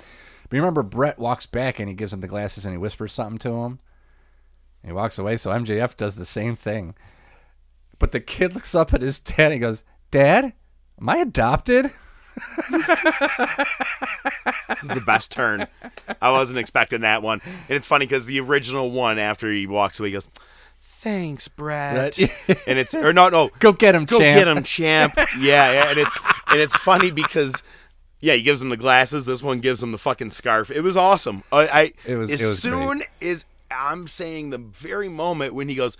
[0.51, 3.13] But you remember Bret walks back and he gives him the glasses and he whispers
[3.13, 3.79] something to him.
[4.83, 5.37] And he walks away.
[5.37, 6.95] So MJF does the same thing.
[7.99, 10.53] But the kid looks up at his dad and he goes, "Dad,
[10.99, 11.91] am I adopted?"
[14.69, 15.67] It was the best turn.
[16.21, 17.41] I wasn't expecting that one.
[17.43, 20.29] And it's funny because the original one, after he walks away, he goes,
[20.79, 22.31] "Thanks, Bret." Right.
[22.67, 24.39] and it's or no, no, Go get him, go champ.
[24.39, 25.13] get him, champ.
[25.39, 26.17] yeah, yeah, and it's
[26.47, 27.63] and it's funny because.
[28.23, 29.25] Yeah, he gives him the glasses.
[29.25, 30.69] This one gives him the fucking scarf.
[30.69, 31.43] It was awesome.
[31.51, 35.69] I, I It was- as it was soon as I'm saying the very moment when
[35.69, 35.97] he goes,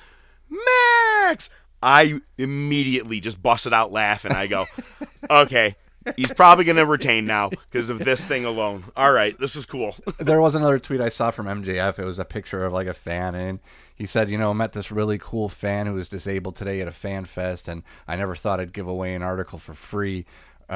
[0.50, 1.50] Max,
[1.82, 4.34] I immediately just busted out laughing.
[4.34, 4.68] I go,
[5.30, 5.76] okay,
[6.16, 8.86] he's probably gonna retain now because of this thing alone.
[8.96, 9.96] All right, this is cool.
[10.20, 12.00] there was another tweet I saw from MJF.
[12.00, 13.60] It was a picture of like a fan, and
[13.96, 16.88] he said, "You know, I met this really cool fan who was disabled today at
[16.88, 20.26] a fan fest, and I never thought I'd give away an article for free."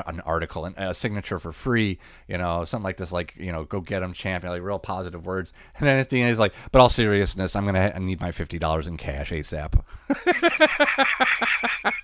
[0.05, 3.63] An article and a signature for free, you know, something like this, like you know,
[3.63, 5.53] go get him, champion, like real positive words.
[5.77, 8.31] And then at the end, he's like, "But all seriousness, I'm gonna I need my
[8.31, 9.81] fifty dollars in cash asap."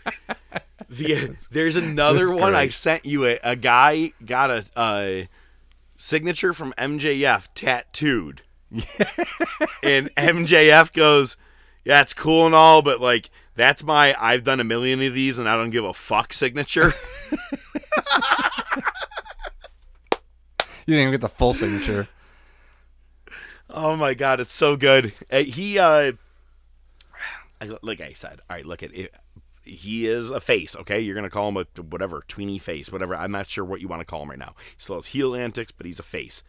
[0.90, 3.26] The, there's another That's one I sent you.
[3.26, 5.30] A, a guy got a, a
[5.96, 8.42] signature from MJF tattooed,
[9.82, 11.38] and MJF goes,
[11.84, 15.40] yeah, it's cool and all, but like that's my I've done a million of these
[15.40, 16.94] and I don't give a fuck signature.
[20.88, 22.08] You didn't even get the full signature.
[23.70, 25.14] oh my god, it's so good.
[25.32, 26.14] Uh, he uh
[27.84, 29.14] like I said, all right, look at it.
[29.64, 31.00] He is a face, okay?
[31.00, 33.16] You're gonna call him a whatever tweeny face, whatever.
[33.16, 34.56] I'm not sure what you want to call him right now.
[34.76, 36.44] He still has heel antics, but he's a face.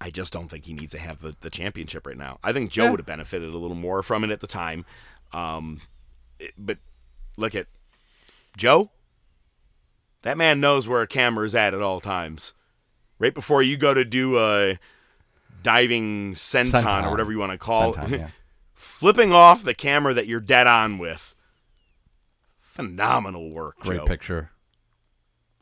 [0.00, 2.38] I just don't think he needs to have the, the championship right now.
[2.42, 2.90] I think Joe Yeah.
[2.92, 4.86] would have benefited a little more from it at the time.
[5.32, 5.82] Um,
[6.38, 6.78] it- but
[7.36, 7.66] look at
[8.56, 8.90] Joe.
[10.22, 12.52] That man knows where a camera is at at all times.
[13.18, 14.78] Right before you go to do a
[15.62, 17.06] diving senton, Senton.
[17.06, 18.28] or whatever you want to call Senton, it, yeah.
[18.74, 21.34] flipping off the camera that you're dead on with.
[22.60, 24.04] Phenomenal work, Great Joe.
[24.06, 24.50] picture.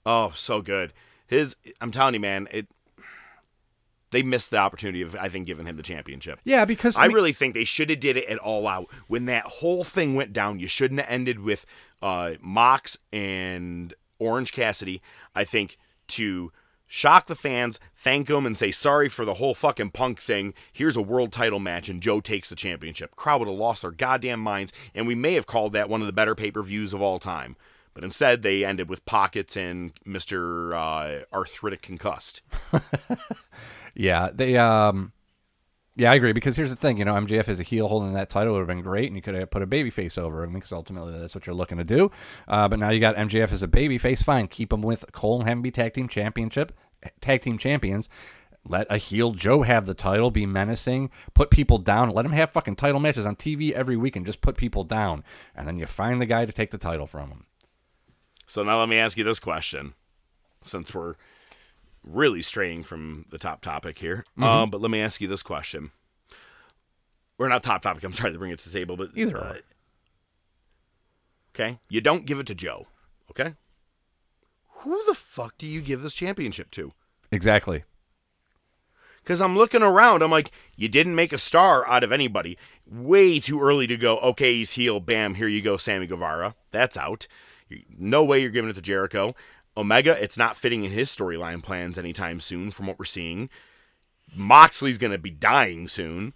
[0.05, 0.93] Oh, so good.
[1.27, 2.69] His, I'm telling you, man, it.
[4.13, 6.39] They missed the opportunity of, I think, giving him the championship.
[6.45, 8.87] Yeah, because I mean- really think they should have did it at all out.
[9.09, 11.67] When that whole thing went down, you shouldn't have ended with
[12.01, 15.03] uh, Mox and Orange Cassidy.
[15.35, 15.79] I think
[16.09, 16.53] to
[16.87, 20.55] shock the fans, thank them, and say sorry for the whole fucking punk thing.
[20.73, 23.17] Here's a world title match, and Joe takes the championship.
[23.17, 26.07] Crowd would have lost their goddamn minds, and we may have called that one of
[26.07, 27.57] the better pay per views of all time.
[27.95, 32.43] But instead, they ended with pockets and Mister uh, Arthritic Concussed.
[33.97, 35.13] Yeah, they um
[35.99, 38.29] yeah, I agree because here's the thing, you know, MJF as a heel holding that
[38.29, 40.53] title would have been great, and you could have put a baby face over him
[40.53, 42.11] because ultimately that's what you're looking to do.
[42.47, 45.41] Uh, but now you got MJF as a baby face, fine, keep him with Cole
[45.41, 46.73] and him be tag team championship,
[47.23, 48.11] tag team champions.
[48.69, 52.51] Let a heel Joe have the title, be menacing, put people down, let him have
[52.51, 55.25] fucking title matches on TV every week, and just put people down,
[55.55, 57.47] and then you find the guy to take the title from him.
[58.47, 59.95] So now let me ask you this question,
[60.63, 61.15] since we're
[62.07, 64.25] really straying from the top topic here.
[64.41, 65.91] Um, but let me ask you this question.
[67.39, 68.03] We're not top topic.
[68.05, 69.59] I'm sorry to bring it to the table, but Either uh, or.
[71.55, 72.87] okay, you don't give it to Joe.
[73.31, 73.55] Okay,
[74.81, 76.93] who the fuck do you give this championship to?
[77.31, 77.85] Exactly.
[79.23, 82.57] Because I'm looking around, I'm like, you didn't make a star out of anybody.
[82.89, 84.19] Way too early to go.
[84.19, 85.01] Okay, he's heel.
[85.01, 86.55] Bam, here you go, Sammy Guevara.
[86.71, 87.27] That's out.
[87.99, 89.35] No way you're giving it to Jericho.
[89.77, 93.51] Omega, it's not fitting in his storyline plans anytime soon, from what we're seeing.
[94.35, 96.35] Moxley's gonna be dying soon.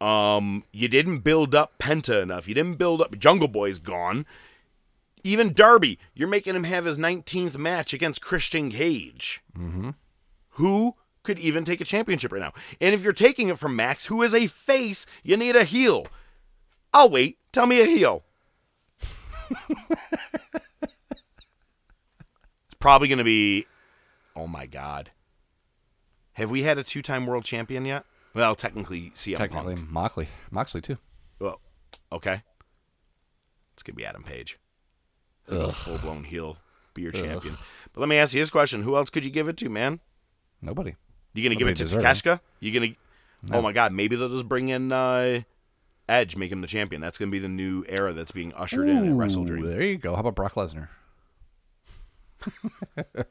[0.00, 2.48] Um, you didn't build up Penta enough.
[2.48, 4.24] You didn't build up Jungle Boy's gone.
[5.22, 9.42] Even Darby, you're making him have his 19th match against Christian Cage
[10.52, 12.52] who could even take a championship right now.
[12.80, 16.06] And if you're taking it from Max, who is a face, you need a heel.
[16.92, 17.38] I'll wait.
[17.52, 18.22] Tell me a heel.
[22.80, 23.66] probably going to be.
[24.34, 25.10] Oh my God.
[26.34, 28.04] Have we had a two time world champion yet?
[28.34, 29.90] Well, technically, CM Technically, Punk.
[29.90, 30.28] Moxley.
[30.50, 30.98] Moxley, too.
[31.40, 31.60] Well,
[32.12, 32.42] okay.
[33.74, 34.58] It's going to be Adam Page.
[35.48, 36.58] Full blown heel.
[36.94, 37.54] Be your champion.
[37.92, 40.00] But let me ask you this question Who else could you give it to, man?
[40.62, 40.96] Nobody.
[41.32, 42.04] You gonna give it to Nobody.
[42.04, 42.40] Takeshita?
[42.60, 42.92] You gonna?
[43.52, 43.92] Oh my God!
[43.92, 45.42] Maybe they'll just bring in uh,
[46.08, 47.00] Edge, make him the champion.
[47.00, 49.64] That's gonna be the new era that's being ushered in at WrestleDream.
[49.64, 50.14] There you go.
[50.14, 50.88] How about Brock Lesnar?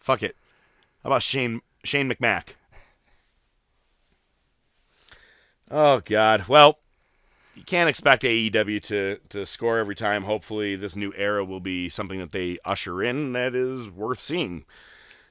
[0.00, 0.36] Fuck it.
[1.02, 2.54] How about Shane Shane McMack?
[5.70, 6.46] Oh God.
[6.48, 6.78] Well,
[7.54, 10.24] you can't expect AEW to to score every time.
[10.24, 14.64] Hopefully, this new era will be something that they usher in that is worth seeing.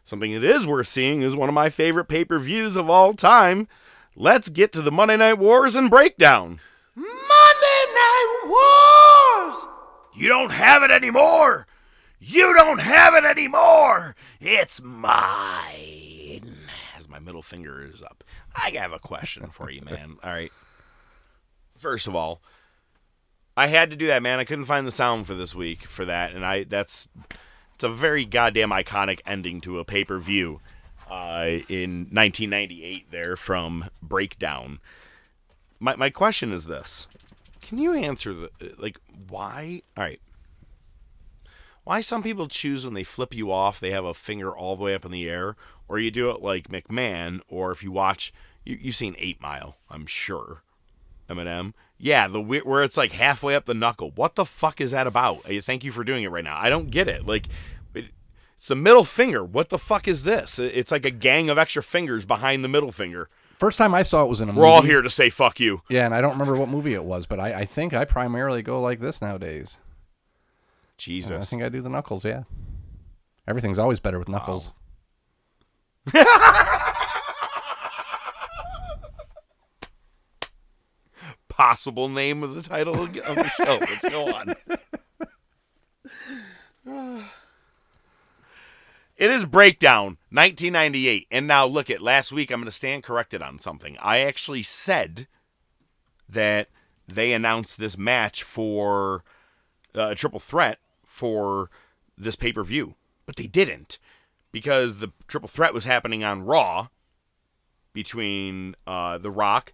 [0.03, 3.13] Something that is worth seeing is one of my favorite pay per views of all
[3.13, 3.67] time.
[4.15, 6.59] Let's get to the Monday Night Wars and breakdown.
[6.95, 9.65] Monday Night Wars!
[10.13, 11.67] You don't have it anymore!
[12.19, 14.15] You don't have it anymore!
[14.41, 16.57] It's mine!
[16.97, 18.23] As my middle finger is up.
[18.53, 20.17] I have a question for you, man.
[20.23, 20.51] All right.
[21.77, 22.41] First of all,
[23.55, 24.39] I had to do that, man.
[24.39, 27.07] I couldn't find the sound for this week for that, and I that's
[27.75, 30.59] it's a very goddamn iconic ending to a pay per view
[31.09, 33.11] uh, in 1998.
[33.11, 34.79] There from Breakdown.
[35.79, 37.07] My my question is this:
[37.61, 39.83] Can you answer the like why?
[39.95, 40.19] All right.
[41.89, 44.83] Why some people choose when they flip you off, they have a finger all the
[44.83, 45.55] way up in the air,
[45.87, 48.31] or you do it like McMahon, or if you watch,
[48.63, 50.61] you, you've seen Eight Mile, I'm sure.
[51.27, 51.73] Eminem.
[51.97, 54.11] Yeah, the where it's like halfway up the knuckle.
[54.13, 55.41] What the fuck is that about?
[55.63, 56.59] Thank you for doing it right now.
[56.61, 57.25] I don't get it.
[57.25, 57.47] Like,
[57.95, 58.05] it,
[58.55, 59.43] it's the middle finger.
[59.43, 60.59] What the fuck is this?
[60.59, 63.29] It- It's like a gang of extra fingers behind the middle finger.
[63.57, 64.67] First time I saw it was in a We're movie.
[64.67, 65.81] all here to say fuck you.
[65.89, 68.61] Yeah, and I don't remember what movie it was, but I, I think I primarily
[68.61, 69.79] go like this nowadays.
[71.37, 72.43] I think I do the knuckles, yeah.
[73.47, 74.71] Everything's always better with knuckles.
[81.59, 83.79] possible name of the title of the show.
[83.81, 84.55] Let's go on.
[89.17, 91.27] It is Breakdown 1998.
[91.29, 93.97] And now look at last week I'm going to stand corrected on something.
[93.99, 95.27] I actually said
[96.29, 96.69] that
[97.05, 99.25] they announced this match for
[99.93, 100.79] uh, a triple threat
[101.19, 101.69] for
[102.17, 103.99] this pay-per-view, but they didn't
[104.53, 106.87] because the triple threat was happening on Raw
[107.91, 109.73] between uh, The Rock,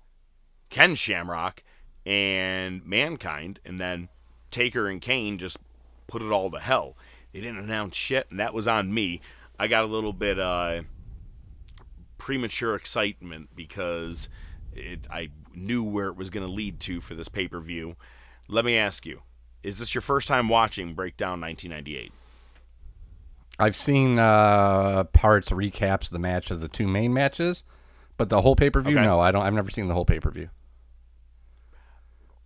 [0.71, 1.61] Ken Shamrock,
[2.03, 4.09] and Mankind, and then
[4.49, 5.59] Taker and Kane just
[6.07, 6.97] put it all to hell.
[7.31, 9.21] They didn't announce shit, and that was on me.
[9.59, 10.81] I got a little bit uh,
[12.17, 14.29] premature excitement because
[14.73, 17.95] it, I knew where it was going to lead to for this pay per view.
[18.47, 19.21] Let me ask you:
[19.65, 22.11] Is this your first time watching Breakdown 1998?
[23.57, 27.63] I've seen uh, parts recaps the match of the two main matches,
[28.15, 29.05] but the whole pay per view, Okay.
[29.05, 29.41] no, I don't.
[29.41, 30.49] I've never seen the whole pay per view.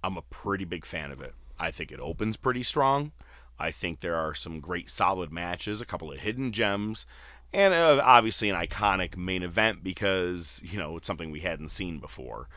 [0.01, 1.33] I'm a pretty big fan of it.
[1.59, 3.11] I think it opens pretty strong.
[3.59, 7.05] I think there are some great solid matches, a couple of hidden gems,
[7.51, 11.99] and uh, obviously an iconic main event because you know it's something we hadn't seen
[11.99, 12.47] before.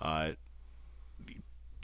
[0.00, 0.32] Uh,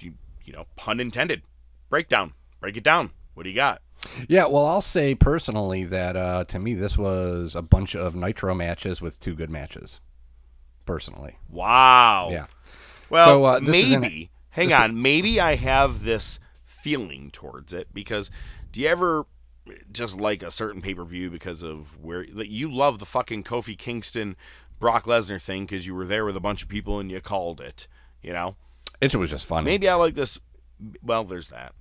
[0.01, 1.43] you, you know, pun intended.
[1.89, 2.33] Breakdown.
[2.61, 3.11] Break it down.
[3.35, 3.81] What do you got?
[4.29, 8.55] Yeah, well, I'll say personally that uh, to me this was a bunch of Nitro
[8.55, 10.01] matches with two good matches.
[10.87, 12.29] Personally, Wow.
[12.31, 12.47] yeah.
[13.09, 14.31] Well, So, uh, this is an- maybe.
[14.51, 15.01] hang this is- on.
[15.01, 18.31] Maybe I have this feeling towards it because
[18.71, 19.25] do you ever
[19.91, 23.45] just like a certain pay per view because of where like, you love the fucking
[23.45, 24.37] Kofi Kingston
[24.79, 27.63] Brock Lesnar thing because you were there with a bunch of people and you called
[27.63, 27.89] it,
[28.23, 28.57] you know?
[29.01, 29.65] It was just fun.
[29.65, 30.39] Maybe I like this.
[31.03, 31.75] Well, there's that.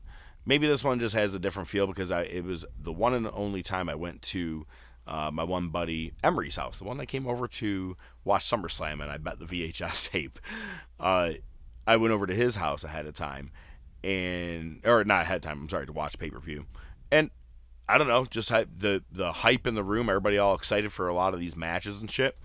[0.45, 3.28] Maybe this one just has a different feel because I it was the one and
[3.34, 4.65] only time I went to
[5.07, 9.11] uh, my one buddy Emery's house, the one that came over to watch SummerSlam, and
[9.11, 10.40] I bet the VHS tape.
[10.99, 11.32] Uh,
[11.86, 13.52] I went over to his house ahead of time,
[14.03, 15.61] and or not ahead of time.
[15.61, 16.65] I'm sorry to watch pay per view,
[17.11, 17.32] and
[17.88, 21.14] I don't know, just the the hype in the room, everybody all excited for a
[21.14, 22.38] lot of these matches and shit.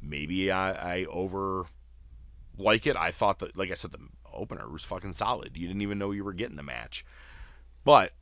[0.00, 1.66] Maybe I, I over
[2.58, 2.96] like it.
[2.96, 4.00] I thought that, like I said, the
[4.32, 5.56] opener was fucking solid.
[5.56, 7.04] You didn't even know you were getting the match.
[7.84, 8.12] But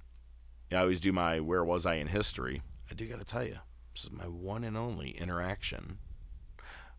[0.72, 2.62] I always do my where was I in history.
[2.90, 3.58] I do got to tell you,
[3.94, 5.98] this is my one and only interaction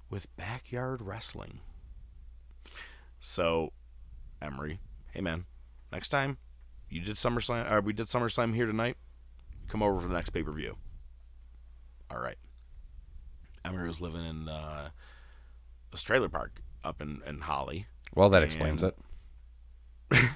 [0.09, 1.59] with backyard wrestling.
[3.19, 3.71] So,
[4.41, 4.79] Emery,
[5.11, 5.45] hey man,
[5.91, 6.37] next time
[6.89, 8.97] you did SummerSlam, or we did SummerSlam here tonight,
[9.67, 10.77] come over for the next pay per view.
[12.09, 12.37] All right.
[13.63, 14.89] Emery was living in uh,
[15.91, 17.87] this trailer park up in, in Holly.
[18.15, 18.97] Well, that explains and- it.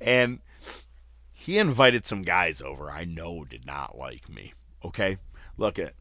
[0.00, 0.40] and
[1.32, 4.54] he invited some guys over I know did not like me.
[4.84, 5.18] Okay?
[5.56, 5.94] Look at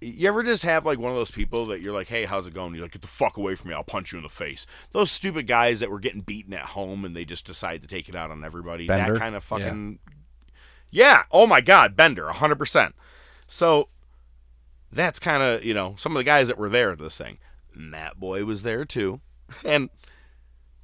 [0.00, 2.54] you ever just have like one of those people that you're like, hey, how's it
[2.54, 2.74] going?
[2.74, 4.66] You're like, get the fuck away from me, I'll punch you in the face.
[4.92, 8.08] Those stupid guys that were getting beaten at home and they just decide to take
[8.08, 8.86] it out on everybody.
[8.86, 9.14] Bender?
[9.14, 9.98] That kind of fucking
[10.90, 11.24] Yeah.
[11.30, 12.94] Oh my god, Bender, hundred percent.
[13.46, 13.88] So
[14.90, 17.38] that's kind of, you know, some of the guys that were there at this thing.
[17.74, 19.20] Matt Boy was there too.
[19.64, 19.90] And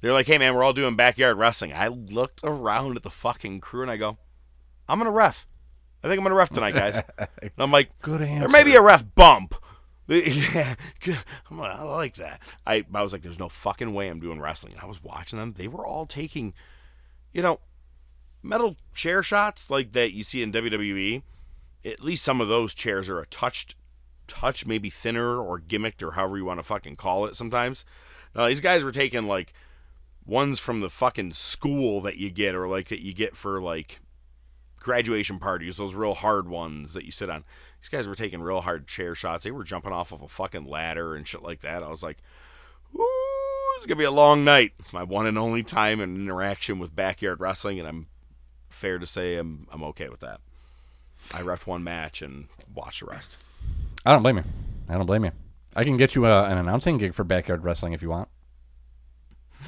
[0.01, 1.73] they're like, hey man, we're all doing backyard wrestling.
[1.73, 4.17] I looked around at the fucking crew and I go,
[4.87, 5.45] I'm gonna ref.
[6.03, 7.01] I think I'm gonna ref tonight, guys.
[7.17, 8.47] and I'm like, Good answer.
[8.47, 9.55] There may be a ref bump.
[10.07, 10.75] yeah.
[11.51, 12.39] I'm like, I like that.
[12.65, 14.73] I, I was like, there's no fucking way I'm doing wrestling.
[14.73, 15.53] And I was watching them.
[15.57, 16.53] They were all taking,
[17.33, 17.59] you know,
[18.41, 21.23] metal chair shots like that you see in WWE.
[21.83, 23.75] At least some of those chairs are a touched,
[24.27, 27.35] touch maybe thinner or gimmicked or however you want to fucking call it.
[27.35, 27.85] Sometimes,
[28.35, 29.53] no, these guys were taking like
[30.25, 33.99] ones from the fucking school that you get or like that you get for like
[34.79, 37.43] graduation parties, those real hard ones that you sit on.
[37.81, 39.43] These guys were taking real hard chair shots.
[39.43, 41.83] They were jumping off of a fucking ladder and shit like that.
[41.83, 42.17] I was like,
[42.95, 44.73] ooh, it's gonna be a long night.
[44.79, 48.07] It's my one and only time in interaction with backyard wrestling, and I'm
[48.69, 50.41] fair to say I'm I'm okay with that.
[51.33, 53.37] I ref one match and watch the rest.
[54.07, 54.43] I don't blame you.
[54.87, 55.31] I don't blame you.
[55.75, 58.29] I can get you a, an announcing gig for backyard wrestling if you want.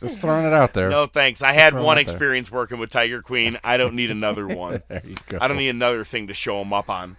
[0.00, 0.88] Just throwing it out there.
[0.88, 1.42] No thanks.
[1.42, 2.00] I had one out there.
[2.00, 3.58] experience working with Tiger Queen.
[3.62, 4.82] I don't need another one.
[4.88, 5.36] There you go.
[5.42, 7.18] I don't need another thing to show him up on.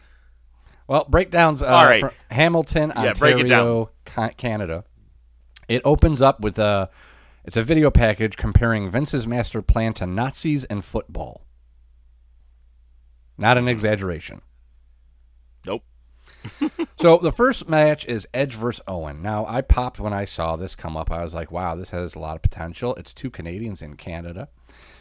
[0.87, 1.61] Well, breakdowns.
[1.61, 2.03] Uh, All right.
[2.31, 3.87] Hamilton, Yeah, break it down.
[4.07, 4.83] Ontario, Canada.
[5.67, 6.89] It opens up with a.
[7.43, 11.45] It's a video package comparing Vince's master plan to Nazis and football.
[13.37, 14.41] Not an exaggeration.
[15.65, 15.83] Nope.
[17.01, 19.23] So the first match is Edge versus Owen.
[19.23, 21.09] Now I popped when I saw this come up.
[21.09, 24.49] I was like, "Wow, this has a lot of potential." It's two Canadians in Canada.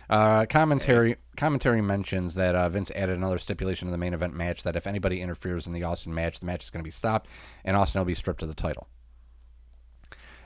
[0.08, 4.62] Uh, commentary commentary mentions that uh, Vince added another stipulation to the main event match
[4.62, 7.28] that if anybody interferes in the Austin match, the match is going to be stopped
[7.66, 8.88] and Austin will be stripped of the title.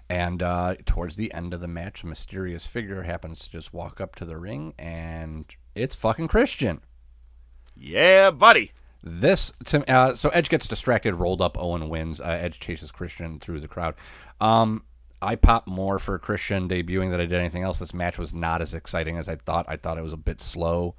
[0.08, 4.00] And uh, towards the end of the match, a mysterious figure happens to just walk
[4.00, 6.82] up to the ring, and it's fucking Christian.
[7.74, 8.72] Yeah, buddy.
[9.02, 11.58] This to, uh, so Edge gets distracted, rolled up.
[11.58, 12.20] Owen wins.
[12.20, 13.94] Uh, Edge chases Christian through the crowd.
[14.40, 14.84] Um,
[15.20, 17.78] I pop more for Christian debuting than I did anything else.
[17.78, 19.66] This match was not as exciting as I thought.
[19.68, 20.94] I thought it was a bit slow.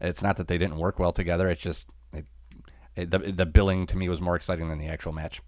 [0.00, 1.48] It's not that they didn't work well together.
[1.48, 2.26] It's just it,
[2.96, 5.42] it, the the billing to me was more exciting than the actual match.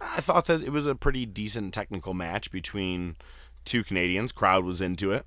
[0.00, 3.16] I thought that it was a pretty decent technical match between
[3.64, 4.32] two Canadians.
[4.32, 5.26] Crowd was into it.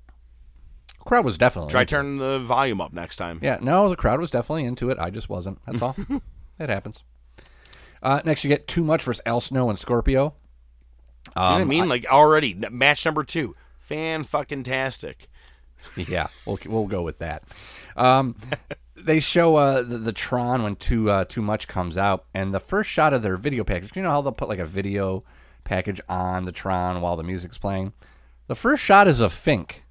[1.04, 1.96] Crowd was definitely Try into it.
[1.98, 3.40] turning the volume up next time.
[3.42, 4.98] Yeah, no, the crowd was definitely into it.
[4.98, 5.58] I just wasn't.
[5.66, 5.96] That's all.
[6.58, 7.02] it happens.
[8.02, 10.34] Uh, next, you get too much versus Al Snow and Scorpio.
[11.26, 11.88] See what I mean?
[11.88, 15.28] like already match number two, fan fucking tastic.
[15.96, 17.42] yeah, we'll we'll go with that.
[17.96, 18.36] Um,
[19.04, 22.60] they show uh, the, the Tron when too uh, too much comes out, and the
[22.60, 23.90] first shot of their video package.
[23.94, 25.24] You know how they'll put like a video
[25.64, 27.92] package on the Tron while the music's playing.
[28.46, 29.84] The first shot is a Fink.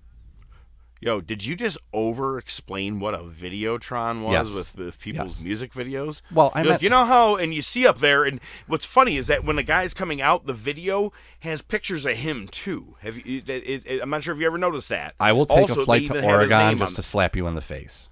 [1.01, 4.53] Yo, did you just over explain what a Videotron was Yes.
[4.53, 5.43] with, with people's Yes.
[5.45, 6.21] music videos?
[6.29, 9.15] Well, I You're like, you know how, and you see up there, and what's funny
[9.15, 12.97] is that when the guy's coming out, the video has pictures of him too.
[12.99, 13.37] Have you?
[13.37, 15.15] It, it, it- I'm not sure if you ever noticed that.
[15.21, 17.47] I will take Also, a flight to even have his Oregon just to slap you
[17.47, 18.08] in the face.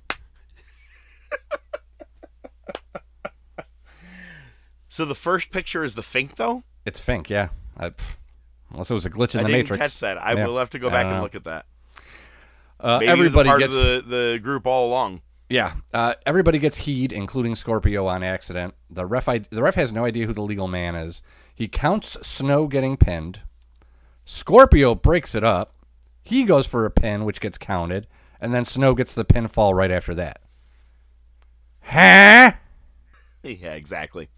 [4.89, 6.63] So the first picture is the Fink, though.
[6.85, 7.49] It's Fink, yeah.
[7.77, 7.91] I,
[8.71, 9.81] unless it was a glitch in I the didn't Matrix.
[9.81, 10.17] catch that.
[10.17, 10.47] I Yeah.
[10.47, 11.65] will have to go back don't and look at that.
[12.79, 15.21] Uh, Maybe everybody part gets of the, the group all along.
[15.49, 18.73] Yeah, uh, everybody gets heed, including Scorpio, on accident.
[18.89, 21.21] The ref, I, the ref has no idea who the legal man is.
[21.55, 23.41] He counts Snow getting pinned.
[24.25, 25.73] Scorpio breaks it up.
[26.23, 28.07] He goes for a pin, which gets counted,
[28.41, 30.41] and then Snow gets the pinfall right after that.
[31.87, 32.51] Huh?
[33.43, 34.29] Yeah, exactly.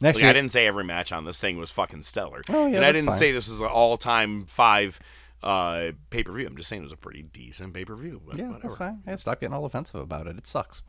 [0.00, 2.42] Next Like, year, I didn't say every match on this thing was fucking stellar.
[2.48, 3.18] Oh, yeah, and I didn't fine.
[3.18, 4.98] say this was an all-time five
[5.42, 6.46] uh, pay-per-view.
[6.46, 8.22] I'm just saying it was a pretty decent pay-per-view.
[8.34, 8.58] Yeah, whatever.
[8.62, 9.02] that's fine.
[9.06, 10.36] Yeah, stop getting all offensive about it.
[10.38, 10.82] It sucks.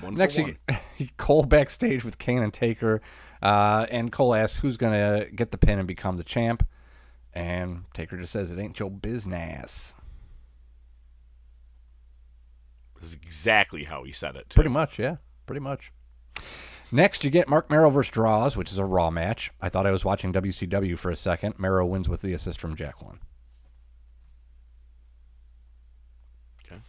[0.00, 3.00] One Next, you get Cole backstage with Kane and Taker,
[3.42, 6.66] uh, and Cole asks who's gonna get the pin and become the champ,
[7.34, 9.94] and Taker just says it ain't your business.
[13.00, 14.50] This is exactly how he said it.
[14.50, 14.54] Too.
[14.54, 15.16] Pretty much, yeah,
[15.46, 15.92] pretty much.
[16.92, 19.50] Next, you get Marc Mero versus Droz, which is a Raw match.
[19.60, 21.58] I thought I was watching WCW for a second.
[21.58, 23.18] Merrow wins with the assist from Jacqueline.
[26.64, 26.80] Okay.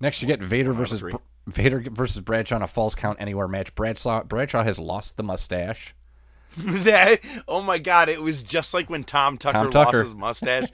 [0.00, 1.00] Next, you get Vader versus.
[1.00, 1.16] Br-
[1.46, 3.74] Vader versus Bradshaw in a false count anywhere match.
[3.74, 5.94] Bradshaw Bradshaw has lost the mustache.
[6.56, 8.08] that, oh my god!
[8.08, 9.98] It was just like when Tom Tucker, Tom Tucker.
[9.98, 10.64] lost his mustache.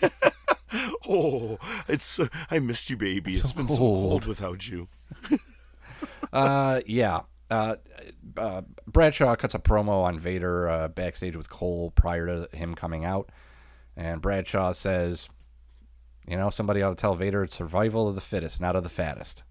[1.08, 3.34] oh, it's uh, I missed you, baby.
[3.34, 4.10] It's been so cold.
[4.10, 4.88] cold without you.
[6.32, 7.20] Uh, yeah.
[7.48, 7.76] Uh,
[8.36, 13.04] uh, Bradshaw cuts a promo on Vader uh, backstage with Cole prior to him coming
[13.04, 13.30] out,
[13.96, 15.28] and Bradshaw says,
[16.26, 18.88] "You know, somebody ought to tell Vader it's survival of the fittest, not of the
[18.88, 19.44] fattest."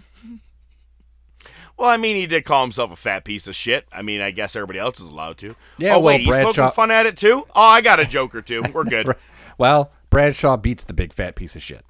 [1.78, 3.86] Well, I mean, he did call himself a fat piece of shit.
[3.93, 5.55] I mean, I guess everybody else is allowed to.
[5.77, 7.47] Yeah, Oh well, wait, he's Bradshaw- poking fun at it too.
[7.55, 8.62] Oh, I got a joke or two.
[8.73, 9.15] We're good.
[9.59, 11.84] Well, Bradshaw beats the big fat piece of shit.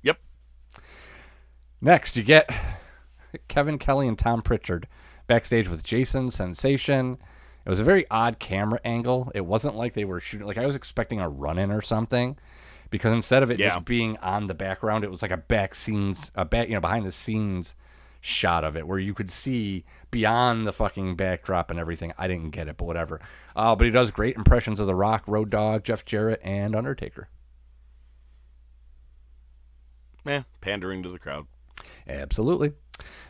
[0.00, 0.16] Yep.
[1.78, 2.48] Next, you get
[3.48, 4.88] Kevin Kelly and Tom Pritchard
[5.26, 7.18] backstage with Jason Sensation.
[7.66, 9.30] It was a very odd camera angle.
[9.34, 12.38] It wasn't like they were shooting like I was expecting a run in or something.
[12.88, 13.74] Because instead of it Yeah.
[13.74, 16.80] just being on the background, it was like a back scenes a back you know,
[16.80, 17.74] behind the scenes
[18.24, 22.12] shot of it where you could see beyond the fucking backdrop and everything.
[22.16, 23.20] I didn't get it, but whatever.
[23.54, 27.28] Uh, but he does great impressions of The Rock, Road Dog, Jeff Jarrett, and Undertaker.
[30.24, 31.48] Eh, pandering to the crowd.
[32.06, 32.72] Absolutely.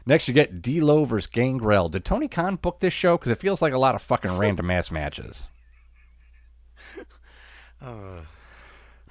[0.04, 1.88] Next, you get D'Lo versus Gangrel.
[1.88, 3.16] Did Tony Khan book this show?
[3.16, 5.48] Because it feels like a lot of fucking random ass matches.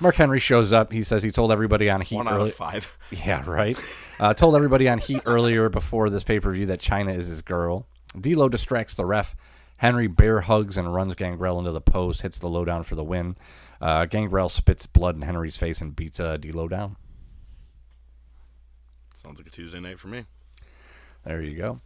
[0.02, 0.92] Mark Henry shows up.
[0.92, 2.90] He says he told everybody on Heat One out early- of five.
[3.12, 3.78] Yeah, right.
[4.20, 7.42] Uh, told everybody on Heat earlier before this pay per view that Chyna is his
[7.42, 7.88] girl.
[8.20, 9.36] D'Lo distracts the ref.
[9.78, 13.36] Henry bear hugs and runs Gangrel into the post, hits the lowdown for the win.
[13.82, 16.96] Uh, Gangrel spits blood in Henry's face and beats uh, D'Lo down.
[19.22, 20.26] Sounds like a Tuesday night for me.
[21.26, 21.82] There you go.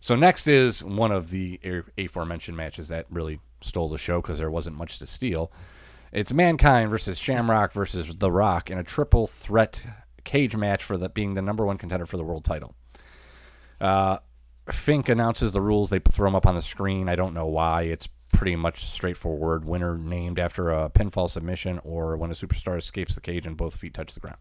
[0.00, 1.60] So next is one of the
[1.98, 5.50] aforementioned matches that really stole the show because there wasn't much to steal.
[6.12, 9.82] It's Mankind versus Shamrock versus The Rock in a triple threat
[10.24, 12.74] cage match for the being the number one contender for the world title.
[13.80, 14.18] Uh,
[14.70, 15.90] Fink announces the rules.
[15.90, 17.08] They throw them up on the screen.
[17.08, 17.82] I don't know why.
[17.82, 19.64] It's pretty much straightforward.
[19.64, 23.76] Winner named after a pinfall submission or when a superstar escapes the cage and both
[23.76, 24.38] feet touch the ground.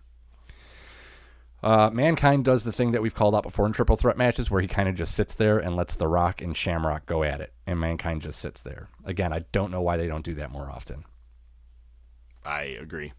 [1.64, 4.61] Uh, Mankind does the thing that we've called out before in triple threat matches where
[4.61, 7.52] he kind of just sits there and lets The Rock and Shamrock go at it.
[7.65, 8.89] And Mankind just sits there.
[9.03, 11.03] Again, I don't know why they don't do that more often.
[12.48, 13.14] I agree.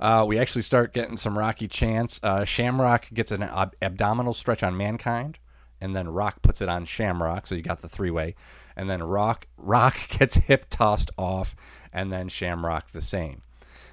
[0.00, 2.18] Uh, we actually start getting some Rocky chants.
[2.22, 5.38] Uh, Shamrock gets an ab- abdominal stretch on Mankind,
[5.80, 7.46] and then Rock puts it on Shamrock.
[7.46, 8.34] So you got the three way,
[8.76, 11.54] and then Rock Rock gets hip tossed off,
[11.92, 13.42] and then Shamrock the same.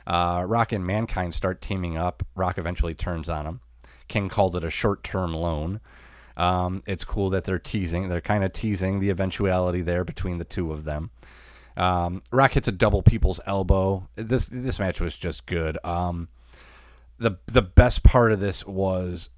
[0.07, 2.25] Uh, Rock and Mankind start teaming up.
[2.35, 3.61] Rock eventually turns on him.
[4.07, 5.79] King called it a short term loan.
[6.35, 8.07] Um, it's cool that they're teasing.
[8.07, 11.11] They're kind of teasing the eventuality there between the two of them.
[11.77, 14.09] Um, Rock hits a double people's elbow.
[14.15, 15.77] This this match was just good.
[15.83, 16.29] Um,
[17.17, 19.29] the the best part of this was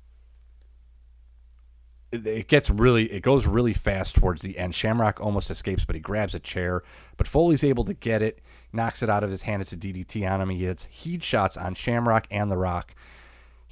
[2.12, 4.76] it, gets really it goes really fast towards the end.
[4.76, 6.84] Shamrock almost escapes, but he grabs a chair.
[7.18, 8.42] But Foley's able to get it,
[8.72, 9.62] knocks it out of his hand.
[9.62, 10.50] It's a DDT on him.
[10.50, 12.96] He hits heat shots on Shamrock and the Rock.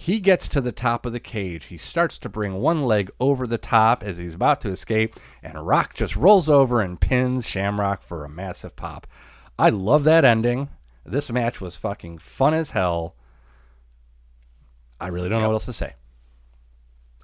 [0.02, 1.65] He gets to the top of the cage.
[1.65, 5.68] He starts to bring one leg over the top as he's about to escape, and
[5.68, 9.06] Rock just rolls over and pins Shamrock for a massive pop.
[9.60, 10.69] I love that ending.
[11.06, 13.14] This match was fucking fun as hell.
[14.99, 15.94] I really don't know what else to say.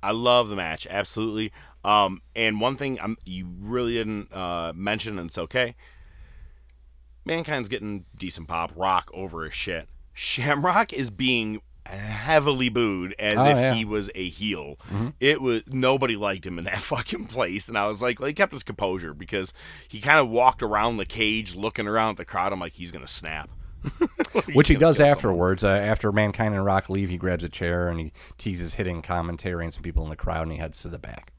[0.04, 1.52] I love the match, absolutely.
[1.84, 5.76] Um, and one thing I'm, you really didn't uh, mention, and it's okay.
[7.26, 8.72] Mankind's getting decent pop.
[8.76, 9.90] Rock over his shit.
[10.14, 13.74] Shamrock is being heavily booed as Oh, if yeah.
[13.74, 14.76] he was a heel.
[15.20, 18.34] It was nobody liked him in that fucking place, and I was like, well, he
[18.34, 19.54] kept his composure because
[19.88, 22.54] he kind of walked around the cage, looking around at the crowd.
[22.54, 23.50] I'm like, he's gonna snap.
[24.54, 25.64] Which he does afterwards.
[25.64, 29.64] Uh, after Mankind and Rock leave, he grabs a chair and he teases hitting commentary
[29.64, 31.32] and some people in the crowd, and he heads to the back.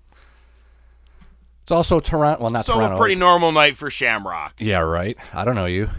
[1.63, 2.41] It's also Toronto.
[2.43, 2.95] Well, not So Toronto.
[2.95, 4.55] a pretty normal night for Shamrock.
[4.59, 5.19] Yeah, right.
[5.35, 5.91] I don't know you.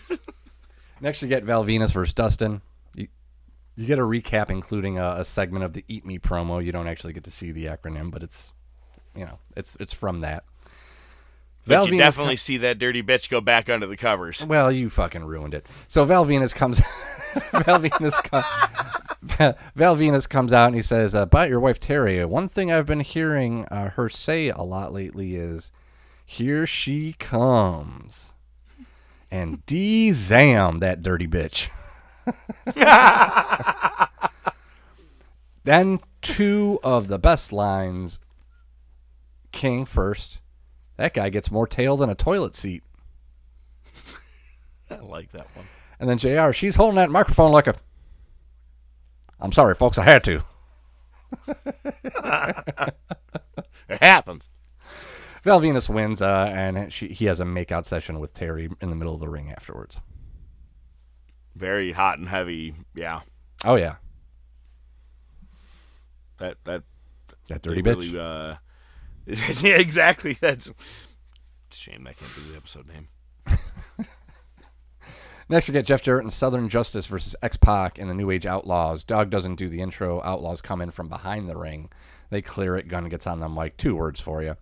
[1.00, 2.62] Next, you get Val Venis versus Dustin.
[3.82, 6.64] You, get a recap, including a, a segment of the Eat Me promo.
[6.64, 8.52] You don't actually get to see the acronym, but it's,
[9.16, 10.44] you know, it's it's from that.
[11.66, 14.44] But you Venus definitely see that dirty bitch go back under the covers.
[14.44, 15.66] Well, you fucking ruined it.
[15.86, 16.80] So Val Venis comes.
[17.52, 19.54] Val Venis comes.
[19.74, 22.86] Val Venis comes out and he says, uh, "About your wife Terri, one thing I've
[22.86, 25.70] been hearing uh, her say a lot lately is,
[26.26, 28.32] here she comes,
[29.30, 31.68] and D zam that dirty bitch."
[35.64, 38.18] then two of the best lines.
[39.52, 40.40] King first.
[40.96, 42.82] That guy gets more tail than a toilet seat.
[44.90, 45.66] I like that one.
[45.98, 47.74] And then JR, she's holding that microphone like a.
[49.40, 50.42] I'm sorry, folks, I had to.
[53.92, 54.48] It happens.
[55.44, 58.96] Val Venis wins, uh, and she, he has a makeout session with Terri in the
[58.96, 60.00] middle of the ring afterwards.
[61.54, 62.74] Very hot and heavy.
[62.94, 63.20] Yeah.
[63.64, 63.96] Oh, yeah.
[66.38, 66.82] That that
[67.48, 67.96] That dirty bitch.
[67.96, 68.56] Really, uh,
[69.62, 70.36] yeah, exactly.
[70.40, 70.72] That's
[71.68, 73.08] it's a shame I can't do the episode name.
[75.48, 78.46] Next, we get Jeff Jarrett and Southern Justice versus X Pac and the New Age
[78.46, 79.04] Outlaws.
[79.04, 80.22] Dog doesn't do the intro.
[80.22, 81.90] Outlaws come in from behind the ring.
[82.30, 82.88] They clear it.
[82.88, 83.76] Gunn gets on the mic.
[83.76, 84.56] Two words for you.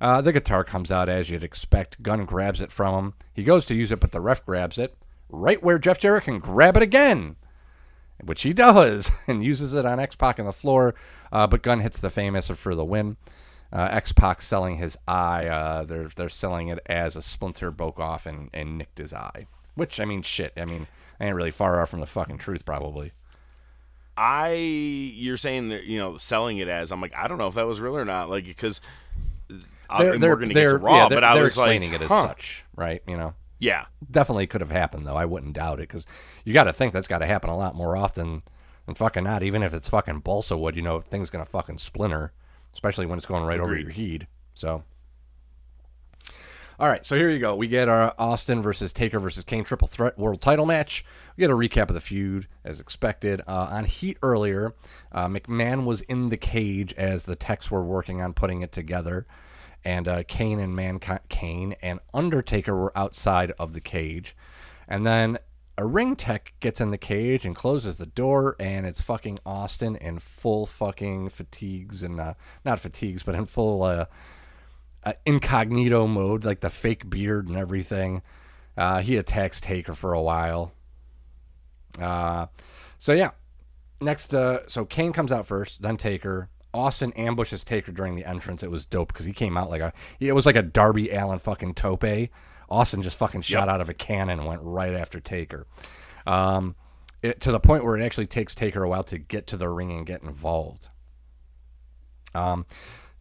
[0.00, 2.02] Uh, the guitar comes out as you'd expect.
[2.02, 3.14] Gunn grabs it from him.
[3.34, 4.96] He goes to use it, but the ref grabs it
[5.28, 7.36] right where Jeff Jarrett can grab it again,
[8.22, 10.94] which he does and uses it on X Pac on the floor.
[11.32, 13.16] Uh, but Gunn hits the famous for the win.
[13.72, 15.46] Uh, X Pac selling his eye.
[15.46, 19.46] Uh, they're they're selling it as a splinter broke off and, and nicked his eye.
[19.74, 20.52] Which I mean, shit.
[20.56, 20.86] I mean,
[21.20, 23.12] I ain't really far off from the fucking truth, probably.
[24.16, 27.54] I you're saying that you know selling it as I'm like I don't know if
[27.54, 28.80] that was real or not like because
[29.48, 32.08] They're they're we're gonna get to Raw, yeah, but I was like explaining it as
[32.08, 32.28] huh.
[32.28, 33.00] such, right?
[33.06, 35.16] You know, Yeah, definitely could have happened though.
[35.16, 36.06] I wouldn't doubt it because
[36.44, 38.42] you got to think that's got to happen a lot more often
[38.86, 39.42] than fucking not.
[39.42, 42.32] Even if it's fucking balsa wood, you know, things gonna fucking splinter,
[42.72, 44.26] especially when it's going right over your head.
[44.54, 44.84] So.
[46.80, 47.56] All right, so here you go.
[47.56, 51.04] We get our Austin versus Taker versus Kane triple threat world title match.
[51.36, 53.40] We get a recap of the feud as expected.
[53.48, 54.76] Uh, on Heat earlier,
[55.10, 59.26] uh, McMahon was in the cage as the techs were working on putting it together,
[59.84, 64.36] and uh, Kane and Mankind, Kane and Undertaker were outside of the cage,
[64.86, 65.38] and then
[65.76, 69.96] a ring tech gets in the cage and closes the door, and it's fucking Austin
[69.96, 72.34] in full fucking fatigues and uh,
[72.64, 73.82] not fatigues, but in full.
[73.82, 74.06] Uh,
[75.04, 78.22] uh, incognito mode, like the fake beard and everything.
[78.76, 80.72] Uh, he attacks Taker for a while.
[82.00, 82.46] Uh,
[82.98, 83.30] so yeah,
[84.00, 86.48] next, uh, so Kane comes out first, then Taker.
[86.74, 88.62] Austin ambushes Taker during the entrance.
[88.62, 91.38] It was dope because he came out like a it was like a Darby Allin
[91.38, 92.04] fucking tope.
[92.70, 93.68] Austin just fucking shot Yep.
[93.68, 95.66] out of a cannon and went right after Taker.
[96.26, 96.74] Um,
[97.22, 99.68] it, to the point where it actually takes Taker a while to get to the
[99.70, 100.88] ring and get involved.
[102.34, 102.66] Um,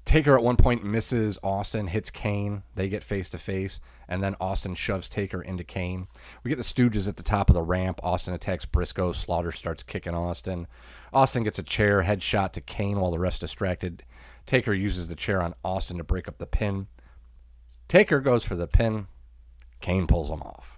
[0.06, 2.64] Taker at one point misses Austin, hits Kane.
[2.76, 6.08] They get face to face, and then Austin shoves Taker into Kane.
[6.44, 8.00] We get the Stooges at the top of the ramp.
[8.04, 9.14] Austin attacks Brisco.
[9.14, 10.68] Slaughter starts kicking Austin.
[11.14, 14.04] Austin gets a chair headshot to Kane while the rest distracted.
[14.46, 16.88] Taker uses the chair on Austin to break up the pin.
[17.88, 19.08] Taker goes for the pin.
[19.80, 20.78] Kane pulls him off.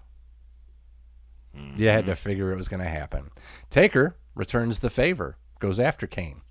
[1.76, 2.20] You had to mm-hmm.
[2.20, 3.30] figure it was going to happen.
[3.70, 6.42] Taker returns the favor, goes after Kane.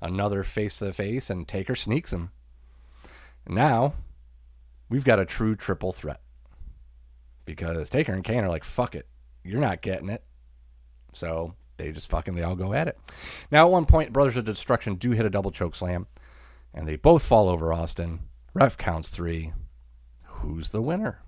[0.00, 2.30] Another face to face, and Taker sneaks him.
[3.46, 3.94] Now,
[4.88, 6.20] we've got a true triple threat.
[7.44, 9.06] Because Taker and Kane are like, fuck it.
[9.42, 10.24] You're not getting it.
[11.12, 12.98] So they just fucking, they all go at it.
[13.50, 16.06] Now, at one point, Brothers of Destruction do hit a double choke slam,
[16.74, 18.20] and they both fall over Austin.
[18.52, 19.52] Ref counts three.
[20.24, 21.22] Who's the winner?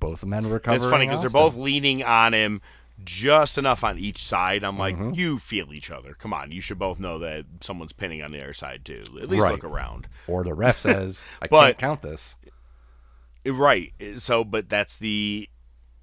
[0.00, 0.76] Both men recover.
[0.76, 2.60] it's funny because they're both leaning on him
[3.04, 4.62] just enough on each side.
[4.64, 5.14] I'm like, Mm-hmm.
[5.14, 6.14] you feel each other.
[6.14, 9.04] Come on, you should both know that someone's pinning on the other side too.
[9.20, 9.52] At least Right.
[9.52, 10.08] look around.
[10.26, 12.36] Or the ref says, I But- can't count this.
[13.44, 13.92] Right.
[14.16, 15.48] So, but that's the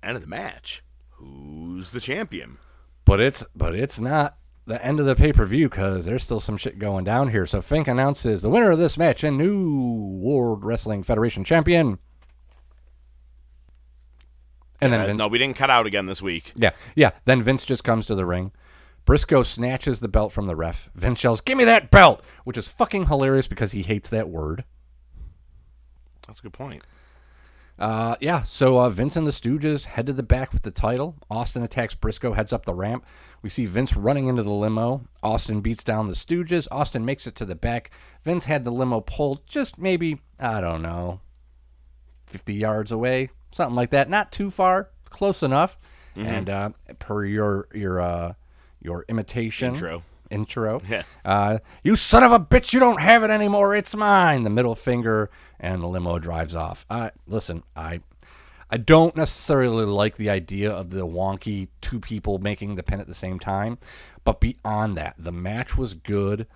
[0.01, 0.83] end of the match.
[1.11, 2.57] Who's the champion?
[3.05, 6.39] But it's but it's not the end of the pay per view because there's still
[6.39, 7.45] some shit going down here.
[7.45, 11.99] So Fink announces the winner of this match and new World Wrestling Federation champion.
[14.81, 16.51] And then Uh, Vince, no, we didn't cut out again this week.
[16.55, 17.11] yeah, yeah.
[17.25, 18.51] Then Vince just comes to the ring.
[19.05, 20.89] Brisco snatches the belt from the ref.
[20.95, 24.63] Vince yells, "Give me that belt!" Which is fucking hilarious because he hates that word.
[26.25, 26.83] That's a good point.
[27.79, 31.15] Uh, yeah, so uh, Vince and the Stooges head to the back with the title.
[31.29, 33.03] Austin attacks Brisco, heads up the ramp.
[33.41, 35.07] We see Vince running into the limo.
[35.23, 36.67] Austin beats down the Stooges.
[36.71, 37.89] Austin makes it to the back.
[38.23, 41.19] Vince had the limo pulled just maybe, I don't know,
[42.27, 44.09] 50 yards away, something like that.
[44.09, 45.77] Not too far, close enough.
[46.15, 46.69] And uh,
[46.99, 48.33] per your your uh,
[48.79, 50.03] your imitation Intro.
[50.29, 51.01] intro, Yeah.
[51.25, 53.73] uh, you son of a bitch, you don't have it anymore.
[53.75, 54.43] It's mine.
[54.43, 55.31] The middle finger,
[55.63, 56.85] and the limo drives off.
[56.91, 58.01] Uh, listen, I.
[58.69, 63.05] I don't necessarily like the idea of the wonky two people making the pin at
[63.05, 63.77] the same time,
[64.23, 66.47] but beyond that, the match was good,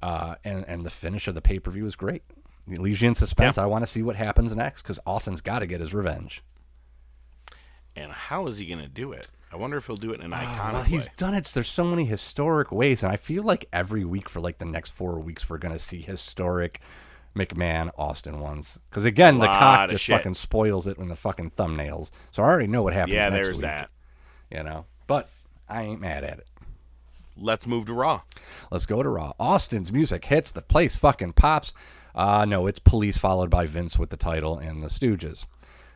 [0.00, 2.22] uh, and and the finish of the pay per view was great.
[2.70, 3.58] It leaves you in suspense.
[3.58, 6.44] I want to see what happens next because Austin's got to get his revenge.
[7.96, 9.28] And how is he going to do it?
[9.52, 11.12] I wonder if he'll do it in an iconic Ah, Well, he's way.
[11.16, 11.44] done it.
[11.46, 14.90] There's so many historic ways, and I feel like every week for like the next
[14.90, 16.80] four weeks, we're gonna see historic
[17.34, 18.78] McMahon Austin ones.
[18.88, 20.16] Because again, the cock just shit.
[20.16, 22.10] fucking spoils it in the fucking thumbnails.
[22.30, 23.14] So I already know what happens.
[23.14, 23.90] Yeah, next there's week, that.
[24.50, 25.28] You know, but
[25.68, 26.46] I ain't mad at it.
[27.36, 28.22] Let's move to Raw.
[28.70, 29.32] Let's go to Raw.
[29.40, 30.52] Austin's music hits.
[30.52, 31.74] The place fucking pops.
[32.14, 35.46] Uh, no, it's police followed by Vince with the title and the Stooges.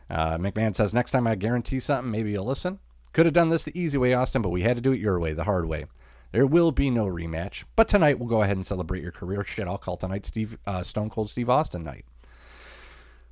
[0.09, 2.79] Uh, McMahon says, Next time I guarantee something, maybe you'll listen.
[3.13, 5.19] Could have done this the easy way, Austin, but we had to do it your
[5.19, 5.85] way, the hard way.
[6.31, 9.43] There will be no rematch, but tonight we'll go ahead and celebrate your career.
[9.43, 12.05] Shit, I'll call tonight Steve uh, Stone Cold Steve Austin night.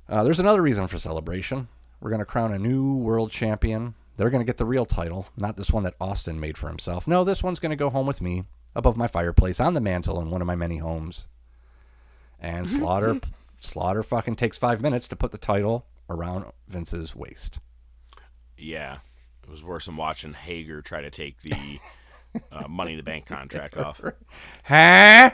[0.08, 1.68] Uh, there's another reason for celebration.
[2.00, 3.94] We're going to crown a new world champion.
[4.16, 7.06] They're going to get the real title, not this one that Austin made for himself.
[7.06, 8.44] No, this one's going to go home with me
[8.74, 11.26] above my fireplace on the mantle in one of my many homes.
[12.40, 13.20] And Slaughter,
[13.60, 17.60] Slaughter fucking takes five minutes to put the title around Vince's waist.
[18.56, 18.98] Yeah.
[19.44, 21.52] It was worse than watching Hager try to take the
[22.52, 24.00] uh, Money in the Bank contract off.
[24.64, 25.30] Huh?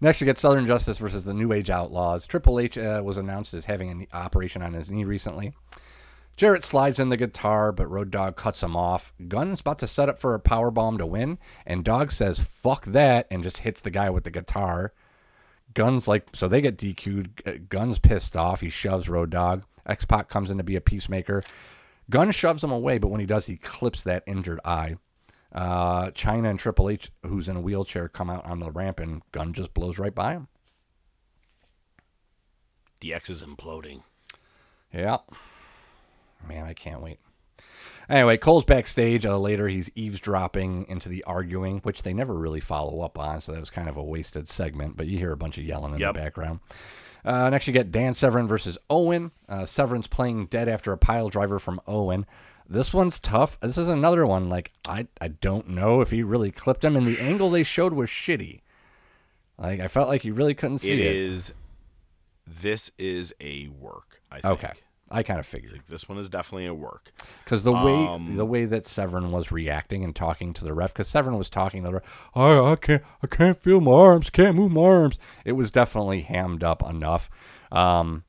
[0.00, 2.26] Next, you get Southern Justice versus the New Age Outlaws.
[2.26, 5.52] Triple H uh, was announced as having an operation on his knee recently.
[6.36, 9.12] Jarrett slides in the guitar, but Road Dog cuts him off.
[9.28, 12.84] Gunn's about to set up for a power bomb to win, and Dog says "fuck
[12.86, 14.92] that" and just hits the guy with the guitar.
[15.74, 17.42] Gunn's like so they get DQ'd.
[17.46, 18.60] Uh, Gunn's pissed off.
[18.60, 19.62] He shoves Road Dog.
[19.86, 21.44] X Pac comes in to be a peacemaker.
[22.10, 24.96] Gunn shoves him away, but when he does, he clips that injured eye.
[25.52, 29.22] Uh, Chyna and Triple H, who's in a wheelchair, come out on the ramp, and
[29.32, 30.48] Gunn just blows right by him.
[33.00, 34.02] DX is imploding.
[34.92, 35.18] Yeah.
[36.46, 37.18] Man, I can't wait.
[38.08, 39.24] Anyway, Cole's backstage.
[39.24, 43.52] Uh, later, he's eavesdropping into the arguing, which they never really follow up on, so
[43.52, 46.00] that was kind of a wasted segment, but you hear a bunch of yelling in
[46.00, 46.14] Yep.
[46.14, 46.60] the background.
[47.24, 49.30] Uh, next, you get Dan Severn versus Owen.
[49.48, 52.26] Uh, Severn's playing dead after a pile driver from Owen.
[52.68, 53.60] This one's tough.
[53.60, 54.48] This is another one.
[54.48, 57.92] Like I, I don't know if he really clipped him, and the angle they showed
[57.92, 58.60] was shitty.
[59.58, 61.14] Like I felt like you really couldn't see It it.
[61.16, 61.54] is.
[62.46, 64.20] This is a work.
[64.30, 64.54] I think.
[64.54, 64.72] Okay.
[65.12, 67.12] I kind of figured Like, this one is definitely a work.
[67.44, 70.92] because the way Um, the way that Severn was reacting and talking to the ref,
[70.92, 74.30] because Severn was talking to the ref, I I can't I can't feel my arms,
[74.30, 75.18] can't move my arms.
[75.44, 77.28] It was definitely hammed up enough.
[77.70, 78.24] Um,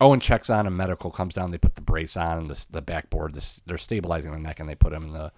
[0.00, 1.52] Owen checks on and medical comes down.
[1.52, 3.34] They put the brace on and the the backboard.
[3.34, 5.32] This, they're stabilizing the neck and they put him in the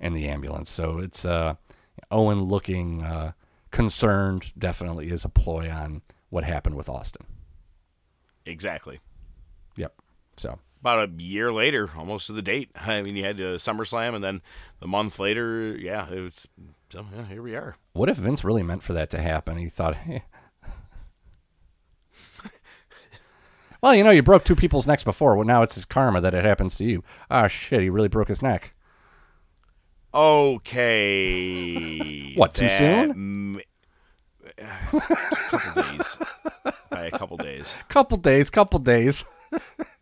[0.00, 0.70] in the ambulance.
[0.70, 1.54] So it's uh,
[2.10, 3.32] Owen looking uh,
[3.70, 4.52] concerned.
[4.56, 6.00] Definitely is a ploy on
[6.30, 7.26] what happened with Austin.
[8.46, 9.00] Exactly.
[9.76, 9.94] Yep.
[10.38, 12.70] So About a year later, almost to the date.
[12.76, 14.40] I mean, you had uh, SummerSlam, and then
[14.80, 16.46] the month later, yeah, it was.
[16.90, 17.76] So yeah, here we are.
[17.92, 19.58] What if Vince really meant for that to happen?
[19.58, 20.24] He thought, hey.
[23.82, 25.36] well, you know, you broke two people's necks before.
[25.36, 27.02] Well, now it's his karma that it happens to you.
[27.30, 28.72] Ah, shit, he really broke his neck.
[30.14, 31.34] Okay.
[32.34, 33.60] What, too that soon?
[34.58, 34.88] a
[35.50, 36.16] couple days.
[36.90, 37.74] By a couple days.
[37.88, 39.24] Couple days, couple days.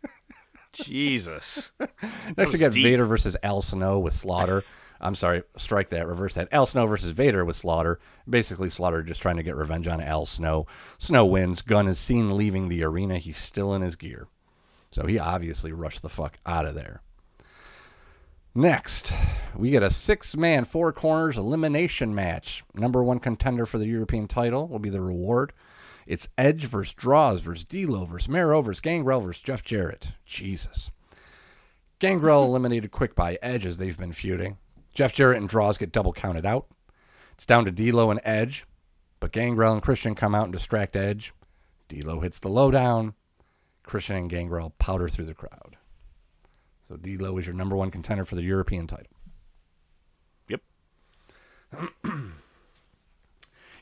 [0.77, 1.71] Jesus.
[2.37, 2.83] Next, we got deep.
[2.83, 4.63] Vader versus Al Snow with Slaughter.
[4.99, 6.47] I'm sorry, strike that, reverse that.
[6.51, 7.99] Al Snow versus Vader with Slaughter.
[8.27, 10.65] Basically, Slaughter just trying to get revenge on Al Snow.
[10.97, 11.61] Snow wins.
[11.61, 13.19] Gunn is seen leaving the arena.
[13.19, 14.27] He's still in his gear.
[14.89, 17.01] So he obviously rushed the fuck out of there.
[18.55, 19.13] Next,
[19.55, 22.63] we get a six man, four corners elimination match.
[22.73, 25.53] Number one contender for the European title will be the reward.
[26.07, 30.13] It's Edge versus Droz versus D'Lo versus Mero versus Gangrel versus Jeff Jarrett.
[30.25, 30.89] Jesus.
[31.99, 34.57] Gangrel eliminated quick by Edge as they've been feuding.
[34.93, 36.67] Jeff Jarrett and Droz get double counted out.
[37.33, 38.65] It's down to D'Lo and Edge,
[39.19, 41.33] but Gangrel and Christian come out and distract Edge.
[41.89, 43.13] D'Lo hits the lowdown.
[43.83, 45.75] Christian and Gangrel powder through the crowd.
[46.87, 49.13] So D'Lo is your number one contender for the European title.
[50.47, 50.61] Yep.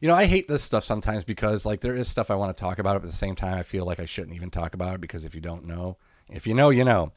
[0.05, 2.61] You know, I hate this stuff sometimes because like there is stuff I want to
[2.61, 4.93] talk about, but at the same time I feel like I shouldn't even talk about
[4.93, 5.97] it because if you don't know,
[6.29, 7.11] if you know, you know.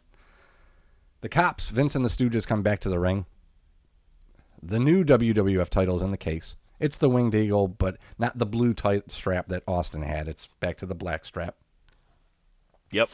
[1.20, 3.26] The cops, Vince and the Stooges come back to the ring.
[4.62, 6.56] The new WWF title is in the case.
[6.80, 10.26] It's the winged eagle, but not the blue tight strap that Austin had.
[10.26, 11.56] It's back to the black strap.
[12.90, 13.10] Yep.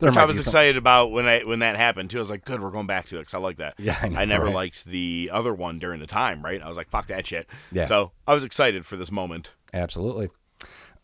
[0.00, 2.18] There Which I was excited about when I when that happened too.
[2.18, 3.74] I was like, "Good, we're going back to it." Cause I like that.
[3.78, 4.54] Yeah, I know, never right?
[4.54, 6.42] liked the other one during the time.
[6.42, 6.60] Right?
[6.62, 7.84] I was like, "Fuck that shit." Yeah.
[7.84, 9.52] So I was excited for this moment.
[9.74, 10.30] Absolutely.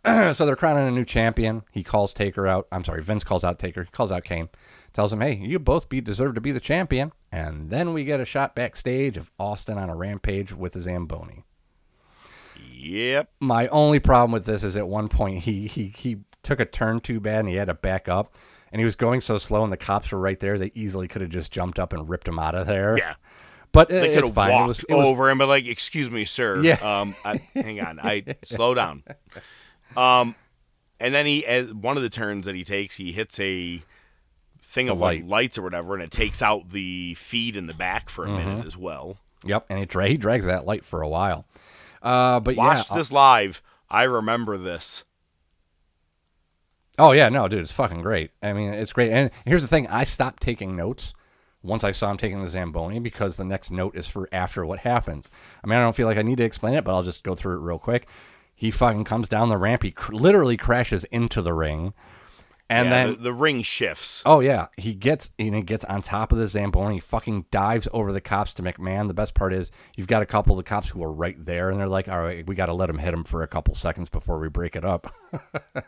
[0.35, 1.63] so they're crowning a new champion.
[1.73, 2.69] He calls Taker out.
[2.71, 3.85] I'm sorry, Vince calls out Taker.
[3.85, 4.49] He calls out Kane.
[4.93, 7.13] Tells him, hey, you both be deserve to be the champion.
[7.31, 11.45] And then we get a shot backstage of Austin on a rampage with the Zamboni.
[12.59, 13.31] Yep.
[13.41, 17.01] My only problem with this is at one point he he he took a turn
[17.01, 18.35] too bad and he had to back up.
[18.73, 20.59] And he was going so slow and the cops were right there.
[20.59, 22.99] They easily could have just jumped up and ripped him out of there.
[22.99, 23.15] Yeah.
[23.73, 24.51] But They it, could it's have fine.
[24.53, 26.63] walked It was, it was, over and be like, "Excuse me, sir.
[26.63, 26.75] Yeah.
[27.01, 28.01] Um, I, hang on.
[28.01, 29.03] I slow down."
[29.97, 30.35] Um,
[30.99, 33.83] and then he, as one of the turns that he takes, he hits a
[34.63, 35.29] thing of like light.
[35.29, 38.49] lights or whatever, and it takes out the feed in the back for a Mm-hmm.
[38.49, 39.19] minute as well.
[39.45, 39.67] Yep.
[39.69, 41.47] And he, dra- he drags that light for a while.
[42.03, 43.63] Uh, but Watch yeah, this live.
[43.91, 45.05] I remember this.
[46.99, 48.31] Oh yeah, no, dude, it's fucking great.
[48.43, 49.13] I mean, it's great.
[49.13, 51.15] And here's the thing: I stopped taking notes
[51.63, 54.81] once I saw him taking the Zamboni because the next note is for after what
[54.81, 55.29] happens.
[55.63, 57.35] I mean, I don't feel like I need to explain it, but I'll just go
[57.35, 58.07] through it real quick.
[58.55, 59.83] He fucking comes down the ramp.
[59.83, 61.93] He cr- literally crashes into the ring,
[62.69, 64.23] and yeah, then the, the ring shifts.
[64.27, 66.95] Oh yeah, he gets and he gets on top of the Zamboni.
[66.97, 69.09] He fucking dives over the cops to McMahon.
[69.09, 71.71] The best part is you've got a couple of the cops who are right there,
[71.71, 73.75] and they're like, "All right, we got to let him hit him for a couple
[73.75, 75.15] seconds before we break it up."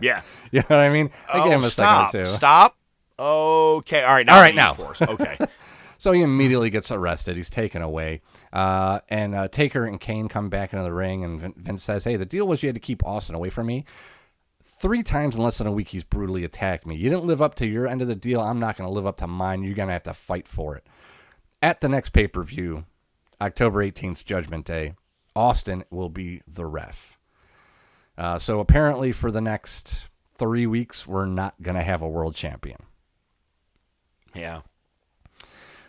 [0.00, 0.22] Yeah.
[0.52, 1.10] you know what I mean?
[1.28, 2.12] I give him oh, a stop.
[2.12, 2.30] second or two.
[2.30, 2.76] Stop.
[3.18, 4.04] Okay.
[4.04, 4.24] All right.
[4.24, 4.74] Now All right, now.
[4.74, 5.02] Force.
[5.02, 5.36] Okay.
[6.00, 7.36] So he immediately gets arrested.
[7.36, 8.22] He's taken away.
[8.54, 12.16] Uh, and uh, Taker and Kane come back into the ring, and Vince says, Hey,
[12.16, 13.84] the deal was you had to keep Austin away from me.
[14.80, 16.96] Three times in less than a week, he's brutally attacked me.
[16.96, 18.40] You didn't live up to your end of the deal.
[18.40, 19.62] I'm not going to live up to mine.
[19.62, 20.86] You're going to have to fight for it.
[21.60, 22.86] At the next pay per view,
[23.42, 24.94] October 18th, Judgment Day,
[25.36, 27.18] Austin will be the ref.
[28.16, 30.08] Uh, so apparently, for the next
[30.38, 32.78] three weeks, we're not going to have a world champion.
[34.34, 34.62] yeah.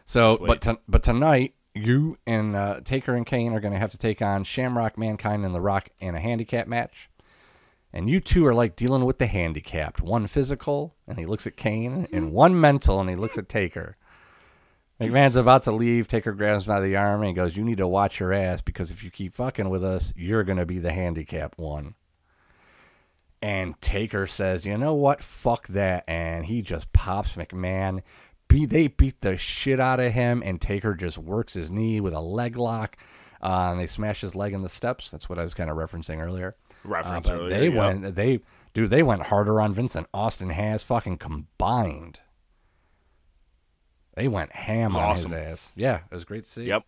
[0.05, 3.91] So, but to, but tonight, you and uh, Taker and Kane are going to have
[3.91, 7.09] to take on Shamrock, Mankind, and The Rock in a handicap match.
[7.93, 10.01] And you two are like dealing with the handicapped.
[10.01, 13.97] One physical, and he looks at Kane, and one mental, and he looks at Taker.
[14.99, 16.07] McMahon's about to leave.
[16.07, 18.91] Taker grabs him by the arm and goes, "You need to watch your ass because
[18.91, 21.95] if you keep fucking with us, you're going to be the handicapped one."
[23.41, 25.23] And Taker says, "You know what?
[25.23, 28.03] Fuck that!" And he just pops McMahon.
[28.47, 32.13] Beat they beat the shit out of him, and Taker just works his knee with
[32.13, 32.95] a leg lock,
[33.41, 35.09] uh, and they smash his leg in the steps.
[35.09, 36.55] That's what I was kind of referencing earlier.
[36.83, 38.39] Reference Uh, they went, they
[38.73, 42.19] dude, they went harder on Vince than Austin has fucking combined.
[44.15, 45.31] They went ham on awesome.
[45.31, 45.73] his ass.
[45.75, 46.65] Yeah, it was great to see.
[46.65, 46.83] Yep.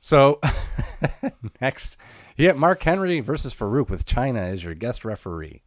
[0.00, 0.40] So
[1.60, 1.96] next,
[2.36, 5.62] you get Mark Henry versus Farouk with Chyna as your guest referee.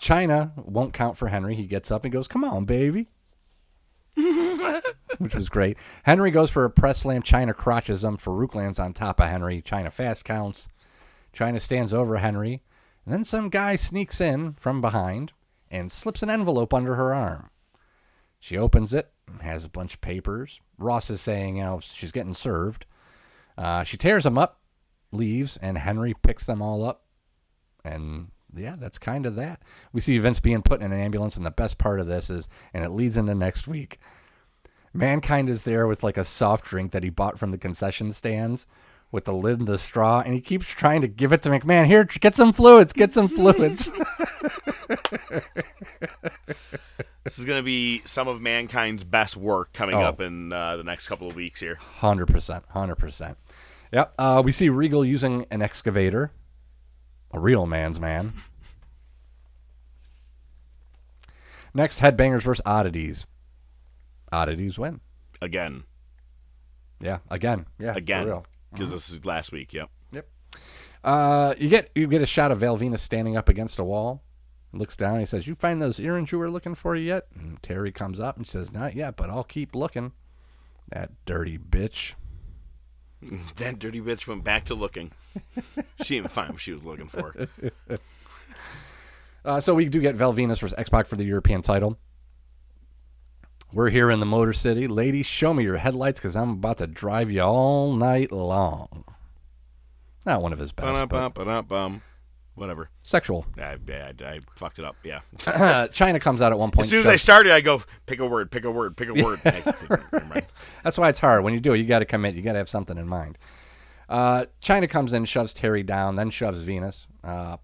[0.00, 1.54] Chyna won't count for Henry.
[1.54, 3.08] He gets up and goes, "Come on, baby,"
[5.18, 5.76] which was great.
[6.04, 7.22] Henry goes for a press slam.
[7.22, 8.16] Chyna crotches him.
[8.16, 9.62] Farouk lands on top of Henry.
[9.62, 10.68] Chyna fast counts.
[11.34, 12.62] Chyna stands over Henry,
[13.04, 15.32] and then some guy sneaks in from behind
[15.70, 17.50] and slips an envelope under her arm.
[18.40, 20.60] She opens it, and has a bunch of papers.
[20.78, 22.86] Ross is saying, you know, she's getting served.
[23.58, 24.60] Uh, she tears them up,
[25.12, 27.04] leaves, and Henry picks them all up.
[27.84, 29.62] And yeah, that's kind of that.
[29.92, 32.48] We see Vince being put in an ambulance, and the best part of this is,
[32.74, 33.98] and it leads into next week.
[34.92, 38.66] Mankind is there with like a soft drink that he bought from the concession stands
[39.12, 41.86] with the lid and the straw, and he keeps trying to give it to McMahon.
[41.86, 43.90] Here, get some fluids, get some fluids.
[47.24, 50.02] This is going to be some of mankind's best work coming Oh.
[50.02, 51.74] up in uh, the next couple of weeks here.
[51.74, 53.36] Hundred percent, hundred percent.
[53.92, 54.14] Yep.
[54.16, 56.30] Uh, we see Regal using an excavator,
[57.32, 58.32] a real man's man.
[61.74, 63.26] Next, headbangers versus oddities.
[64.32, 65.00] Oddities win.
[65.42, 65.84] Again.
[67.00, 67.66] Yeah, again.
[67.78, 68.26] Yeah, Again.
[68.26, 68.46] real.
[68.72, 69.72] Because this is last week.
[69.72, 69.90] Yep.
[70.12, 70.26] Yep.
[71.04, 74.22] Uh, you get you get a shot of Val Venis standing up against a wall.
[74.72, 75.18] Looks down.
[75.20, 78.36] He says, "You find those earrings you were looking for yet?" And Terri comes up
[78.36, 80.12] and says, "Not yet, but I'll keep looking."
[80.90, 82.14] That dirty bitch.
[83.56, 85.12] That dirty bitch went back to looking.
[86.02, 87.48] she didn't find what she was looking for.
[89.44, 91.96] Uh, so we do get Val Venis versus X Pac for the European title.
[93.72, 94.88] We're here in the Motor City.
[94.88, 99.04] Ladies, show me your headlights because I'm about to drive you all night long.
[100.24, 102.02] Not one of his best, but Ba-dum-bum-ba-dum-bum.
[102.56, 102.88] Whatever.
[103.02, 103.46] sexual.
[103.58, 104.96] I, I, I fucked it up.
[105.04, 105.20] Yeah.
[105.38, 106.86] Chyna comes out at one point.
[106.86, 109.14] As soon as I started, I go, pick a word, pick a word, pick a
[109.14, 109.40] word.
[110.82, 111.44] That's why it's hard.
[111.44, 112.34] When you do it, you got to commit.
[112.34, 113.36] You got to have something in mind.
[114.08, 117.06] Uh, Chyna comes in, shoves Terri down, then shoves Venis.
[117.22, 117.58] Uh,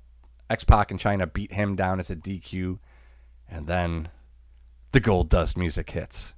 [0.50, 2.78] X Pac and China beat him down as a DQ,
[3.48, 4.08] and then
[4.92, 6.34] the gold dust music hits,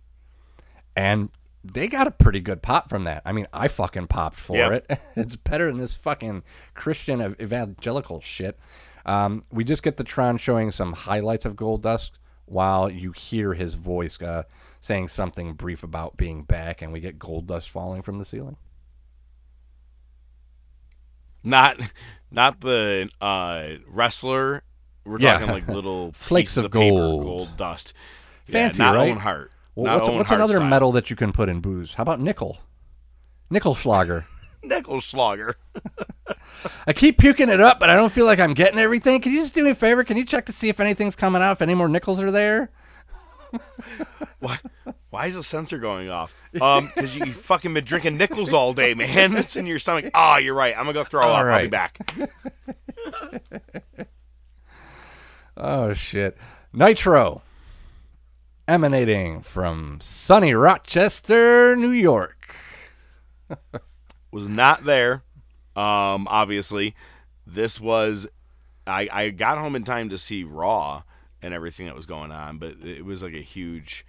[0.95, 1.31] and
[1.65, 3.23] they got a pretty good pop from that.
[3.24, 4.70] I mean, I fucking popped for Yeah.
[4.70, 5.01] it.
[5.16, 6.43] it's better than this fucking
[6.74, 8.59] Christian evangelical shit.
[9.07, 13.55] Um, we just get the Tron showing some highlights of Gold Dust while you hear
[13.55, 14.43] his voice uh,
[14.81, 18.57] saying something brief about being back, and we get Gold Dust falling from the ceiling.
[21.43, 21.78] Not,
[22.31, 24.62] not the uh, wrestler.
[25.05, 25.35] We're Yeah.
[25.39, 27.23] talking like little Flakes of paper, gold.
[27.24, 27.93] gold dust.
[28.47, 29.09] Fancy, yeah, not right?
[29.11, 29.51] Owen Hart.
[29.75, 30.69] Well, what's, what's another style.
[30.69, 31.95] metal that you can put in booze?
[31.95, 32.59] How about nickel?
[33.51, 34.27] Nickel Schlager.
[34.63, 35.57] Nickel Schlager.
[36.87, 39.21] I keep puking it up, but I don't feel like I'm getting everything.
[39.21, 40.05] Can you just do me a favor?
[40.05, 42.71] Can you check to see if anything's coming out, if any more nickels are there?
[44.41, 44.59] Why?
[45.11, 46.35] Why is the sensor going off?
[46.61, 49.37] Um, because you, you fucking been drinking nickels all day, man.
[49.37, 50.11] It's in your stomach.
[50.15, 50.77] Oh, you're right.
[50.77, 51.45] I'm gonna go throw All up.
[51.45, 51.99] I'll be back.
[55.57, 56.37] Oh, shit.
[56.73, 57.43] Nitro.
[58.66, 62.57] Emanating from sunny Rochester, New York.
[64.31, 65.23] Was not there.
[65.77, 66.95] Um, obviously,
[67.47, 68.27] this was.
[68.86, 71.03] I I got home in time to see Raw
[71.43, 74.07] and everything that was going on, but it was like a huge.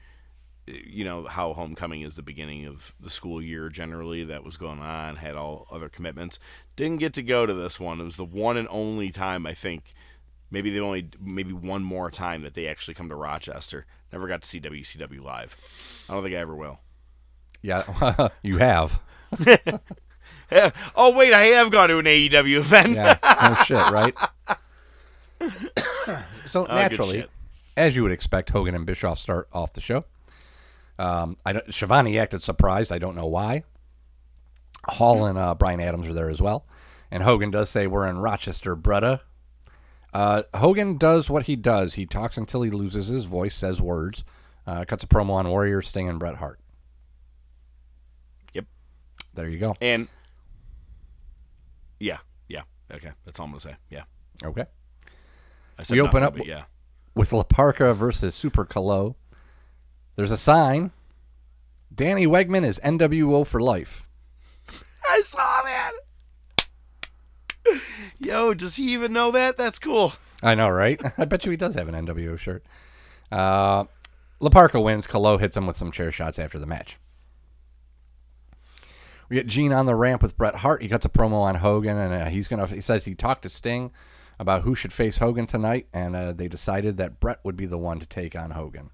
[0.68, 4.24] You know how homecoming is the beginning of the school year generally.
[4.24, 5.18] That was going on.
[5.18, 6.40] Had all other commitments.
[6.78, 8.00] Didn't get to go to this one.
[8.00, 9.94] It was the one and only time I think.
[10.50, 13.86] Maybe they only maybe one more time that they actually come to Rochester.
[14.16, 15.58] Never got to see WCW live.
[16.08, 16.80] I don't think I ever will.
[17.62, 19.02] Yeah, you have.
[20.96, 22.96] oh wait, I have gone to an AEW event.
[22.96, 24.18] Yeah, no shit, right?
[26.48, 27.26] so Oh, naturally,
[27.76, 30.06] as you would expect, Hogan and Bischoff start off the show.
[30.98, 32.94] Um, I don't, Shivani acted surprised.
[32.94, 33.64] I don't know why.
[34.86, 36.66] Hall and uh, Brian Adams are there as well,
[37.12, 39.20] and Hogan does say we're in Rochester, brudda.
[40.16, 41.96] Uh, Hogan does what he does.
[41.96, 44.24] He talks until he loses his voice, says words,
[44.66, 46.58] uh, cuts a promo on Warrior, Sting, and Bret Hart.
[48.54, 48.64] Yep.
[49.34, 49.76] There you go.
[49.82, 50.08] And
[52.00, 52.62] yeah, yeah.
[52.94, 53.76] Okay, that's all I'm gonna say.
[53.90, 54.04] Yeah.
[54.42, 54.64] Okay.
[55.78, 56.64] I said We open nothing, up- yeah.
[57.14, 59.16] with La Parca versus Super Calo.
[60.16, 60.92] There's a sign.
[61.94, 64.04] Danny Wegman is NWO for life.
[65.10, 65.92] I saw that.
[68.20, 69.58] Yo, does he even know that?
[69.58, 70.14] That's cool.
[70.42, 71.02] I know, right?
[71.18, 72.66] I bet you he does have an NWO shirt.
[73.32, 73.86] Uh,
[74.40, 75.08] La Parca wins.
[75.08, 76.98] Calo hits him with some chair shots after the match.
[79.28, 80.82] We get Gene on the ramp with Bret Hart.
[80.84, 82.68] He cuts a promo on Hogan, and uh, he's gonna.
[82.68, 83.92] He says he talked to Sting.
[84.40, 87.78] about who should face Hogan tonight, and uh, they decided that Bret would be the
[87.78, 88.92] one to take on Hogan.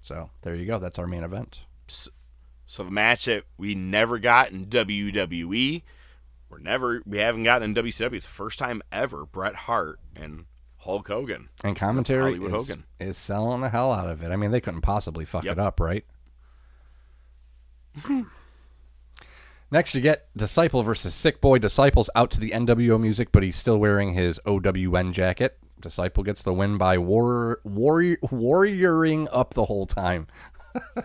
[0.00, 0.78] So there you go.
[0.78, 1.60] That's our main event.
[1.86, 5.82] So the match that we never got in WWE,
[6.50, 8.14] we're never we haven't gotten in WCW.
[8.14, 9.26] It's the first time ever.
[9.26, 10.46] Bret Hart and
[10.78, 11.48] Hulk Hogan.
[11.62, 12.84] And commentary Hollywood is, Hogan.
[12.98, 14.30] is selling the hell out of it.
[14.30, 15.52] I mean, they couldn't possibly fuck Yep.
[15.52, 16.04] it up, right?
[19.70, 21.58] Next, you get Disciple versus Sick Boy.
[21.58, 25.58] Disciple's out to the NWO music, but he's still wearing his OWN jacket.
[25.80, 30.26] Disciple gets the win by war, warrior, warrioring up the whole time.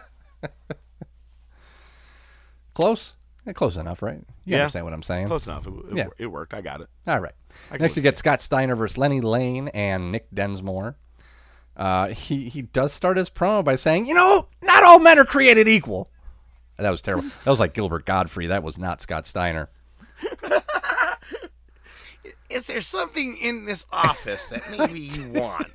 [2.73, 3.15] close?
[3.45, 4.19] Eh, close enough, right?
[4.45, 4.59] You Yeah.
[4.61, 5.27] understand what I'm saying?
[5.27, 5.67] Close enough.
[5.67, 6.07] It, it, Yeah.
[6.17, 6.53] it worked.
[6.53, 6.87] I got it.
[7.07, 7.33] All right.
[7.71, 10.95] I Next, you get Scott Steiner versus Lenny Lane and Nick Dinsmore.
[11.75, 15.25] Uh, he he does start his promo by saying, "You know, not all men are
[15.25, 16.09] created equal."
[16.77, 17.29] That was terrible.
[17.43, 18.49] That was like Gilbert Gottfried.
[18.51, 19.69] That was not Scott Steiner.
[22.49, 25.67] Is there something in this office that maybe you want?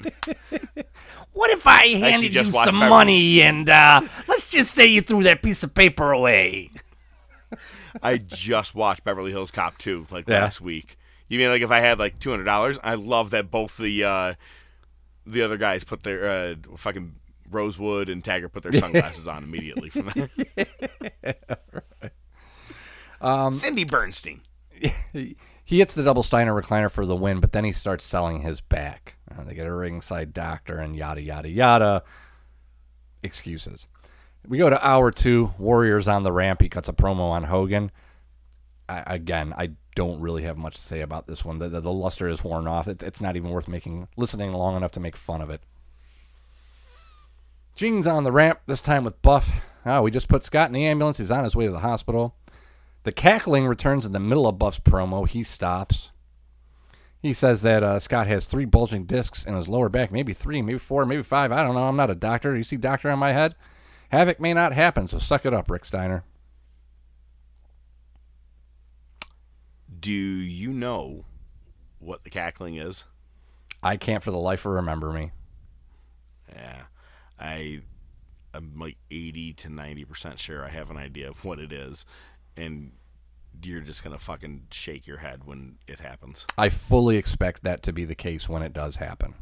[1.32, 5.01] What if I handed just you some Beverly- money and uh, let's just say you
[5.01, 6.70] threw that piece of paper away?
[8.03, 10.41] I just watched Beverly Hills Cop 2 like Yeah.
[10.43, 10.99] last week.
[11.29, 12.79] You mean like if I had like two hundred dollars?
[12.83, 14.35] I love that both the uh,
[15.27, 17.16] the other guys put their uh, fucking
[17.51, 21.39] Rosewood and Taggart put their sunglasses on immediately from that.
[23.20, 24.43] Um, Cindy Bernstein.
[25.12, 28.61] He hits the double Steiner recliner for the win, but then he starts selling his
[28.61, 29.16] back.
[29.31, 32.03] Uh, they get a ringside doctor and yada yada yada.
[33.23, 33.87] Excuses.
[34.47, 35.55] We go to hour two.
[35.59, 36.62] Warriors on the ramp.
[36.62, 37.90] He cuts a promo on Hogan.
[38.89, 41.59] I, again, I don't really have much to say about this one.
[41.59, 42.89] The, the, the luster is worn off.
[42.89, 45.60] It, it's not even worth making listening long enough to make fun of it.
[47.74, 49.51] Gene's on the ramp this time with Buff.
[49.85, 51.19] Oh, we just put Scott in the ambulance.
[51.19, 52.35] He's on his way to the hospital.
[53.05, 55.28] The cackling returns in the middle of Buff's promo.
[55.28, 56.10] He stops.
[57.20, 60.62] He says that uh, Scott has three bulging discs in his lower back, maybe three,
[60.62, 61.52] maybe four, maybe five.
[61.52, 61.89] I don't know.
[61.89, 62.56] I'm not a doctor.
[62.56, 63.55] You see doctor on my head?
[64.09, 66.25] Havoc may not happen, so suck it up, Rick Steiner.
[70.01, 71.25] Do you know
[71.99, 73.05] what the cackling is?
[73.83, 75.33] I can't for the life of remember me.
[76.51, 76.83] Yeah,
[77.39, 77.83] I
[78.55, 82.07] I'm like eighty to ninety percent sure I have an idea of what it is,
[82.57, 82.93] and
[83.63, 86.47] you're just gonna fucking shake your head when it happens.
[86.57, 89.35] I fully expect that to be the case when it does happen.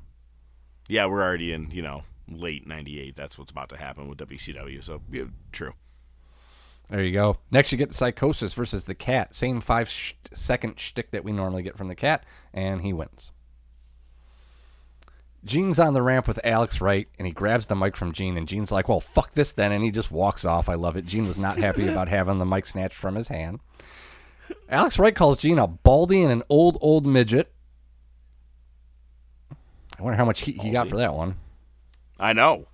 [0.89, 3.17] Yeah, we're already in you know late '98.
[3.17, 4.83] That's what's about to happen with WCW.
[4.83, 5.75] So yeah, true.
[6.89, 7.39] There you go.
[7.51, 9.35] Next, you get the Psicosis versus the Cat.
[9.35, 12.25] Same five sh- second shtick that we normally get from the Cat,
[12.55, 13.33] and he wins.
[15.45, 18.49] Gene's on the ramp with Alex Wright, and he grabs the mic from Gene, and
[18.49, 20.69] Gene's like, well, fuck this then, and he just walks off.
[20.69, 21.07] I love it.
[21.07, 23.61] Gene was not happy about having the mic snatched from his hand.
[24.69, 27.53] Alex Wright calls Gene a baldy and an old, old midget.
[29.99, 31.37] I wonder how much heat he got for that one.
[32.19, 32.69] I know.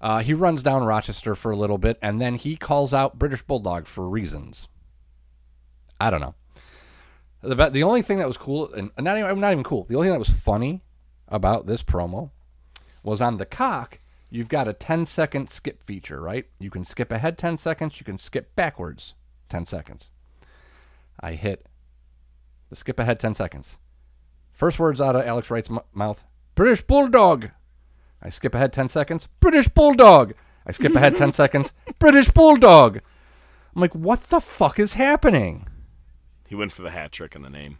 [0.00, 3.42] Uh, he runs down Rochester for a little bit, and then he calls out British
[3.42, 4.66] Bulldog for reasons.
[6.00, 6.34] I don't know.
[7.42, 9.84] The the only thing that was cool, and not even not even cool.
[9.84, 10.82] The only thing that was funny
[11.28, 12.30] about this promo
[13.02, 13.98] was on the cock.
[14.30, 16.46] You've got a 10 second skip feature, right?
[16.58, 18.00] You can skip ahead 10 seconds.
[18.00, 19.14] You can skip backwards
[19.50, 20.10] 10 seconds.
[21.20, 21.66] I hit
[22.70, 23.76] the skip ahead 10 seconds.
[24.52, 27.50] First words out of Alex Wright's m- mouth British Bulldog.
[28.22, 29.28] I skip ahead 10 seconds.
[29.40, 30.34] British Bulldog.
[30.66, 31.72] I skip ahead 10 seconds.
[31.98, 33.00] British Bulldog.
[33.74, 35.66] I'm like, what the fuck is happening?
[36.48, 37.78] He went for the hat trick in the name.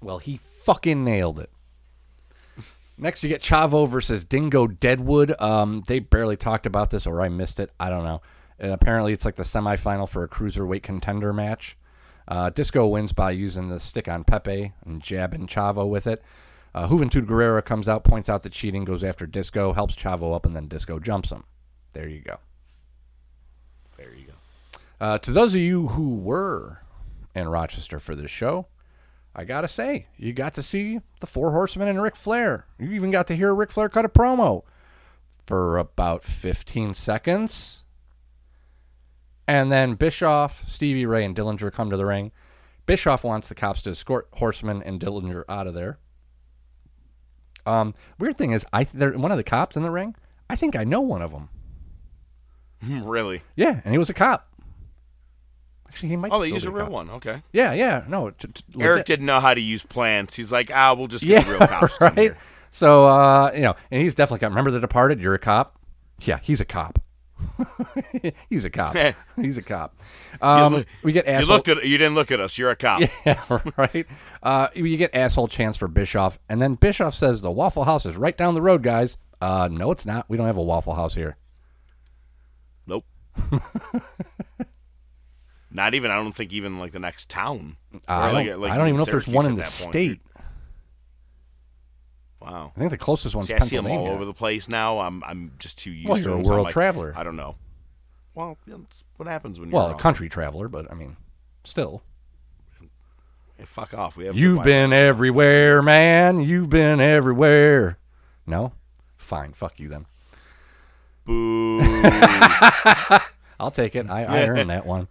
[0.00, 1.50] Well, he fucking nailed it.
[2.98, 5.34] Next, you get Chavo versus Dingo Deadwood.
[5.40, 7.70] Um, they barely talked about this, or I missed it.
[7.80, 8.22] I don't know.
[8.62, 11.76] Uh, apparently, it's like the semifinal for a cruiserweight contender match.
[12.28, 16.22] Uh, Disco wins by using the stick on Pepe and jabbing Chavo with it.
[16.74, 20.46] Uh, Juventud Guerrera comes out, points out the cheating, goes after Disco, helps Chavo up,
[20.46, 21.44] and then Disco jumps him.
[21.92, 22.38] There you go.
[23.96, 24.32] There you go.
[25.00, 26.80] Uh, to those of you who were
[27.34, 28.68] in Rochester for this show,
[29.34, 32.66] I gotta say, you got to see the Four Horsemen and Ric Flair.
[32.78, 34.62] You even got to hear Ric Flair cut a promo
[35.46, 37.82] for about 15 seconds.
[39.46, 42.30] And then Bischoff, Stevie Ray, and Dillinger come to the ring.
[42.86, 45.98] Bischoff wants the cops to escort Horseman and Dillinger out of there.
[47.66, 50.14] Um, weird thing is, I they're one of the cops in the ring.
[50.50, 51.48] I think I know one of them.
[53.04, 53.42] really?
[53.56, 54.48] Yeah, and he was a cop.
[55.88, 56.32] Actually, he might.
[56.32, 56.92] Oh, they still be a real cop.
[56.92, 57.10] one.
[57.10, 57.42] Okay.
[57.52, 58.30] Yeah, yeah, no.
[58.30, 59.06] T- t- Eric legit.
[59.06, 60.34] didn't know how to use plants.
[60.34, 62.00] He's like, ah, we'll just Yeah, get real cops.
[62.00, 62.16] right.
[62.16, 62.38] here.
[62.70, 64.48] So, uh, you know, and he's definitely got.
[64.50, 65.20] Remember the Departed?
[65.20, 65.78] You're a cop.
[66.22, 66.98] Yeah, he's a cop.
[68.50, 68.96] He's a cop.
[69.36, 69.94] He's a cop.
[70.40, 71.56] Um, we get You asshole.
[71.56, 72.58] looked at you didn't look at us.
[72.58, 73.02] You're a cop.
[73.26, 74.06] yeah, right.
[74.42, 78.16] Uh, you get asshole chance for Bischoff, and then Bischoff says the Waffle House is
[78.16, 79.18] right down the road, guys.
[79.40, 80.24] Uh, no, it's not.
[80.28, 81.36] We don't have a Waffle House here.
[82.86, 83.04] Nope.
[85.70, 86.10] Not even.
[86.10, 87.76] I don't think even like the next town.
[88.06, 90.20] I don't, like I don't even know if there's one in the state.
[90.24, 90.31] point.
[92.44, 92.72] Wow.
[92.76, 94.10] I think the closest one's See, I see them Pennsylvania.
[94.10, 94.98] all over the place now.
[95.00, 97.14] I'm I'm just too used Well, to you're a them, so I'm world like, traveler.
[97.16, 97.54] I don't know.
[98.34, 101.16] Well, that's what happens when you're well, a country traveler, but I mean,
[101.64, 102.02] still.
[103.58, 104.16] Hey, fuck off.
[104.16, 106.40] We have You've been everywhere, man.
[106.40, 107.98] You've been everywhere.
[108.46, 108.72] No?
[109.18, 109.52] Fine.
[109.52, 110.06] Fuck you then.
[111.24, 111.80] Boo.
[113.60, 114.10] I'll take it.
[114.10, 115.06] I, I earned that one.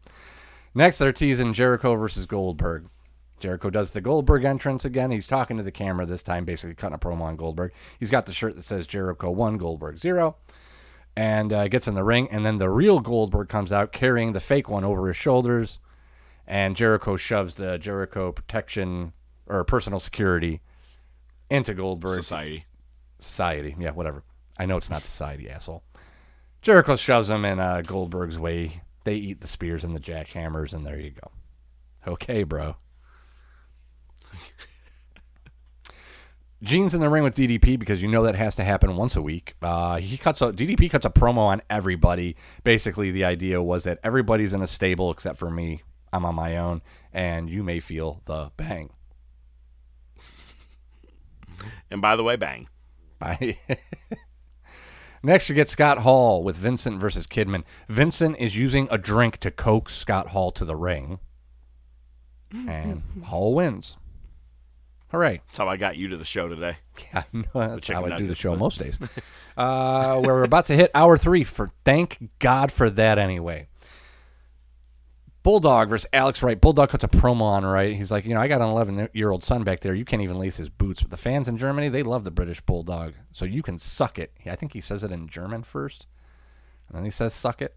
[0.73, 2.87] Next, they're teasing Jericho versus Goldberg.
[3.41, 5.09] Jericho does the Goldberg entrance again.
[5.09, 7.73] He's talking to the camera this time, basically cutting a promo on Goldberg.
[7.99, 10.35] He's got the shirt that says Jericho 1, Goldberg 0,
[11.17, 12.27] and uh, gets in the ring.
[12.29, 15.79] And then the real Goldberg comes out carrying the fake one over his shoulders.
[16.45, 19.13] And Jericho shoves the Jericho protection
[19.47, 20.61] or personal security
[21.49, 22.65] into Goldberg Society.
[23.19, 23.75] society.
[23.79, 24.23] Yeah, whatever.
[24.57, 25.83] I know it's not society, asshole.
[26.61, 28.81] Jericho shoves him in uh, Goldberg's way.
[29.03, 31.31] They eat the spears and the jackhammers, and there you go.
[32.05, 32.75] Okay, bro.
[36.63, 39.21] Gene's in the ring with DDP because you know that has to happen once a
[39.21, 39.55] week.
[39.61, 42.35] Uh, he cuts a DDP cuts a promo on everybody.
[42.63, 45.81] Basically, the idea was that everybody's in a stable except for me.
[46.13, 46.81] I'm on my own,
[47.11, 48.91] and you may feel the bang.
[51.89, 52.67] And by the way, bang.
[53.17, 53.57] Bye.
[55.23, 57.63] Next, you get Scott Hall with Vincent versus Kidman.
[57.87, 61.19] Vincent is using a drink to coax Scott Hall to the ring,
[62.51, 63.95] and Hall wins.
[65.11, 65.41] Hooray!
[65.47, 66.77] That's how I got you to the show today.
[67.13, 68.97] Yeah, no, that's how I do the show most days.
[69.57, 71.43] Uh, we're about to hit hour three.
[71.43, 73.19] For thank God for that.
[73.19, 73.67] Anyway,
[75.43, 76.59] Bulldog versus Alex Wright.
[76.59, 77.95] Bulldog cuts a promo on Wright.
[77.95, 79.93] He's like, you know, I got an 11 year old son back there.
[79.93, 81.01] You can't even lace his boots.
[81.01, 83.13] But the fans in Germany, they love the British Bulldog.
[83.31, 84.31] So you can suck it.
[84.45, 86.07] I think he says it in German first,
[86.87, 87.75] and then he says suck it.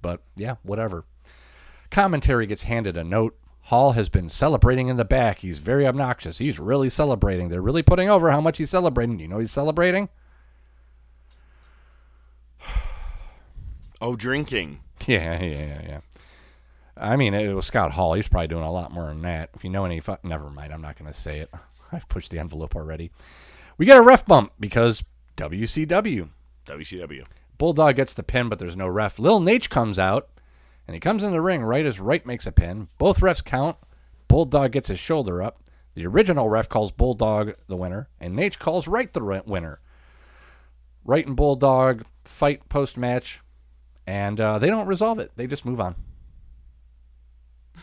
[0.00, 1.04] But yeah, whatever.
[1.90, 3.36] Commentary gets handed a note.
[3.66, 5.38] Hall has been celebrating in the back.
[5.38, 6.38] He's very obnoxious.
[6.38, 7.48] He's really celebrating.
[7.48, 9.18] They're really putting over how much he's celebrating.
[9.18, 10.08] You know he's celebrating?
[14.00, 14.80] Oh, drinking.
[15.06, 16.00] Yeah, yeah, yeah, yeah.
[16.96, 18.14] I mean, it was Scott Hall.
[18.14, 19.50] He's probably doing a lot more than that.
[19.54, 20.72] If you know any, fu- never mind.
[20.72, 21.50] I'm not going to say it.
[21.92, 23.10] I've pushed the envelope already.
[23.78, 25.02] We got a ref bump because
[25.36, 26.28] WCW.
[26.66, 27.24] WCW.
[27.58, 29.18] Bulldog gets the pin, but there's no ref.
[29.18, 30.28] Lil Nate comes out,
[30.86, 32.88] and he comes in the ring right as Wright makes a pin.
[32.98, 33.76] Both refs count.
[34.28, 35.62] Bulldog gets his shoulder up.
[35.94, 39.80] The original ref calls Bulldog the winner, and Nate calls Wright the winner.
[41.04, 43.40] Wright and Bulldog fight post match,
[44.06, 45.32] and uh, they don't resolve it.
[45.36, 45.96] They just move on.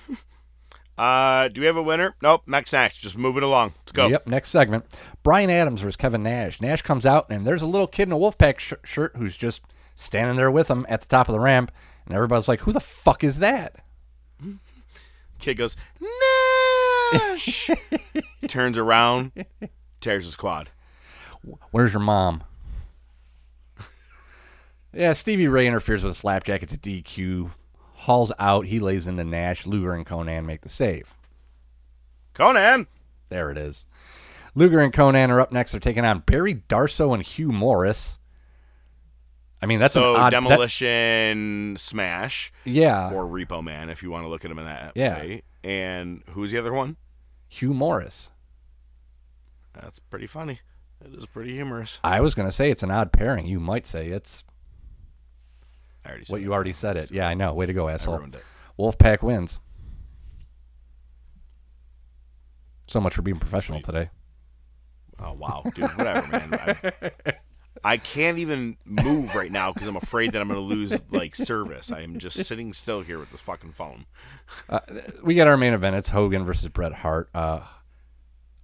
[0.99, 2.13] Uh, do we have a winner?
[2.21, 2.41] Nope.
[2.45, 3.01] Next match.
[3.01, 3.71] Just move it along.
[3.79, 4.07] Let's go.
[4.07, 4.27] Yep.
[4.27, 4.83] Next segment.
[5.23, 6.59] Brian Adams versus Kevin Nash.
[6.59, 9.61] Nash comes out, and there's a little kid in a Wolfpack sh- shirt who's just
[9.95, 11.71] standing there with him at the top of the ramp,
[12.09, 13.85] and everybody's like, "Who the fuck is that?"
[15.39, 15.77] Kid goes,
[17.13, 17.69] Nash!
[18.47, 19.45] Turns around,
[20.01, 20.69] tears his quad.
[21.71, 22.43] Where's your mom?
[24.93, 26.61] yeah, Stevie Ray interferes with a slapjack.
[26.61, 27.51] It's a DQ.
[27.93, 28.65] Hall's out.
[28.65, 29.65] He lays into Nash.
[29.65, 31.13] Luger and Konnan make the save.
[32.35, 32.87] Konnan!
[33.29, 33.85] There it is.
[34.55, 35.71] Luger and Konnan are up next.
[35.71, 38.18] They're taking on Barry Darsow and Hugh Morris.
[39.61, 44.09] I mean, that's So, an odd that- Demolition Smash, yeah, or Repo Man, if you
[44.09, 45.17] want to look at him in that Yeah.
[45.17, 45.43] way.
[45.63, 46.95] And who's the other one?
[47.49, 48.29] Hugh Morris.
[49.73, 50.59] That's pretty funny.
[51.03, 51.99] It is pretty humorous.
[52.03, 53.45] I was going to say it's an odd pairing.
[53.47, 54.43] You might say it's
[56.05, 57.11] I already said what you already said it.
[57.11, 57.53] Yeah, I know.
[57.53, 58.25] Way to go, asshole.
[58.77, 59.59] Wolfpack wins.
[62.87, 64.09] So much for being professional today.
[65.19, 66.53] Oh wow, dude, whatever, man.
[67.25, 67.33] I,
[67.83, 71.35] I can't even move right now because I'm afraid that I'm going to lose like
[71.35, 71.91] service.
[71.91, 74.05] I am just sitting still here with this fucking phone.
[75.23, 75.95] We got our main event.
[75.95, 77.29] It's Hogan versus Bret Hart.
[77.33, 77.61] Uh,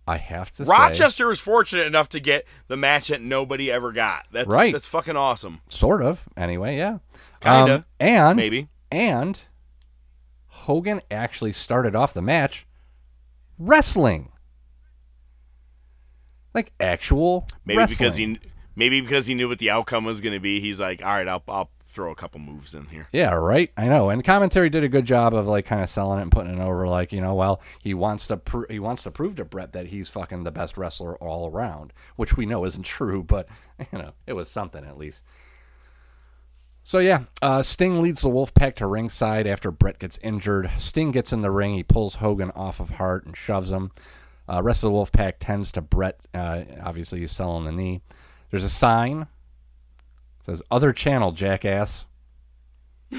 [0.08, 3.92] I have to say, Rochester was fortunate enough to get the match that nobody ever
[3.92, 4.26] got.
[4.32, 4.72] That's Right.
[4.72, 5.62] That's fucking awesome.
[5.68, 6.24] sort of.
[6.38, 7.00] Anyway, yeah,
[7.42, 7.76] Kinda.
[7.76, 8.68] Um, and Maybe.
[8.92, 9.42] and
[10.48, 12.68] Hogan actually started off the match
[13.58, 14.32] wrestling,
[16.54, 17.98] like actual Maybe wrestling.
[17.98, 18.40] because he
[18.76, 20.60] maybe because he knew what the outcome was going to be.
[20.60, 23.08] He's like, all right, I'll I'll throw a couple moves in here.
[23.12, 23.72] Yeah, right.
[23.78, 24.10] I know.
[24.10, 26.62] And commentary did a good job of like kind of selling it and putting it
[26.62, 26.88] over.
[26.88, 30.10] Like you know, well, he wants to he wants to prove to Bret that he's
[30.10, 33.48] fucking the best wrestler all around, which we know isn't true, but
[33.92, 35.24] you know, it was something at least.
[36.84, 40.70] So yeah, uh, Sting leads the Wolfpack to ringside after Bret gets injured.
[40.78, 41.74] Sting gets in the ring.
[41.74, 43.92] He pulls Hogan off of Hart and shoves him.
[44.48, 46.20] Uh, rest of the Wolfpack tends to Bret.
[46.32, 48.02] Uh, obviously, he's selling the knee.
[48.56, 49.24] There's a sign.
[50.40, 52.06] It says "Other Channel, Jackass."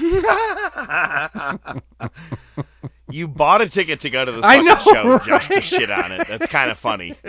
[3.09, 5.91] You bought a ticket to go to this I fucking know, show just to shit
[5.91, 6.27] on it.
[6.27, 7.15] That's kind of funny.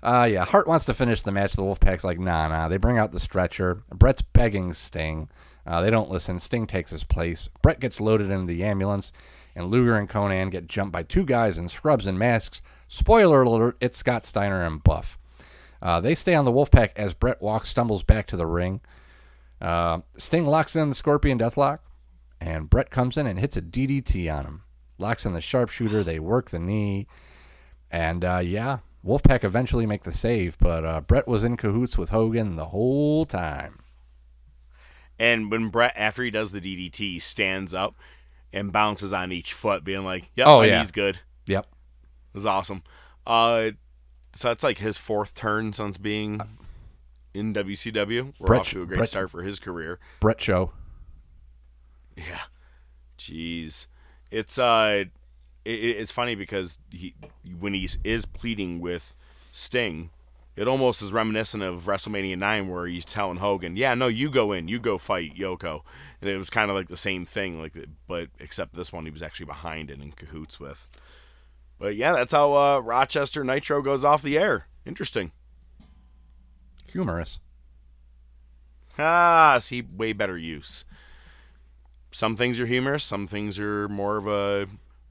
[0.00, 1.54] Uh, yeah, Hart wants to finish the match.
[1.54, 2.68] The Wolfpack's like, nah, nah.
[2.68, 3.82] They bring out the stretcher.
[3.92, 5.28] Bret's begging Sting.
[5.66, 6.38] Uh, they don't listen.
[6.38, 7.48] Sting takes his place.
[7.62, 9.12] Bret gets loaded into the ambulance,
[9.56, 12.62] and Luger and Konnan get jumped by two guys in scrubs and masks.
[12.86, 15.18] Spoiler alert, it's Scott Steiner and Buff.
[15.80, 18.80] Uh, they stay on the Wolfpack as Bret walks, stumbles back to the ring.
[19.60, 21.78] Uh, Sting locks in the Scorpion Deathlock,
[22.40, 24.62] and Bret comes in and hits a DDT on him.
[24.98, 26.02] Locks in the sharpshooter.
[26.02, 27.06] They work the knee.
[27.90, 32.10] And uh, yeah, Wolfpack eventually make the save, but uh, Bret was in cahoots with
[32.10, 33.78] Hogan the whole time.
[35.18, 37.96] And when Bret, after he does the DDT, stands up
[38.52, 40.78] and bounces on each foot, being like, "Yep, Oh, yeah.
[40.78, 41.66] he's good." It Yep.
[42.32, 42.82] was awesome.
[43.26, 43.70] Uh,
[44.34, 46.40] so that's like his fourth turn since being
[47.34, 48.34] in WCW.
[48.38, 49.98] We're Bret- off to a great Bret- start for his career.
[50.20, 50.72] Bret show.
[52.16, 52.42] Yeah.
[53.18, 53.86] Jeez.
[54.30, 55.04] It's uh
[55.64, 57.14] it, it's funny because he
[57.58, 59.14] when he is pleading with
[59.52, 60.10] Sting,
[60.56, 64.52] it almost is reminiscent of WrestleMania 9 where he's telling Hogan, "Yeah, no, you go
[64.52, 65.82] in, you go fight Yoko."
[66.20, 67.74] And it was kind of like the same thing like
[68.06, 70.88] but except this one he was actually behind it in cahoots with.
[71.78, 74.66] But yeah, that's how uh, Rochester Nitro goes off the air.
[74.84, 75.32] Interesting.
[76.92, 77.38] Humorous.
[78.98, 80.84] Ah, see, way better use.
[82.10, 84.66] Some things are humorous, some things are more of a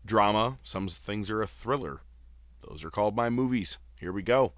[0.06, 2.02] drama, some things are a thriller.
[2.68, 3.78] Those are called my movies.
[4.00, 4.54] Here we go.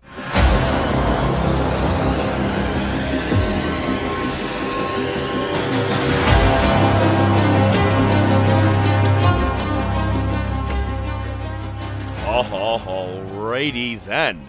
[12.43, 14.47] Alrighty then.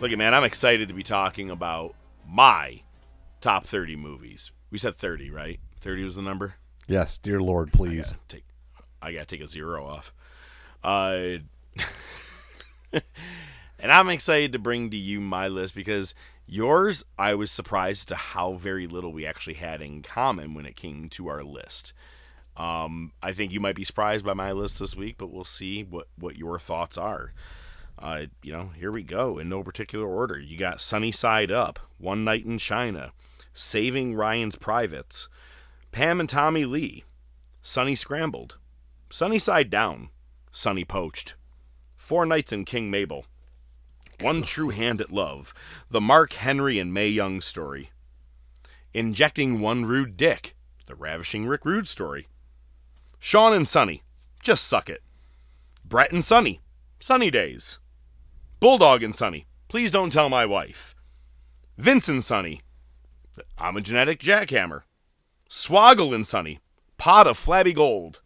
[0.00, 1.94] Look at man, I'm excited to be talking about
[2.28, 2.82] my
[3.40, 4.50] top 30 movies.
[4.70, 5.60] We said 30, right?
[5.78, 6.54] 30 was the number.
[6.86, 8.06] Yes, dear Lord, please.
[8.06, 8.44] gotta take
[9.00, 10.12] I gotta take a zero off.
[10.82, 11.38] Uh,
[13.78, 16.14] and I'm excited to bring to you my list because
[16.46, 20.76] yours I was surprised to how very little we actually had in common when it
[20.76, 21.92] came to our list.
[22.56, 25.82] Um, I think you might be surprised by my list this week, but we'll see
[25.82, 27.32] what what your thoughts are.
[27.98, 30.38] Uh, you know, here we go in no particular order.
[30.38, 33.12] You got Sunny Side Up, One Night in China,
[33.52, 35.28] Saving Ryan's Privates,
[35.92, 37.04] Pam and Tommy Lee,
[37.62, 38.58] Sunny Scrambled,
[39.10, 40.10] Sunny Side Down,
[40.50, 41.34] Sunny Poached,
[41.96, 43.26] Four Nights in King Mabel,
[44.20, 45.54] One True Hand at Love,
[45.88, 47.90] The Mark Henry and Mae Young Story,
[48.92, 50.56] Injecting One Rude Dick,
[50.86, 52.26] The Ravishing Rick Rude Story,
[53.24, 54.02] Sean and Sunny,
[54.42, 55.02] Just Suck It,
[55.82, 56.60] Bret and Sunny,
[57.00, 57.78] Sunny Days,
[58.60, 60.94] Bulldog and Sunny, Please Don't Tell My Wife,
[61.78, 62.60] Vince and Sunny,
[63.56, 64.82] I'm a Genetic Jackhammer,
[65.48, 66.60] Swoggle and Sunny,
[66.98, 68.20] Pot of Flabby Gold.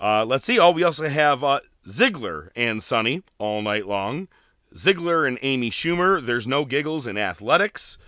[0.00, 0.58] Uh, let's see.
[0.58, 4.28] Oh, we also have uh, Ziggler and Sonny all night long.
[4.74, 6.24] Ziggler and Amy Schumer.
[6.24, 7.98] There's no giggles in athletics.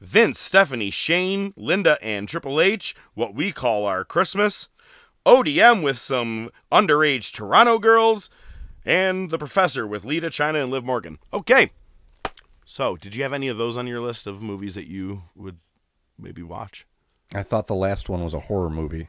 [0.00, 2.94] Vince, Stephanie, Shane, Linda, and Triple H.
[3.14, 4.68] What we call our Christmas.
[5.26, 8.30] ODM with some underage Toronto girls.
[8.84, 11.18] And the Professor with Lita, Chyna, and Liv Morgan.
[11.32, 11.72] Okay.
[12.64, 15.58] So, did you have any of those on your list of movies that you would
[16.18, 16.86] maybe watch?
[17.34, 19.08] I thought the last one was a horror movie.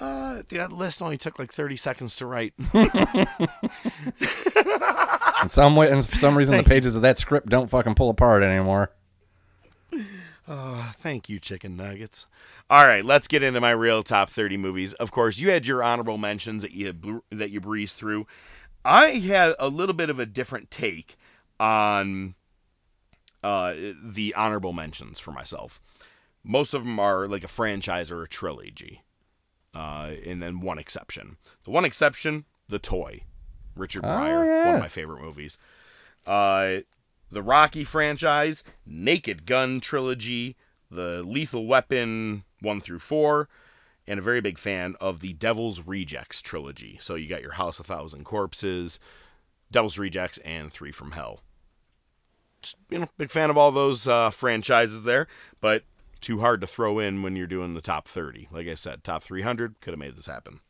[0.00, 2.54] Uh, that list only took like 30 seconds to write.
[5.42, 8.10] In some way, and for some reason, the pages of that script don't fucking pull
[8.10, 8.92] apart anymore.
[10.52, 12.26] Oh, thank you, chicken nuggets.
[12.68, 14.94] All right, let's get into my real top 30 movies.
[14.94, 18.26] Of course, you had your honorable mentions that you that you breezed through.
[18.84, 21.16] I had a little bit of a different take
[21.60, 22.34] on
[23.44, 25.80] uh, the honorable mentions for myself.
[26.42, 29.02] Most of them are like a franchise or a trilogy,
[29.72, 31.36] uh, and then one exception.
[31.62, 33.22] The one exception, The Toy,
[33.76, 34.74] Richard Pryor, one yeah.
[34.74, 35.58] of my favorite movies.
[36.26, 36.78] Uh,
[37.30, 40.56] the Rocky franchise, Naked Gun trilogy,
[40.90, 43.48] the Lethal Weapon 1 through 4,
[44.06, 46.98] and a very big fan of the Devil's Rejects trilogy.
[47.00, 48.98] So you got your House of Thousand Corpses,
[49.70, 51.40] Devil's Rejects, and Three from Hell.
[52.60, 55.26] Just, you know, big fan of all those uh, franchises there,
[55.60, 55.84] but
[56.20, 58.48] too hard to throw in when you're doing the top 30.
[58.50, 60.60] Like I said, top 300 could have made this happen.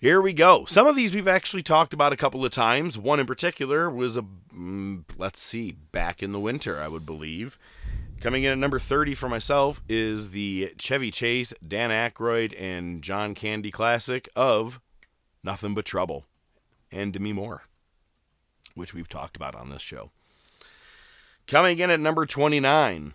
[0.00, 0.64] Here we go.
[0.64, 2.96] Some of these we've actually talked about a couple of times.
[2.96, 7.58] One in particular was a, mm, let's see, back in the winter, I would believe.
[8.18, 13.34] Coming in at number 30 for myself is the Chevy Chase, Dan Aykroyd, and John
[13.34, 14.80] Candy classic of
[15.44, 16.24] Nothing But Trouble
[16.90, 17.64] and Demi Moore,
[18.74, 20.10] which we've talked about on this show.
[21.46, 23.12] Coming in at number 29.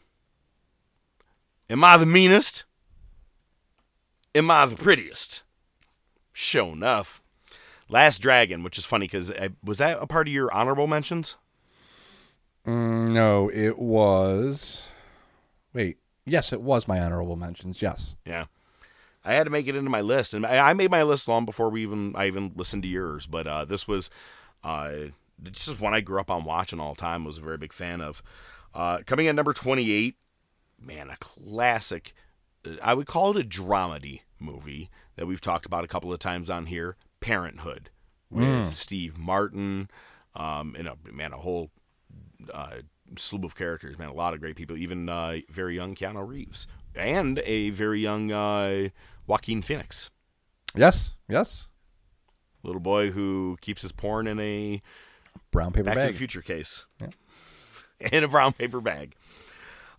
[1.68, 2.64] Am I the meanest?
[4.36, 5.42] Am I the prettiest?
[6.38, 7.22] Sure enough.
[7.88, 9.32] Last Dragon, which is funny because
[9.64, 11.38] was that a part of your honorable mentions?
[12.68, 14.84] Mm, no, it was.
[15.72, 17.82] Wait, yes, it was my honorable mentions.
[17.82, 18.18] Yes.
[18.26, 18.48] Yeah.
[19.24, 21.46] I had to make it into my list, and I I made my list long
[21.46, 23.28] before we even I even listened to yours.
[23.28, 24.10] But uh, this was
[24.62, 24.92] uh,
[25.40, 27.24] this is one I grew up on watching all the time.
[27.24, 28.22] Was a very big fan of.
[28.74, 30.18] Uh, coming in number twenty eight,
[30.82, 32.14] man, a classic.
[32.68, 36.20] uh, I would call it a dramedy movie that we've talked about a couple of
[36.20, 36.96] times on here.
[37.20, 37.90] Parenthood
[38.30, 39.90] with Steve Martin,
[40.36, 41.72] um, and a man, a whole
[42.54, 42.78] uh,
[43.18, 44.10] slew of characters, man.
[44.10, 48.32] A lot of great people, even uh, very young Keanu Reeves and a very young
[48.32, 48.90] uh,
[49.28, 50.10] Joaquin Phoenix,
[50.76, 51.14] Yes.
[51.28, 51.66] Yes.
[52.64, 54.82] little boy who keeps his porn in a
[55.52, 56.12] Brown paper Back to bag.
[56.14, 57.08] the Future case, Yeah.
[58.12, 59.16] in a brown paper bag.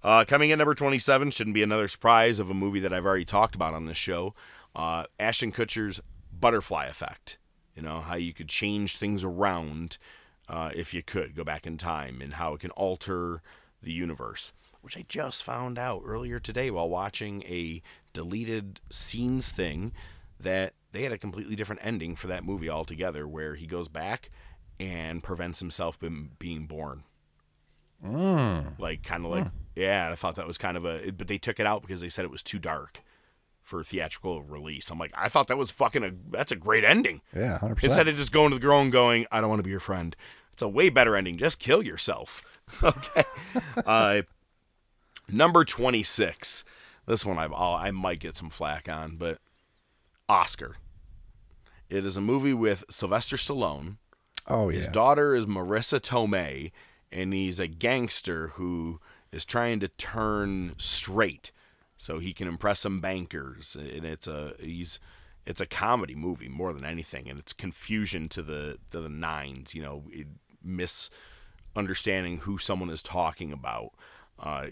[0.03, 3.25] Uh, coming in number 27 shouldn't be another surprise of a movie that I've already
[3.25, 4.35] talked about on this show.
[4.77, 6.03] Uh, Ashton Kutcher's
[6.39, 7.39] Butterfly Effect.
[7.75, 9.97] You know, how you could change things around
[10.49, 13.43] uh, if you could go back in time and how it can alter
[13.83, 14.53] the universe.
[14.83, 17.83] Which I just found out earlier today while watching a
[18.13, 19.93] deleted scenes thing
[20.39, 24.31] that they had a completely different ending for that movie altogether where he goes back
[24.79, 27.03] and prevents himself from being born.
[28.79, 31.59] Like, kind of like, yeah, I thought that was kind of a, but they took
[31.59, 33.01] it out because they said it was too dark
[33.67, 34.91] for theatrical release.
[34.91, 37.21] I'm like, I thought that was fucking a, that's a great ending.
[37.35, 39.65] Yeah, hundred Instead of just going to the girl and going, I don't want to
[39.65, 40.15] be your friend.
[40.53, 41.37] It's a way better ending.
[41.37, 42.45] Just kill yourself.
[42.83, 43.25] okay.
[43.85, 44.23] uh,
[45.29, 46.65] number 26.
[47.07, 49.39] This one I've, I might get some flack on, but
[50.29, 50.77] Oscar.
[51.91, 53.97] It is a movie with Sylvester Stallone.
[54.47, 54.77] Oh yeah.
[54.77, 56.71] His daughter is Marisa Tomei,
[57.11, 59.01] and he's a gangster who
[59.33, 61.51] is trying to turn straight
[61.97, 63.77] so he can impress some bankers.
[63.77, 64.99] And it's a he's
[65.45, 69.75] it's a comedy movie more than anything, and it's confusion to the to the nines.
[69.75, 70.05] You know,
[70.63, 73.93] misunderstanding who someone is talking about.
[74.39, 74.69] Uh,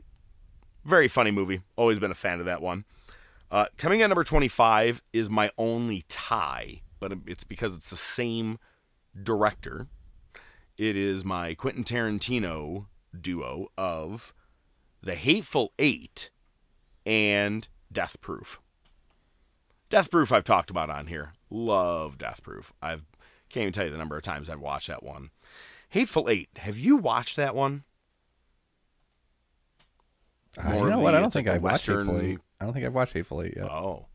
[0.84, 1.62] very funny movie.
[1.76, 2.84] Always been a fan of that one.
[3.51, 8.59] Uh, coming at number 25 is my only tie, but it's because it's the same
[9.22, 9.86] director.
[10.76, 12.86] It is my Quentin Tarantino
[13.18, 14.34] duo of
[15.02, 16.30] The Hateful Eight
[17.06, 18.60] and Death Proof.
[19.90, 21.32] Death Proof I've talked about on here.
[21.51, 22.72] Love Death Proof.
[22.82, 23.02] I've
[23.51, 25.31] can't even tell you the number of times I've watched that one.
[25.90, 26.48] Hateful Eight.
[26.56, 27.85] Have you watched that one?
[30.59, 31.14] Uh, more you know what?
[31.14, 32.39] I don't like think a I've watched Western- Hateful Eight.
[32.60, 33.66] I don't think I've watched Hateful Eight yet.
[33.70, 34.06] Oh.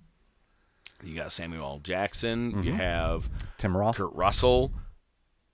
[1.04, 1.80] You got Samuel L.
[1.80, 2.52] Jackson.
[2.52, 2.64] Mm-hmm.
[2.64, 3.98] You have Tim Roth.
[3.98, 4.74] Kurt Russell,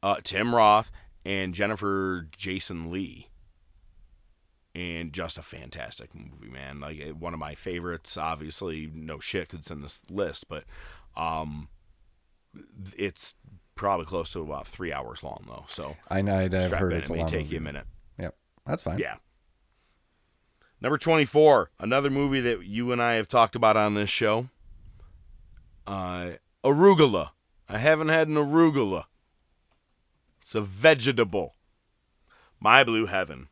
[0.02, 0.92] uh, Tim Roth,
[1.24, 3.30] and Jennifer Jason Leigh.
[4.76, 6.82] And just a fantastic movie, man.
[6.82, 8.18] Like one of my favorites.
[8.18, 10.66] Obviously, no shit 'cause it's in this list, but
[11.16, 11.70] um,
[12.98, 13.36] it's
[13.76, 15.64] probably close to about three hours long though.
[15.70, 16.38] So I know.
[16.40, 17.00] I've heard in.
[17.00, 17.88] it's It may take you a minute.
[18.20, 18.36] Yep,
[18.66, 19.00] that's fine.
[19.00, 19.16] Yeah.
[20.82, 24.50] Number 24, another movie that you and I have talked about on this show.
[25.88, 26.32] Uh,
[26.66, 27.30] arugula.
[27.70, 29.06] I haven't had an arugula.
[30.42, 31.56] It's a vegetable.
[32.60, 33.48] My Blue Heaven.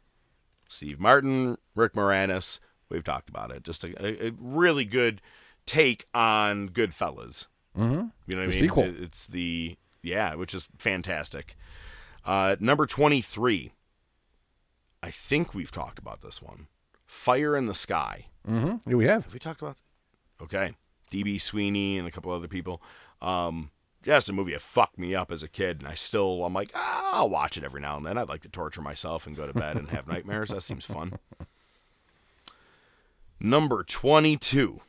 [0.74, 2.60] Steve Martin, Rick Moranis.
[2.90, 3.64] We've talked about it.
[3.64, 5.22] Just a, a, really good
[5.66, 7.48] take on Goodfellas.
[7.78, 8.08] Mm-hmm.
[8.28, 8.52] You know what The I mean?
[8.52, 8.84] sequel.
[9.00, 11.56] It's the yeah, which is fantastic.
[12.26, 13.72] Uh, number twenty three.
[15.02, 16.68] I think we've talked about this one.
[17.06, 18.28] Fire in the Sky.
[18.48, 18.90] Mm-hmm.
[18.90, 19.26] Yeah, we have.
[19.26, 19.78] Have we talked about?
[20.42, 20.74] Okay,
[21.12, 22.82] DB Sweeney and a couple other people.
[23.22, 23.72] Um,
[24.06, 26.72] it's a movie that fucked me up as a kid, and I still I'm like,
[26.76, 28.18] ah, I'll watch it every now and then.
[28.18, 30.50] I'd like to torture myself and go to bed and have nightmares.
[30.50, 31.20] That seems fun.
[33.40, 34.82] Number twenty two.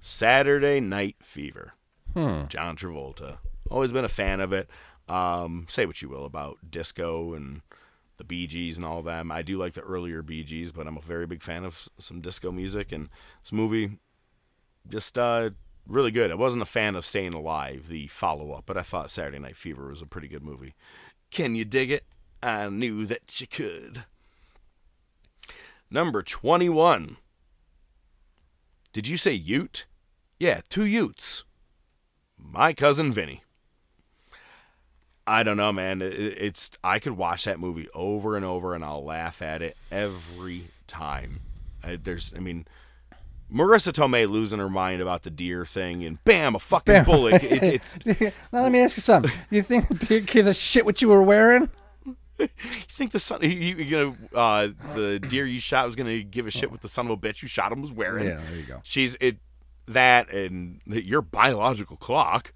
[0.00, 1.74] Saturday Night Fever.
[2.14, 2.46] Hmm.
[2.48, 3.38] John Travolta.
[3.70, 4.68] Always been a fan of it.
[5.08, 7.62] Um, say what you will about disco and
[8.16, 9.30] the Bee Gees and all them.
[9.32, 12.20] I do like the earlier Bee Gees, but I'm a very big fan of some
[12.20, 12.92] disco music.
[12.92, 13.08] And
[13.42, 13.98] this movie,
[14.88, 15.50] just uh,
[15.86, 16.30] really good.
[16.30, 19.56] I wasn't a fan of Staying Alive, the follow up, but I thought Saturday Night
[19.56, 20.74] Fever was a pretty good movie.
[21.30, 22.04] Can you dig it?
[22.42, 24.04] I knew that you could.
[25.90, 27.16] Number 21.
[28.92, 29.86] Did you say Ute?
[30.38, 31.44] Yeah, two Utes.
[32.36, 33.42] My cousin Vinny.
[35.26, 36.02] I don't know, man.
[36.02, 40.64] It's I could watch that movie over and over, and I'll laugh at it every
[40.86, 41.40] time.
[41.82, 42.66] I, there's, I mean,
[43.52, 47.04] Marisa Tomei losing her mind about the deer thing, and bam, a fucking Bam.
[47.04, 47.42] bullet.
[47.52, 48.06] It's, it's
[48.52, 49.32] now let me ask you something.
[49.50, 51.68] You think the deer gives a shit what you were wearing?
[52.38, 52.48] you
[52.88, 56.50] think the son, you, you know, uh, the deer you shot was gonna give a
[56.50, 58.26] shit what the son of a bitch you shot him was wearing.
[58.28, 58.80] Yeah, there you go.
[58.82, 59.36] She's it
[59.86, 62.52] that and your biological clock.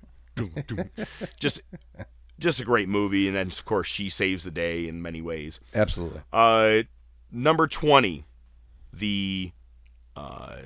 [1.40, 1.62] Just,
[2.38, 5.60] just a great movie, and then of course she saves the day in many ways.
[5.74, 6.20] Absolutely.
[6.32, 6.82] Uh,
[7.30, 8.24] number twenty,
[8.92, 9.52] the,
[10.14, 10.56] uh,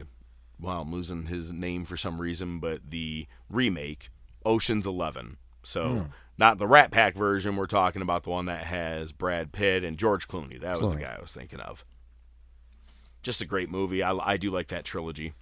[0.61, 4.11] well, I'm losing his name for some reason, but the remake,
[4.45, 5.37] Ocean's Eleven.
[5.63, 6.03] So hmm.
[6.39, 7.57] not the Rat Pack version.
[7.57, 10.61] We're talking about the one that has Brad Pitt and George Clooney.
[10.61, 11.85] That was the guy I was thinking of.
[13.23, 14.03] Just a great movie.
[14.03, 15.35] I, I do like that trilogy.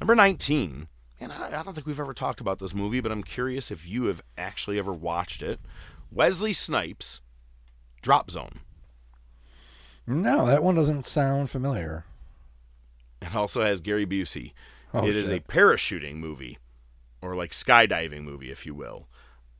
[0.00, 0.88] Number 19,
[1.20, 3.86] and I, I don't think we've ever talked about this movie, but I'm curious if
[3.86, 5.60] you have actually ever watched it.
[6.10, 7.20] Wesley Snipes,
[8.00, 8.60] Drop Zone.
[10.06, 12.04] No, that one doesn't sound familiar.
[13.22, 14.52] It also has Gary Busey.
[14.92, 16.58] Oh, it is a parachuting movie,
[17.22, 19.08] or like skydiving movie, if you will.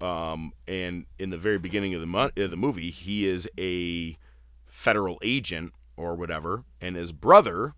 [0.01, 4.19] Um, and in the very beginning of the mo- of the movie, he is a
[4.67, 7.75] federal agent or whatever, and his brother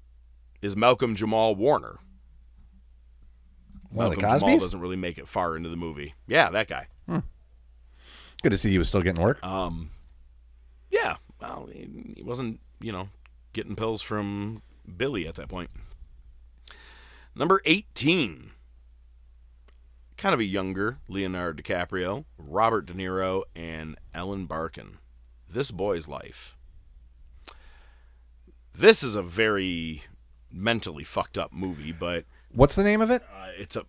[0.63, 1.99] is Malcolm Jamal Warner.
[3.91, 6.15] One Malcolm Jamal doesn't really make it far into the movie.
[6.27, 6.89] Yeah, that guy.
[8.43, 9.43] Good to see he was still getting work.
[9.45, 9.91] Um,
[10.91, 13.09] yeah, well, he wasn't, you know,
[13.53, 14.61] getting pills from
[14.97, 15.71] Billy at that point.
[17.35, 18.51] Number 18.
[20.17, 24.99] Kind of a younger Leonardo DiCaprio, Robert De Niro, and Ellen Barkin.
[25.51, 26.57] This Boy's Life.
[28.75, 30.03] This is a very
[30.51, 33.23] mentally fucked up movie, but What's the name of it?
[33.23, 33.85] uh, it's a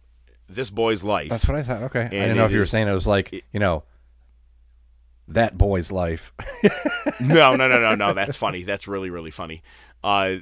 [0.47, 1.29] This Boy's Life.
[1.29, 1.83] That's what I thought.
[1.83, 3.83] Okay, I didn't know if you were is- saying it was like you know
[5.27, 6.31] that boy's life.
[7.19, 8.13] no, no, no, no, no.
[8.15, 8.61] That's funny.
[8.63, 9.63] That's really, really funny.
[10.03, 10.35] Uh,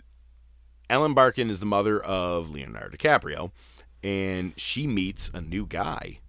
[0.93, 3.49] Ellen Barkin is the mother of Leonardo DiCaprio,
[4.03, 6.19] and she meets a new guy,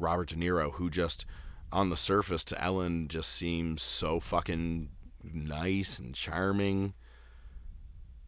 [0.00, 1.24] Robert De Niro, who just,
[1.70, 4.88] on the surface, to Ellen, just seems so fucking
[5.22, 6.94] nice and charming.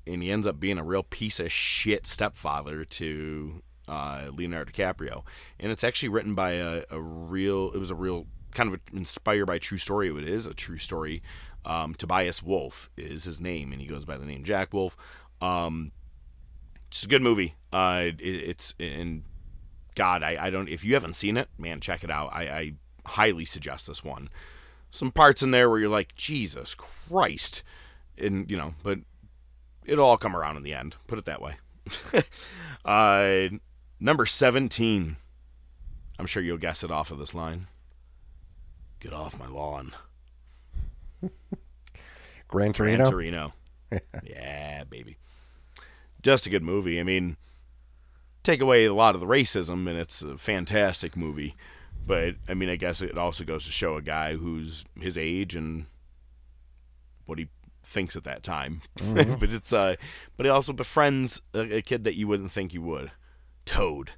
[0.06, 5.24] And he ends up being a real piece of shit stepfather to uh, Leonardo DiCaprio.
[5.58, 9.46] And it's actually written by a, a real, it was a real, kind of inspired
[9.46, 10.16] by true story.
[10.16, 11.24] It is a true story.
[11.64, 14.96] Um, Tobias Wolff is his name, and he goes by the name Jack Wolff.
[15.42, 15.92] Um,
[16.90, 17.54] just a good movie.
[17.72, 19.24] Uh, it, it's, and
[19.94, 22.30] God, I, I don't, if you haven't seen it, man, check it out.
[22.32, 22.72] I, I
[23.04, 24.30] highly suggest this one.
[24.90, 27.62] Some parts in there where you're like, Jesus Christ.
[28.16, 29.00] And, you know, but
[29.84, 30.96] it'll all come around in the end.
[31.06, 31.56] Put it that way.
[32.84, 33.48] uh,
[33.98, 35.16] number 17.
[36.18, 37.66] I'm sure you'll guess it off of this line.
[39.00, 39.94] Get off my lawn.
[42.48, 42.98] Gran Torino.
[42.98, 43.10] Gran.
[43.10, 43.52] Torino.
[44.24, 45.16] yeah, baby.
[46.22, 47.00] Just a good movie.
[47.00, 47.36] I mean,
[48.42, 51.54] take away a lot of the racism, and it's a fantastic movie.
[52.06, 55.54] But I mean, I guess it also goes to show a guy who's his age
[55.54, 55.86] and
[57.26, 57.48] what he
[57.84, 58.82] thinks at that time.
[59.14, 59.96] but it's uh,
[60.36, 63.12] but he also befriends a, a kid that you wouldn't think you would.
[63.64, 64.12] Toad.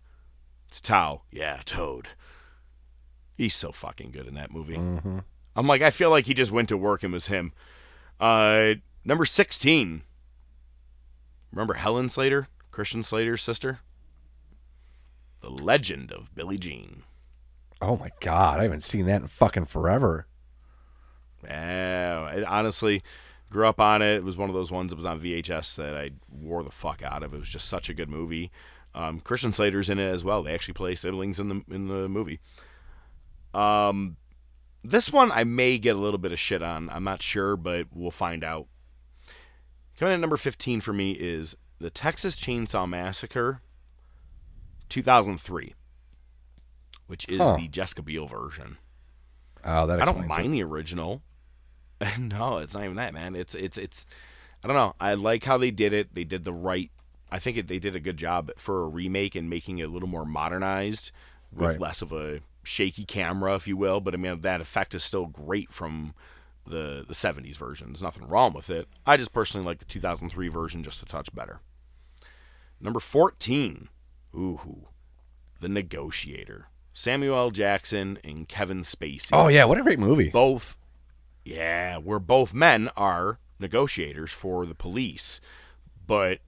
[0.68, 1.22] It's Tao.
[1.30, 2.08] Yeah, Toad.
[3.36, 4.76] He's so fucking good in that movie.
[5.56, 7.52] I'm like, I feel like he just went to work and was him.
[8.20, 8.74] Uh,
[9.04, 10.02] number 16.
[11.54, 12.48] Remember Helen Slater?
[12.72, 13.78] Christian Slater's sister?
[15.40, 17.04] The Legend of Billie Jean.
[17.80, 20.26] Oh my god, I haven't seen that in fucking forever.
[21.44, 23.04] Yeah, I honestly
[23.50, 24.16] grew up on it.
[24.16, 27.02] It was one of those ones that was on VHS that I wore the fuck
[27.04, 27.32] out of.
[27.32, 28.50] It was just such a good movie.
[28.92, 30.42] Um, Christian Slater's in it as well.
[30.42, 32.40] They actually play siblings in the in the movie.
[33.52, 34.16] Um,
[34.82, 36.90] this one I may get a little bit of shit on.
[36.90, 38.66] I'm not sure, but we'll find out.
[39.98, 43.60] Coming at number 15 for me is the Texas Chainsaw Massacre
[44.88, 45.74] 2003,
[47.06, 47.56] which is Huh.
[47.56, 48.78] the Jessica Biel version.
[49.64, 50.42] Oh, that I don't explains it.
[50.42, 51.22] mind the original.
[52.18, 53.34] no, it's not even that, man.
[53.34, 54.04] It's it's it's.
[54.62, 54.94] I don't know.
[55.00, 56.14] I like how they did it.
[56.14, 56.90] They did the right.
[57.30, 59.90] I think it, they did a good job for a remake and making it a
[59.92, 61.10] little more modernized
[61.52, 61.80] with Right.
[61.80, 64.00] less of a shaky camera, if you will.
[64.00, 66.14] But I mean, that effect is still great from
[66.66, 67.88] the the '70s version.
[67.88, 68.88] There's nothing wrong with it.
[69.06, 71.60] I just personally like the 2003 version just a touch better.
[72.80, 73.88] Number 14.
[74.34, 74.88] Ooh,
[75.60, 76.66] The Negotiator.
[76.92, 77.50] Samuel L.
[77.50, 80.30] Jackson and Kevin Spacey Oh yeah, what a great movie.
[80.30, 80.76] both
[81.44, 85.40] yeah where both men are negotiators for the police
[86.06, 86.38] but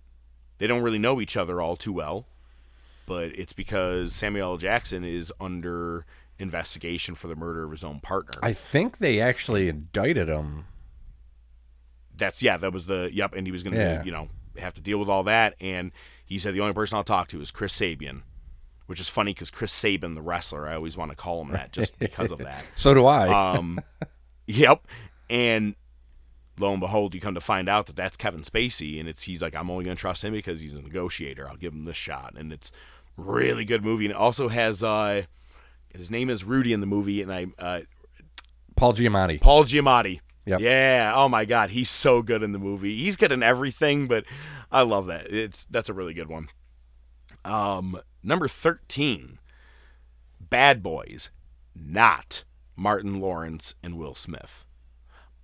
[0.59, 2.26] they don't really know each other all too well
[3.06, 4.56] but it's because Samuel L.
[4.56, 6.06] Jackson is under
[6.38, 8.38] investigation for the murder of his own partner.
[8.42, 10.66] I think they actually indicted him.
[12.16, 14.02] That's yeah, that was the yep, and he was going to Yeah.
[14.04, 15.92] you know have to deal with all that, and
[16.24, 18.22] he said the only person I'll talk to is Chris Sabian,
[18.86, 21.72] which is funny because Chris Sabin, the wrestler, I always want to call him that
[21.72, 22.64] just because of that.
[22.74, 23.54] So do I.
[23.56, 23.80] Um,
[24.46, 24.86] yep.
[25.28, 25.74] And
[26.58, 29.42] lo and behold, you come to find out that that's Kevin Spacey, and it's he's
[29.42, 31.46] like, I'm only gonna trust him because he's a negotiator.
[31.48, 32.72] I'll give him this shot, and it's
[33.18, 34.06] really good movie.
[34.06, 35.24] And it also has uh,
[35.97, 37.81] his name is Rudy in the movie, and I uh,
[38.77, 39.40] Paul Giamatti.
[39.40, 40.20] Paul Giamatti.
[40.44, 40.60] Yep.
[40.60, 41.12] Yeah.
[41.14, 42.97] Oh my God, he's so good in the movie.
[43.02, 44.24] He's good in everything, but
[44.70, 45.32] I love that.
[45.32, 46.48] It's that's a really good one.
[47.44, 49.39] Um, number thirteen,
[50.40, 51.31] Bad Boys,
[51.74, 52.44] not
[52.77, 54.64] Martin Lawrence and Will Smith.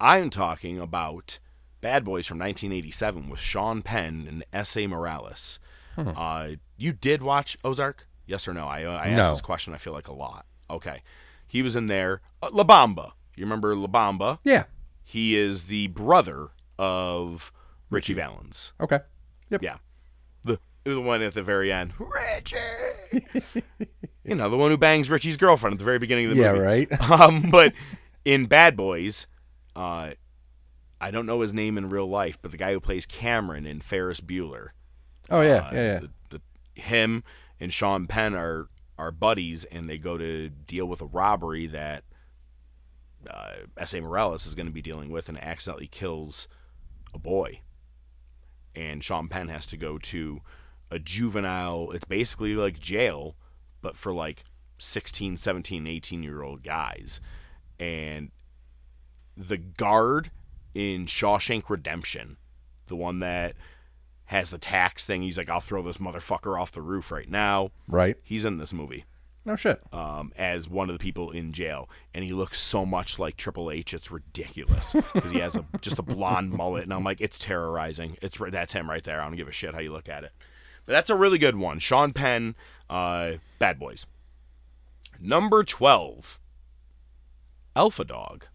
[0.01, 1.39] I'm talking about
[1.81, 5.59] Bad Boys from 1987 with Sean Penn and Esai Morales.
[5.97, 8.09] Uh, you did watch Ozark?
[8.27, 8.66] Yes or no?
[8.66, 9.31] I, I asked No.
[9.31, 10.47] this question, I feel like a lot.
[10.70, 11.03] Okay.
[11.47, 12.20] He was in there.
[12.43, 13.12] Uh, La Bamba.
[13.36, 14.39] You remember La Bamba?
[14.44, 14.65] Yeah.
[15.05, 17.53] He is the brother of
[17.90, 18.73] Ritchie Valens.
[18.81, 19.01] Okay.
[19.51, 19.62] Yep.
[19.62, 19.77] Yeah.
[20.44, 21.93] The the one at the very end.
[21.99, 22.57] Richie.
[24.24, 26.53] you know, the one who bangs Richie's girlfriend at the very beginning of the Yeah,
[26.53, 26.86] movie.
[26.90, 27.11] Yeah, right.
[27.20, 27.73] Um, but
[28.24, 29.27] in Bad Boys,
[29.77, 30.12] uh,
[31.01, 33.81] I don't know his name in real life, but the guy who plays Cameron in
[33.81, 34.69] Ferris Bueller,
[35.31, 35.57] Oh yeah.
[35.69, 35.82] uh, yeah.
[35.82, 35.99] Yeah.
[36.01, 36.11] the,
[36.74, 37.24] the, him
[37.62, 38.68] and Sean Penn are
[38.98, 42.02] are buddies, and they go to deal with a robbery that
[43.30, 46.48] uh, Esai Morales is going to be dealing with, and accidentally kills
[47.14, 47.60] a boy.
[48.74, 50.40] And Sean Penn has to go to
[50.90, 51.93] a juvenile.
[51.93, 53.36] It's basically like jail,
[53.80, 54.43] but for like
[54.78, 57.20] 16, 17, 18 year old guys.
[57.78, 58.32] And
[59.36, 60.32] the guard
[60.74, 62.39] in Shawshank Redemption,
[62.86, 63.55] the one that
[64.32, 67.70] has the tax thing, he's like, I'll throw this motherfucker off the roof right now.
[67.88, 68.16] Right.
[68.22, 69.04] He's in this movie
[69.44, 69.80] No shit.
[69.92, 73.70] um, as one of the people in jail, and he looks so much like Triple
[73.70, 77.38] H, it's ridiculous because he has a just a blonde mullet, and I'm like, it's
[77.38, 78.16] terrorizing.
[78.20, 79.20] It's that's him right there.
[79.20, 80.32] I don't give a shit how you look at it,
[80.86, 81.78] but that's a really good one.
[81.78, 82.54] Sean Penn,
[82.90, 84.06] uh, Bad Boys.
[85.20, 86.40] Number twelve,
[87.76, 88.46] Alpha Dog,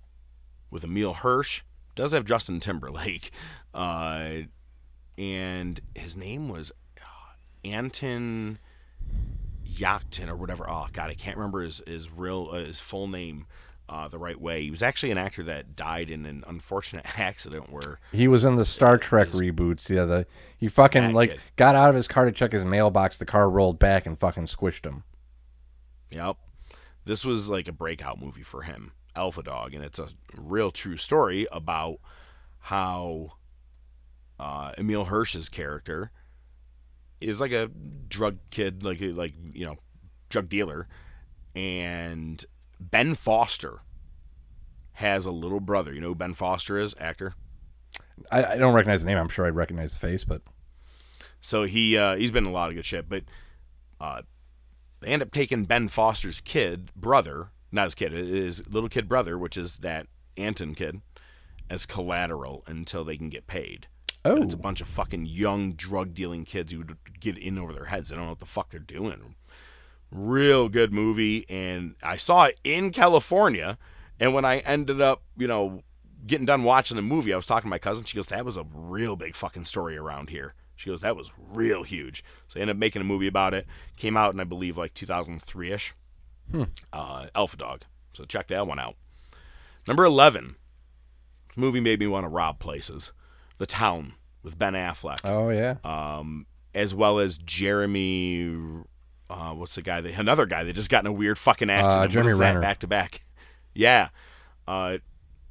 [0.69, 1.63] with Emile Hirsch.
[1.95, 3.31] Does have Justin Timberlake,
[3.73, 4.29] uh,
[5.17, 7.33] and his name was uh,
[7.67, 8.59] Anton.
[9.65, 10.67] Yachten or whatever.
[10.69, 13.45] Oh God, I can't remember his his real uh, his full name
[13.89, 14.63] uh, the right way.
[14.63, 18.55] He was actually an actor that died in an unfortunate accident where He was in
[18.55, 19.89] the Star Trek reboots.
[19.89, 20.25] Yeah, the
[20.57, 21.39] he fucking like kid.
[21.55, 23.17] got out of his car to check his mailbox.
[23.17, 25.03] The car rolled back and fucking squished him.
[26.11, 26.37] Yep.
[27.05, 30.97] This was like a breakout movie for him, Alpha Dog, and it's a real true
[30.97, 31.99] story about
[32.61, 33.33] how
[34.39, 36.11] uh, Emile Hirsch's character
[37.19, 37.69] is like a
[38.07, 39.77] drug kid, like a, like you know,
[40.29, 40.87] drug dealer,
[41.55, 42.45] and
[42.79, 43.79] Ben Foster
[44.93, 45.93] has a little brother.
[45.93, 47.33] You know who Ben Foster is, actor.
[48.31, 49.17] I, I don't recognize the name.
[49.17, 50.41] I'm sure I'd recognize the face, but
[51.41, 53.23] So he uh, he's been in a lot of good shit, but
[53.99, 54.21] uh,
[54.99, 59.37] they end up taking Ben Foster's kid brother, not his kid, his little kid brother,
[59.37, 61.01] which is that Anton kid,
[61.69, 63.87] as collateral until they can get paid.
[64.23, 64.61] And it's a Oh.
[64.61, 68.09] bunch of fucking young drug dealing kids who would get in over their heads.
[68.09, 69.35] They don't know what the fuck they're doing.
[70.11, 73.77] Real good movie, and I saw it in California.
[74.19, 75.83] And when I ended up, you know,
[76.25, 78.03] getting done watching the movie, I was talking to my cousin.
[78.05, 81.31] She goes, "That was a real big fucking story around here." She goes, "That was
[81.37, 83.67] real huge." So I ended up making a movie about it.
[83.97, 85.93] Came out in I believe like 2003 ish.
[86.93, 87.83] Uh, Alpha Dog.
[88.13, 88.95] So check that one out.
[89.87, 90.55] Number 11.
[91.49, 93.11] This movie made me want to rob places.
[93.57, 94.13] The Town
[94.43, 98.83] with Ben Affleck oh yeah, um, as well as Jeremy.
[99.29, 99.99] Uh, what's the guy?
[100.01, 101.99] That, another guy that just got in a weird fucking accident.
[102.01, 102.61] What Jeremy Renner.
[102.61, 103.21] back to back.
[103.73, 104.09] Yeah,
[104.67, 104.99] uh,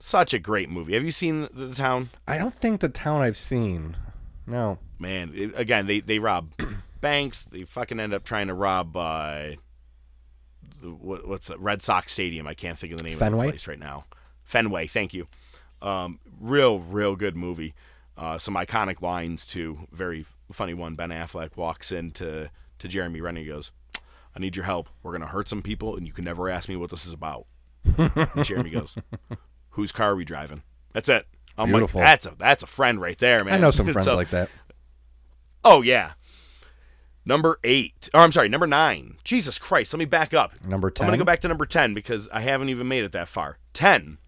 [0.01, 0.95] such a great movie.
[0.95, 2.11] Have you seen the, the Town?
[2.27, 3.97] I don't think the town I've seen.
[4.47, 4.79] No.
[4.99, 6.53] Man, it- again, they they rob
[7.01, 7.43] banks.
[7.43, 8.97] They fucking end up trying to rob.
[8.97, 9.51] Uh,
[10.83, 12.47] what, what's the Red Sox Stadium?
[12.47, 13.47] I can't think of the name of Fenway?
[13.47, 14.05] the place right now.
[14.45, 14.87] Fenway.
[14.87, 15.27] Thank you.
[15.83, 17.75] Um, real, real good movie.
[18.17, 19.87] Uh, some iconic lines too.
[19.93, 20.95] Very funny one.
[20.95, 23.41] Ben Affleck walks into to Jeremy Renner.
[23.41, 23.73] He goes,
[24.35, 24.89] "I need your help.
[25.03, 27.47] We're gonna hurt some people, and you can never ask me what this is about."
[27.99, 28.97] and Jeremy goes,
[29.71, 30.63] "Whose car are we driving?"
[30.93, 31.27] That's it.
[31.59, 32.01] I'm Beautiful.
[32.01, 34.31] like, "That's a that's a friend right there, man." I know some friends So- like
[34.31, 34.49] that.
[35.65, 36.13] Oh yeah.
[37.25, 38.09] Number eight.
[38.15, 38.49] Oh, I'm sorry.
[38.49, 39.17] Number nine.
[39.25, 39.93] Jesus Christ.
[39.93, 40.65] Let me back up.
[40.65, 41.05] Number ten.
[41.05, 43.59] I'm gonna go back to number ten because I haven't even made it that far.
[43.73, 44.19] Ten.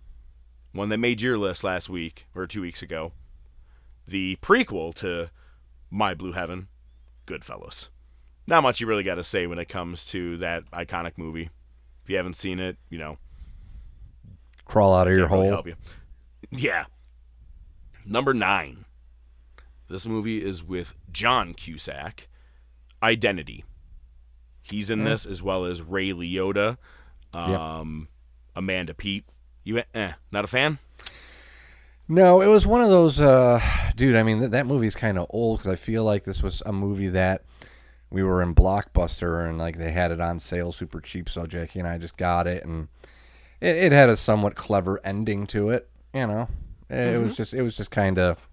[0.73, 3.12] One that made your list last week or two weeks ago.
[4.09, 5.28] The prequel to
[5.90, 6.68] My Blue Heaven,
[7.26, 7.89] Goodfellas.
[8.47, 11.51] not much you really got to say when it comes to that iconic movie.
[12.05, 13.18] If you haven't seen it, you know,
[14.64, 15.48] Crawl out of your really hole.
[15.51, 15.74] help you.
[16.51, 16.86] Yeah.
[18.06, 18.86] Number nine.
[19.89, 22.28] This movie is with John Cusack.
[23.02, 23.64] Identity.
[24.70, 26.76] He's in this as well as Ray Liotta,
[27.32, 28.09] um,
[28.55, 29.24] Amanda Peet.
[29.64, 30.78] You eh, not a fan?
[32.09, 33.60] No, it was one of those, uh,
[33.94, 34.16] dude.
[34.16, 36.72] I mean, th- that movie's kind of old because I feel like this was a
[36.72, 37.44] movie that
[38.10, 41.28] we were in Blockbuster and like they had it on sale super cheap.
[41.28, 42.89] So Jackie and I just got it, and
[43.60, 45.90] it, it had a somewhat clever ending to it.
[46.14, 46.48] You know,
[46.89, 48.48] it, it was just, it was just kind of.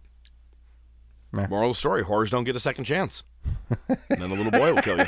[1.32, 3.23] Moral of the story: Whores don't get a second chance.
[3.88, 5.07] and then the little boy will kill you.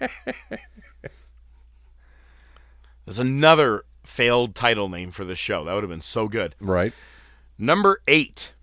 [3.04, 5.64] There's another failed title name for this show.
[5.64, 6.54] That would have been so good.
[6.60, 6.92] Right.
[7.60, 8.54] Number eight.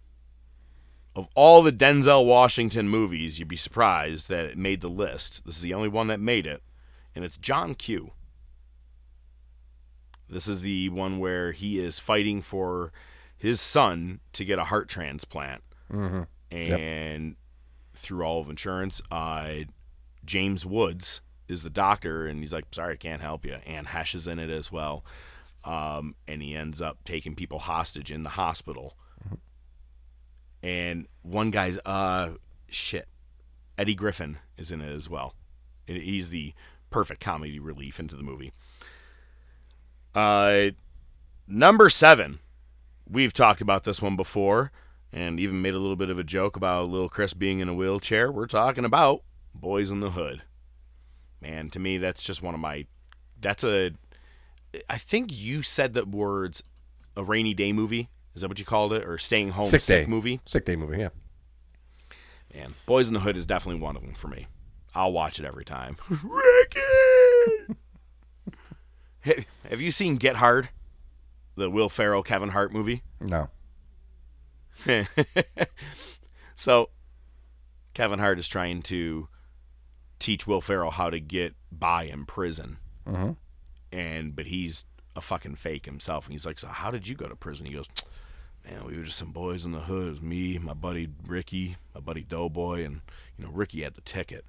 [1.15, 5.45] Of all the Denzel Washington movies, you'd be surprised that it made the list.
[5.45, 6.61] This is the only one that made it,
[7.15, 8.11] and it's John Q.
[10.29, 12.91] This is the one where he is fighting for
[13.37, 15.63] his son to get a heart transplant.
[16.51, 17.35] And
[17.93, 19.51] through all of insurance, uh,
[20.23, 24.15] James Woods is the doctor, and he's like, "Sorry, I can't help you." Anne Heche
[24.15, 25.03] is in it as well,
[25.67, 28.95] um, and he ends up taking people hostage in the hospital.
[30.63, 32.29] And one guy's uh
[32.69, 33.07] shit,
[33.77, 35.35] Eddie Griffin is in it as well.
[35.85, 36.53] He's the
[36.89, 38.53] perfect comedy relief into the movie.
[40.15, 40.71] Uh,
[41.47, 42.39] number seven,
[43.07, 44.71] we've talked about this one before,
[45.11, 47.73] and even made a little bit of a joke about little Chris being in a
[47.73, 48.31] wheelchair.
[48.31, 49.21] We're talking about
[49.53, 50.43] Boys in the Hood.
[51.41, 52.87] Man, to me, that's just one of my.
[53.39, 53.91] That's a.
[54.89, 56.63] I think you said the words,
[57.15, 58.09] a rainy day movie.
[58.35, 60.39] Is that what you called it, or staying home Sick sick day movie?
[60.45, 60.99] Sick day movie.
[60.99, 61.09] Yeah.
[62.53, 64.47] Man, Boys in the Hood is definitely one of them for me.
[64.95, 65.97] I'll watch it every time.
[66.09, 67.75] Ricky!
[69.21, 70.69] Hey, Have you seen Get Hard?
[71.55, 73.03] The Will Ferrell Kevin Hart movie?
[73.19, 73.49] No.
[76.59, 76.89] So,
[77.93, 79.27] Kevin Hart is trying to
[80.17, 82.77] teach Will Ferrell how to get by in prison.
[83.07, 83.31] Mm-hmm.
[83.91, 84.85] And, but he's
[85.15, 86.25] a fucking fake himself.
[86.25, 87.65] And he's like, So, how did you go to prison?
[87.65, 87.87] He goes,
[88.65, 90.07] Man, we were just some boys in the hood.
[90.07, 93.01] It was me, my buddy Ricky, my buddy Doughboy, and,
[93.37, 94.45] you know, Ricky had the ticket.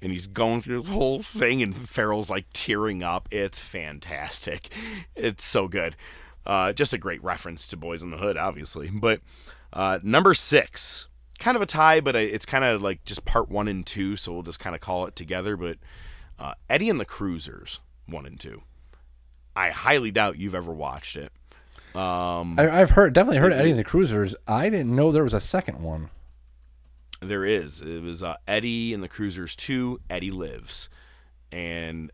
[0.00, 3.28] And he's going through this whole thing, and Ferrell's like tearing up.
[3.30, 4.68] It's fantastic.
[5.14, 5.94] It's so good.
[6.44, 8.90] Uh, just a great reference to Boys in the Hood, obviously.
[8.90, 9.20] But
[9.72, 11.06] uh, number six,
[11.38, 14.32] kind of a tie, but it's kind of like just part one and two, so
[14.32, 15.56] we'll just kind of call it together.
[15.56, 15.78] But
[16.38, 18.62] uh, Eddie and the Cruisers, one and two.
[19.54, 21.32] I highly doubt you've ever watched it.
[21.94, 24.34] Um, I, I've heard definitely heard Eddie and the Cruisers.
[24.46, 26.10] I didn't know there was a second one.
[27.20, 27.80] There is.
[27.80, 30.88] It was uh, Eddie and the Cruisers 2, Eddie Lives.
[31.52, 32.10] And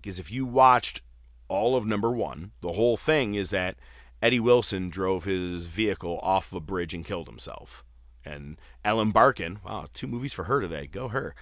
[0.00, 1.02] because if you watched
[1.48, 3.76] all of number one, the whole thing is that
[4.22, 7.84] Eddie Wilson drove his vehicle off of a bridge and killed himself.
[8.24, 11.34] And Ellen Barkin, wow, two movies for her today, go her,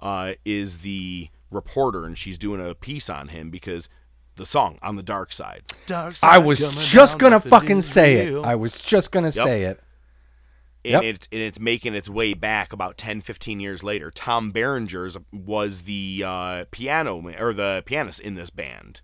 [0.00, 3.88] uh, is the reporter, and she's doing a piece on him because
[4.36, 5.62] the song on the dark side.
[5.86, 8.44] Dark I was just gonna fucking say it.
[8.44, 9.44] I was just gonna Yep.
[9.46, 9.80] say it.
[10.84, 11.02] and Yep.
[11.04, 15.82] it's and it's making its way back about 10 15 years later tom berenger's was
[15.82, 19.00] the uh, piano or the pianist in this band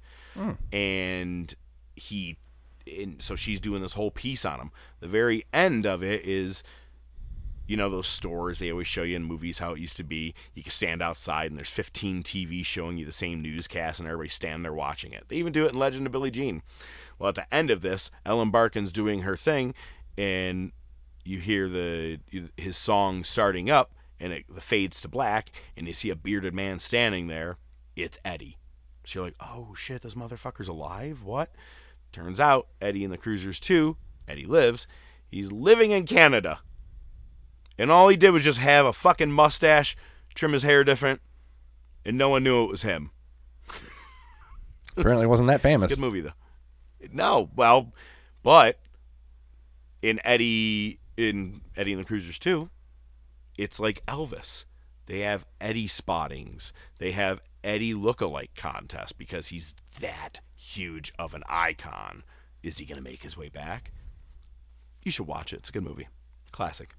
[0.73, 1.55] and
[1.97, 2.39] he
[2.87, 4.71] and so she's doing this whole piece on him
[5.01, 6.63] the very end of it is
[7.67, 10.35] you know those stores they always show you in movies how it used to be?
[10.55, 14.29] You can stand outside and there's 15 tvs showing you the same newscast and everybody
[14.29, 15.25] stand there watching it.
[15.29, 16.63] They even do it in legend of billie jean.
[17.19, 19.75] Well at the end of this ellen barkin's doing her thing
[20.19, 20.73] and
[21.25, 22.19] you hear the
[22.57, 26.79] his song starting up and it fades to black and you see a bearded man
[26.79, 27.59] standing there.
[27.95, 28.59] It's eddie.
[29.05, 31.23] So you're like oh shit this motherfucker's alive?
[31.23, 31.51] What?
[32.13, 34.89] Turns out eddie and the cruisers 2 eddie lives.
[35.31, 36.61] He's living in canada
[37.79, 39.97] and all he did was just have a fucking mustache
[40.35, 41.21] trim his hair different
[42.05, 43.11] and no one knew it was him
[44.97, 45.89] Apparently, wasn't that famous.
[45.89, 46.33] Good movie though.
[47.13, 47.93] No, well,
[48.43, 48.79] but
[50.03, 52.71] in Eddie in Eddie and the Cruisers too,
[53.57, 54.65] it's like Elvis.
[55.07, 56.73] They have Eddie spottings.
[56.99, 62.23] They have Eddie lookalike contest because he's that huge of an icon.
[62.63, 63.93] Is he gonna make his way back?
[65.03, 65.57] You should watch it.
[65.57, 66.09] It's a good movie.
[66.53, 66.95] Classic.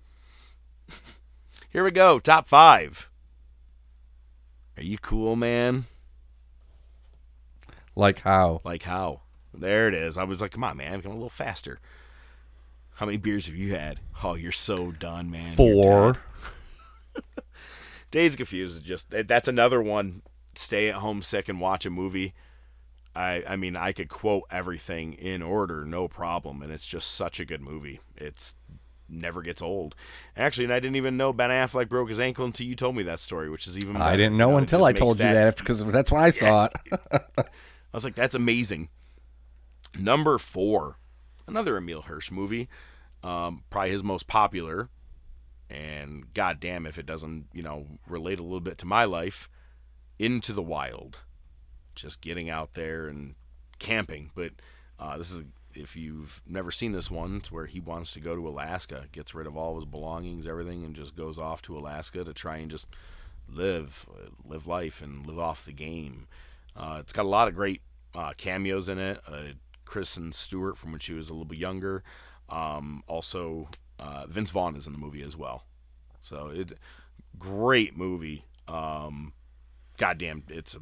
[1.69, 2.19] Here we go.
[2.19, 3.09] Top five.
[4.77, 5.85] Are you cool, man?
[7.95, 8.61] Like how?
[8.63, 9.21] Like how?
[9.53, 10.17] There it is.
[10.17, 11.79] I was like, come on, man, come a little faster.
[12.95, 13.99] How many beers have you had?
[14.23, 15.55] Oh, you're so done, man.
[15.55, 16.19] Four.
[18.11, 20.21] Days Confused is just that's another one.
[20.55, 22.33] Stay at home sick and watch a movie.
[23.15, 27.39] I I mean I could quote everything in order, no problem, and it's just such
[27.39, 27.99] a good movie.
[28.15, 28.55] It's
[29.13, 29.95] never gets old.
[30.35, 33.03] Actually, and I didn't even know Ben Affleck broke his ankle until you told me
[33.03, 33.97] that story, which is even.
[33.97, 36.73] I didn't you know until I told you that because that's when I saw it.
[37.37, 37.43] I
[37.93, 38.89] was like, that's amazing.
[39.97, 40.97] Number four,
[41.47, 42.67] another Emile Hirsch movie,
[43.23, 44.89] um, probably his most popular,
[45.69, 49.49] and goddamn if it doesn't, you know, relate a little bit to my life.
[50.19, 51.19] Into the Wild,
[51.95, 53.35] just getting out there and
[53.79, 54.31] camping.
[54.35, 54.53] But
[54.99, 55.41] uh, this is
[55.75, 59.33] if you've never seen this one, it's where he wants to go to Alaska, gets
[59.33, 62.71] rid of all his belongings, everything, and just goes off to Alaska to try and
[62.71, 62.87] just
[63.47, 66.27] live, uh, live life, and live off the game.
[66.75, 67.81] Uh, it's got a lot of great
[68.15, 69.19] uh, cameos in it.
[69.27, 69.53] Uh,
[69.85, 72.03] Kristen Stewart from when she was a little bit younger.
[72.49, 73.69] Um, also,
[73.99, 75.65] uh, Vince Vaughn is in the movie as well.
[76.21, 76.73] So it
[77.37, 78.45] great movie.
[78.67, 79.33] Um,
[79.97, 80.79] goddamn, it's a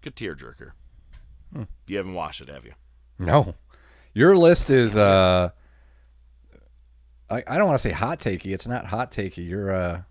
[0.00, 0.72] good tearjerker.
[1.86, 2.72] You haven't watched it, have you?
[3.18, 3.54] No,
[4.14, 4.96] your list is.
[4.96, 5.50] uh
[7.30, 8.52] I, I don't want to say hot takey.
[8.52, 9.48] It's not hot takey.
[9.48, 9.72] You're.
[9.74, 10.02] uh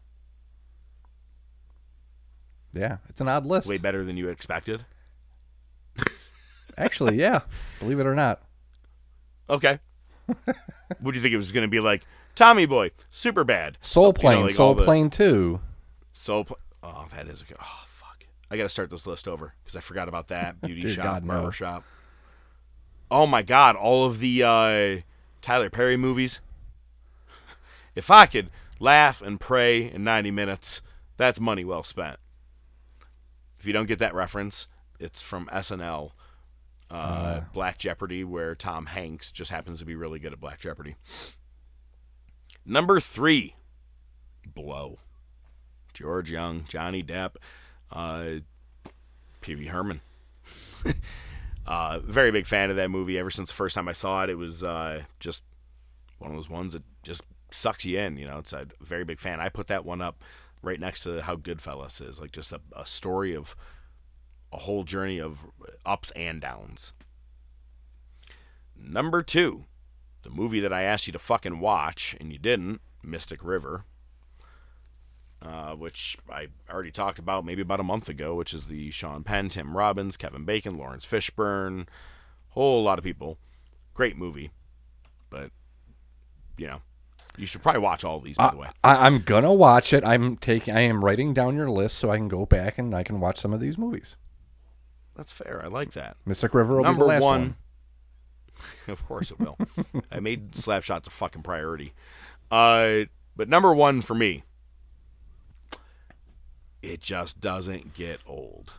[2.74, 3.68] Yeah, it's an odd list.
[3.68, 4.86] Way better than you expected.
[6.78, 7.42] Actually, yeah.
[7.80, 8.42] Believe it or not.
[9.50, 9.80] Okay.
[10.26, 10.46] what
[11.04, 12.04] do you think it was going to be like?
[12.34, 13.78] Tommy Boy, super bad.
[13.82, 15.60] Soul You know, Plane, like Soul the- Plane Two.
[16.14, 16.58] Soul Plane.
[16.82, 17.58] Oh, that is a good.
[17.62, 18.24] Oh, fuck.
[18.50, 20.60] I got to start this list over because I forgot about that.
[20.66, 21.52] Beauty Dear shop, God, no.
[21.52, 21.84] shop.
[23.12, 23.76] Oh my God!
[23.76, 25.02] All of the uh,
[25.42, 26.40] Tyler Perry movies.
[27.94, 28.50] If I could
[28.80, 30.82] laugh and pray in 90 minutes,
[31.18, 32.20] that's money well spent.
[33.60, 34.68] If you don't get that reference,
[34.98, 36.12] it's from SNL,
[36.90, 40.96] uh, Black Jeopardy, where Tom Hanks just happens to be really good at Black Jeopardy.
[42.66, 43.56] Number three,
[44.48, 45.00] Blow.
[45.94, 47.36] George Jung, Johnny Depp,
[47.92, 48.36] uh,
[49.42, 50.00] Pee Wee Herman.
[51.66, 53.18] uh, very big fan of that movie.
[53.18, 55.44] Ever since the first time I saw it, it was uh, just
[56.18, 58.18] one of those ones that just sucks you in.
[58.18, 59.40] You know, it's a very big fan.
[59.40, 60.24] I put that one up
[60.62, 63.56] right next to how Goodfellas is, like just a, a story of
[64.52, 65.46] a whole journey of
[65.86, 66.94] ups and downs.
[68.76, 69.66] Number two,
[70.24, 73.86] the movie that I asked you to fucking watch and you didn't, Mystic River,
[75.42, 79.24] uh, which I already talked about maybe about a month ago, which is the Sean
[79.24, 81.88] Penn, Tim Robbins, Kevin Bacon, Laurence Fishburne,
[82.50, 83.38] whole lot of people.
[83.94, 84.52] Great movie,
[85.30, 85.52] but
[86.58, 86.82] you know,
[87.38, 88.38] you should probably watch all these.
[88.38, 90.04] By the way, I, I'm gonna watch it.
[90.06, 90.76] I'm taking.
[90.76, 93.40] I am writing down your list so I can go back and I can watch
[93.40, 94.16] some of these movies.
[95.16, 95.62] that's fair.
[95.64, 96.18] I like that.
[96.26, 97.42] Mystic River will Number be the last one.
[97.42, 97.56] one.
[98.88, 99.58] of course it will.
[100.12, 101.94] I made slap shots a fucking priority.
[102.52, 103.06] Uh,
[103.36, 104.44] but number one for me,
[106.82, 108.74] it just doesn't get old.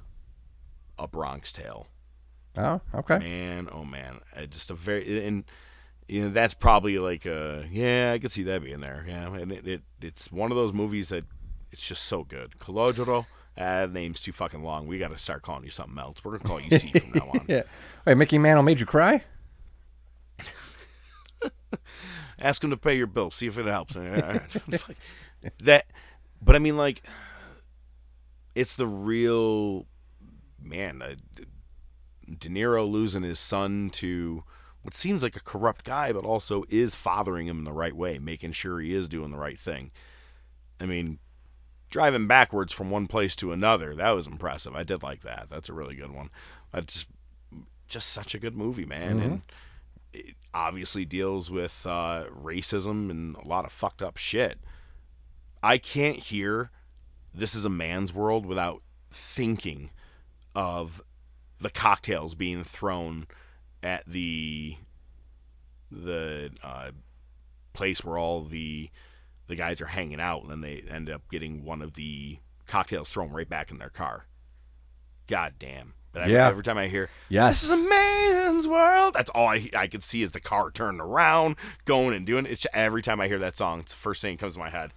[0.98, 1.86] A Bronx Tale.
[2.56, 3.18] Oh, okay.
[3.18, 5.44] Man, oh man, Uh, just a very and
[6.08, 9.50] you know that's probably like uh yeah I could see that being there yeah and
[9.52, 11.24] it, it it's one of those movies that
[11.70, 12.56] it's just so good.
[12.58, 13.24] Colodro,
[13.56, 14.86] uh, name's too fucking long.
[14.86, 16.22] We got to start calling you something else.
[16.22, 17.44] We're gonna call you C from now on.
[17.48, 17.62] Yeah.
[18.06, 19.24] Wait, Mickey Mantle made you cry?
[22.38, 23.30] Ask him to pay your bill.
[23.30, 23.94] See if it helps.
[25.62, 25.86] that,
[26.42, 27.02] but I mean, like,
[28.54, 29.86] it's the real
[30.60, 31.02] man.
[31.02, 31.14] Uh,
[32.38, 34.44] De Niro losing his son to
[34.82, 38.18] what seems like a corrupt guy, but also is fathering him in the right way,
[38.18, 39.90] making sure he is doing the right thing.
[40.80, 41.18] I mean,
[41.90, 44.74] driving backwards from one place to another, that was impressive.
[44.74, 45.46] I did like that.
[45.48, 46.30] That's a really good one.
[46.72, 47.06] That's
[47.86, 49.20] just such a good movie, man.
[49.20, 49.42] And
[50.12, 54.58] it obviously deals with uh, racism and a lot of fucked up shit.
[55.62, 56.70] I can't hear
[57.34, 59.90] This Is a Man's World without thinking
[60.54, 61.02] of
[61.60, 63.26] the cocktails being thrown
[63.82, 64.76] at the
[65.90, 66.90] the uh,
[67.72, 68.90] place where all the
[69.48, 73.10] the guys are hanging out, and then they end up getting one of the cocktails
[73.10, 74.26] thrown right back in their car.
[75.26, 75.94] God damn!
[76.12, 76.48] But every, Yeah.
[76.48, 77.62] every time I hear Yes.
[77.62, 79.14] this is a man's world.
[79.14, 82.52] That's all I I could see is the car turning around, going and doing it.
[82.52, 84.70] It's every time I hear that song, it's the first thing that comes to my
[84.70, 84.92] head.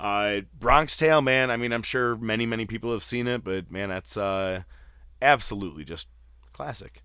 [0.00, 1.50] Uh, Bronx Tale, man.
[1.50, 4.62] I mean, I'm sure many many people have seen it, but man, that's uh,
[5.20, 6.08] absolutely just
[6.52, 7.02] classic.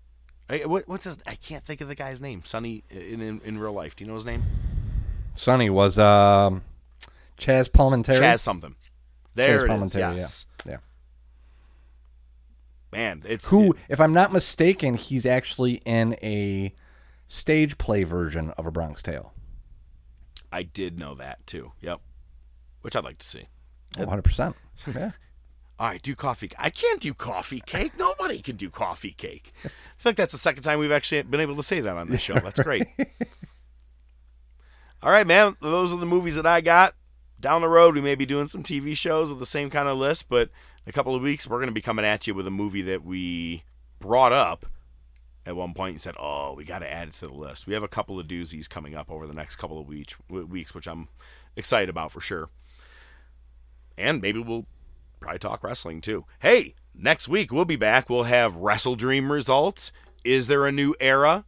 [0.48, 1.18] I, what, what's his?
[1.26, 2.42] I can't think of the guy's name.
[2.44, 3.96] Sonny in, in in real life.
[3.96, 4.42] Do you know his name?
[5.34, 6.62] Sonny was um,
[7.38, 8.20] Chaz Palminteri.
[8.20, 8.76] Chaz something.
[9.34, 9.94] There Chaz it is.
[9.96, 10.46] Yes.
[10.64, 10.72] Yeah.
[10.72, 10.78] yeah.
[12.92, 16.72] Man, it's Who, if I'm not mistaken, he's actually in a
[17.26, 19.32] stage play version of A Bronx Tale.
[20.52, 21.72] I did know that too.
[21.80, 22.00] Yep.
[22.84, 23.48] Which I'd like to see.
[23.96, 24.22] 100.
[24.22, 24.56] percent
[24.94, 25.12] Yeah.
[25.78, 26.50] All right, do coffee.
[26.58, 27.92] I can't do coffee cake.
[27.98, 29.54] Nobody can do coffee cake.
[29.64, 32.10] I feel like that's the second time we've actually been able to say that on
[32.10, 32.34] this show.
[32.34, 32.86] That's great.
[35.02, 35.56] All right, man.
[35.62, 36.94] Those are the movies that I got.
[37.40, 39.96] Down the road, we may be doing some TV shows of the same kind of
[39.96, 40.50] list, but
[40.84, 42.82] in a couple of weeks, we're going to be coming at you with a movie
[42.82, 43.62] that we
[43.98, 44.66] brought up
[45.46, 47.72] at one point and said, "Oh, we got to add it to the list." We
[47.72, 50.86] have a couple of doozies coming up over the next couple of weeks, weeks, which
[50.86, 51.08] I'm
[51.56, 52.50] excited about for sure.
[53.96, 54.66] And maybe we'll
[55.20, 56.24] probably talk wrestling too.
[56.40, 58.10] Hey, next week we'll be back.
[58.10, 59.92] We'll have WrestleDream results.
[60.24, 61.44] Is there a new era?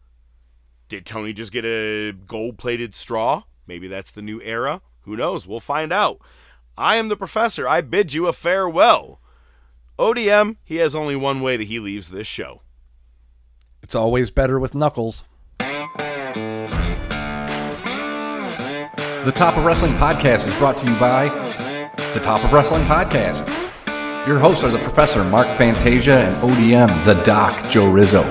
[0.89, 3.45] Did Tony just get a gold plated straw?
[3.67, 4.83] Maybe that's the new era.
[5.03, 5.47] Who knows?
[5.47, 6.21] We'll find out.
[6.79, 7.67] I am the professor.
[7.69, 9.21] I bid you a farewell.
[9.99, 12.61] ODM, he has only one way that he leaves this show.
[13.83, 15.25] It's always better with knuckles.
[19.27, 21.46] The Top of Wrestling Podcast is brought to you by
[22.17, 23.47] The Top of Wrestling Podcast.
[24.27, 28.23] Your hosts are the Professor Mark Fantasia and ODM, the Doc Joe Rizzo.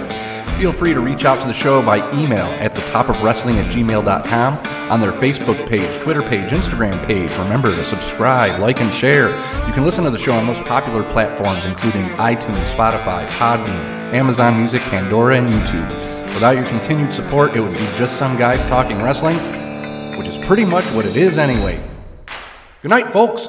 [0.57, 3.59] Feel free to reach out to the show by email at the top of wrestling
[3.59, 4.57] at gmail.com,
[4.91, 7.29] on their Facebook page, Twitter page, Instagram page.
[7.37, 9.29] Remember to subscribe, like, and share.
[9.67, 14.57] You can listen to the show on most popular platforms, including iTunes, Spotify, Podbean, Amazon
[14.57, 16.33] Music, Pandora, and YouTube.
[16.33, 19.37] Without your continued support, it would be just some guys talking wrestling,
[20.17, 21.79] which is pretty much what it is anyway.
[22.81, 23.47] Good night, folks.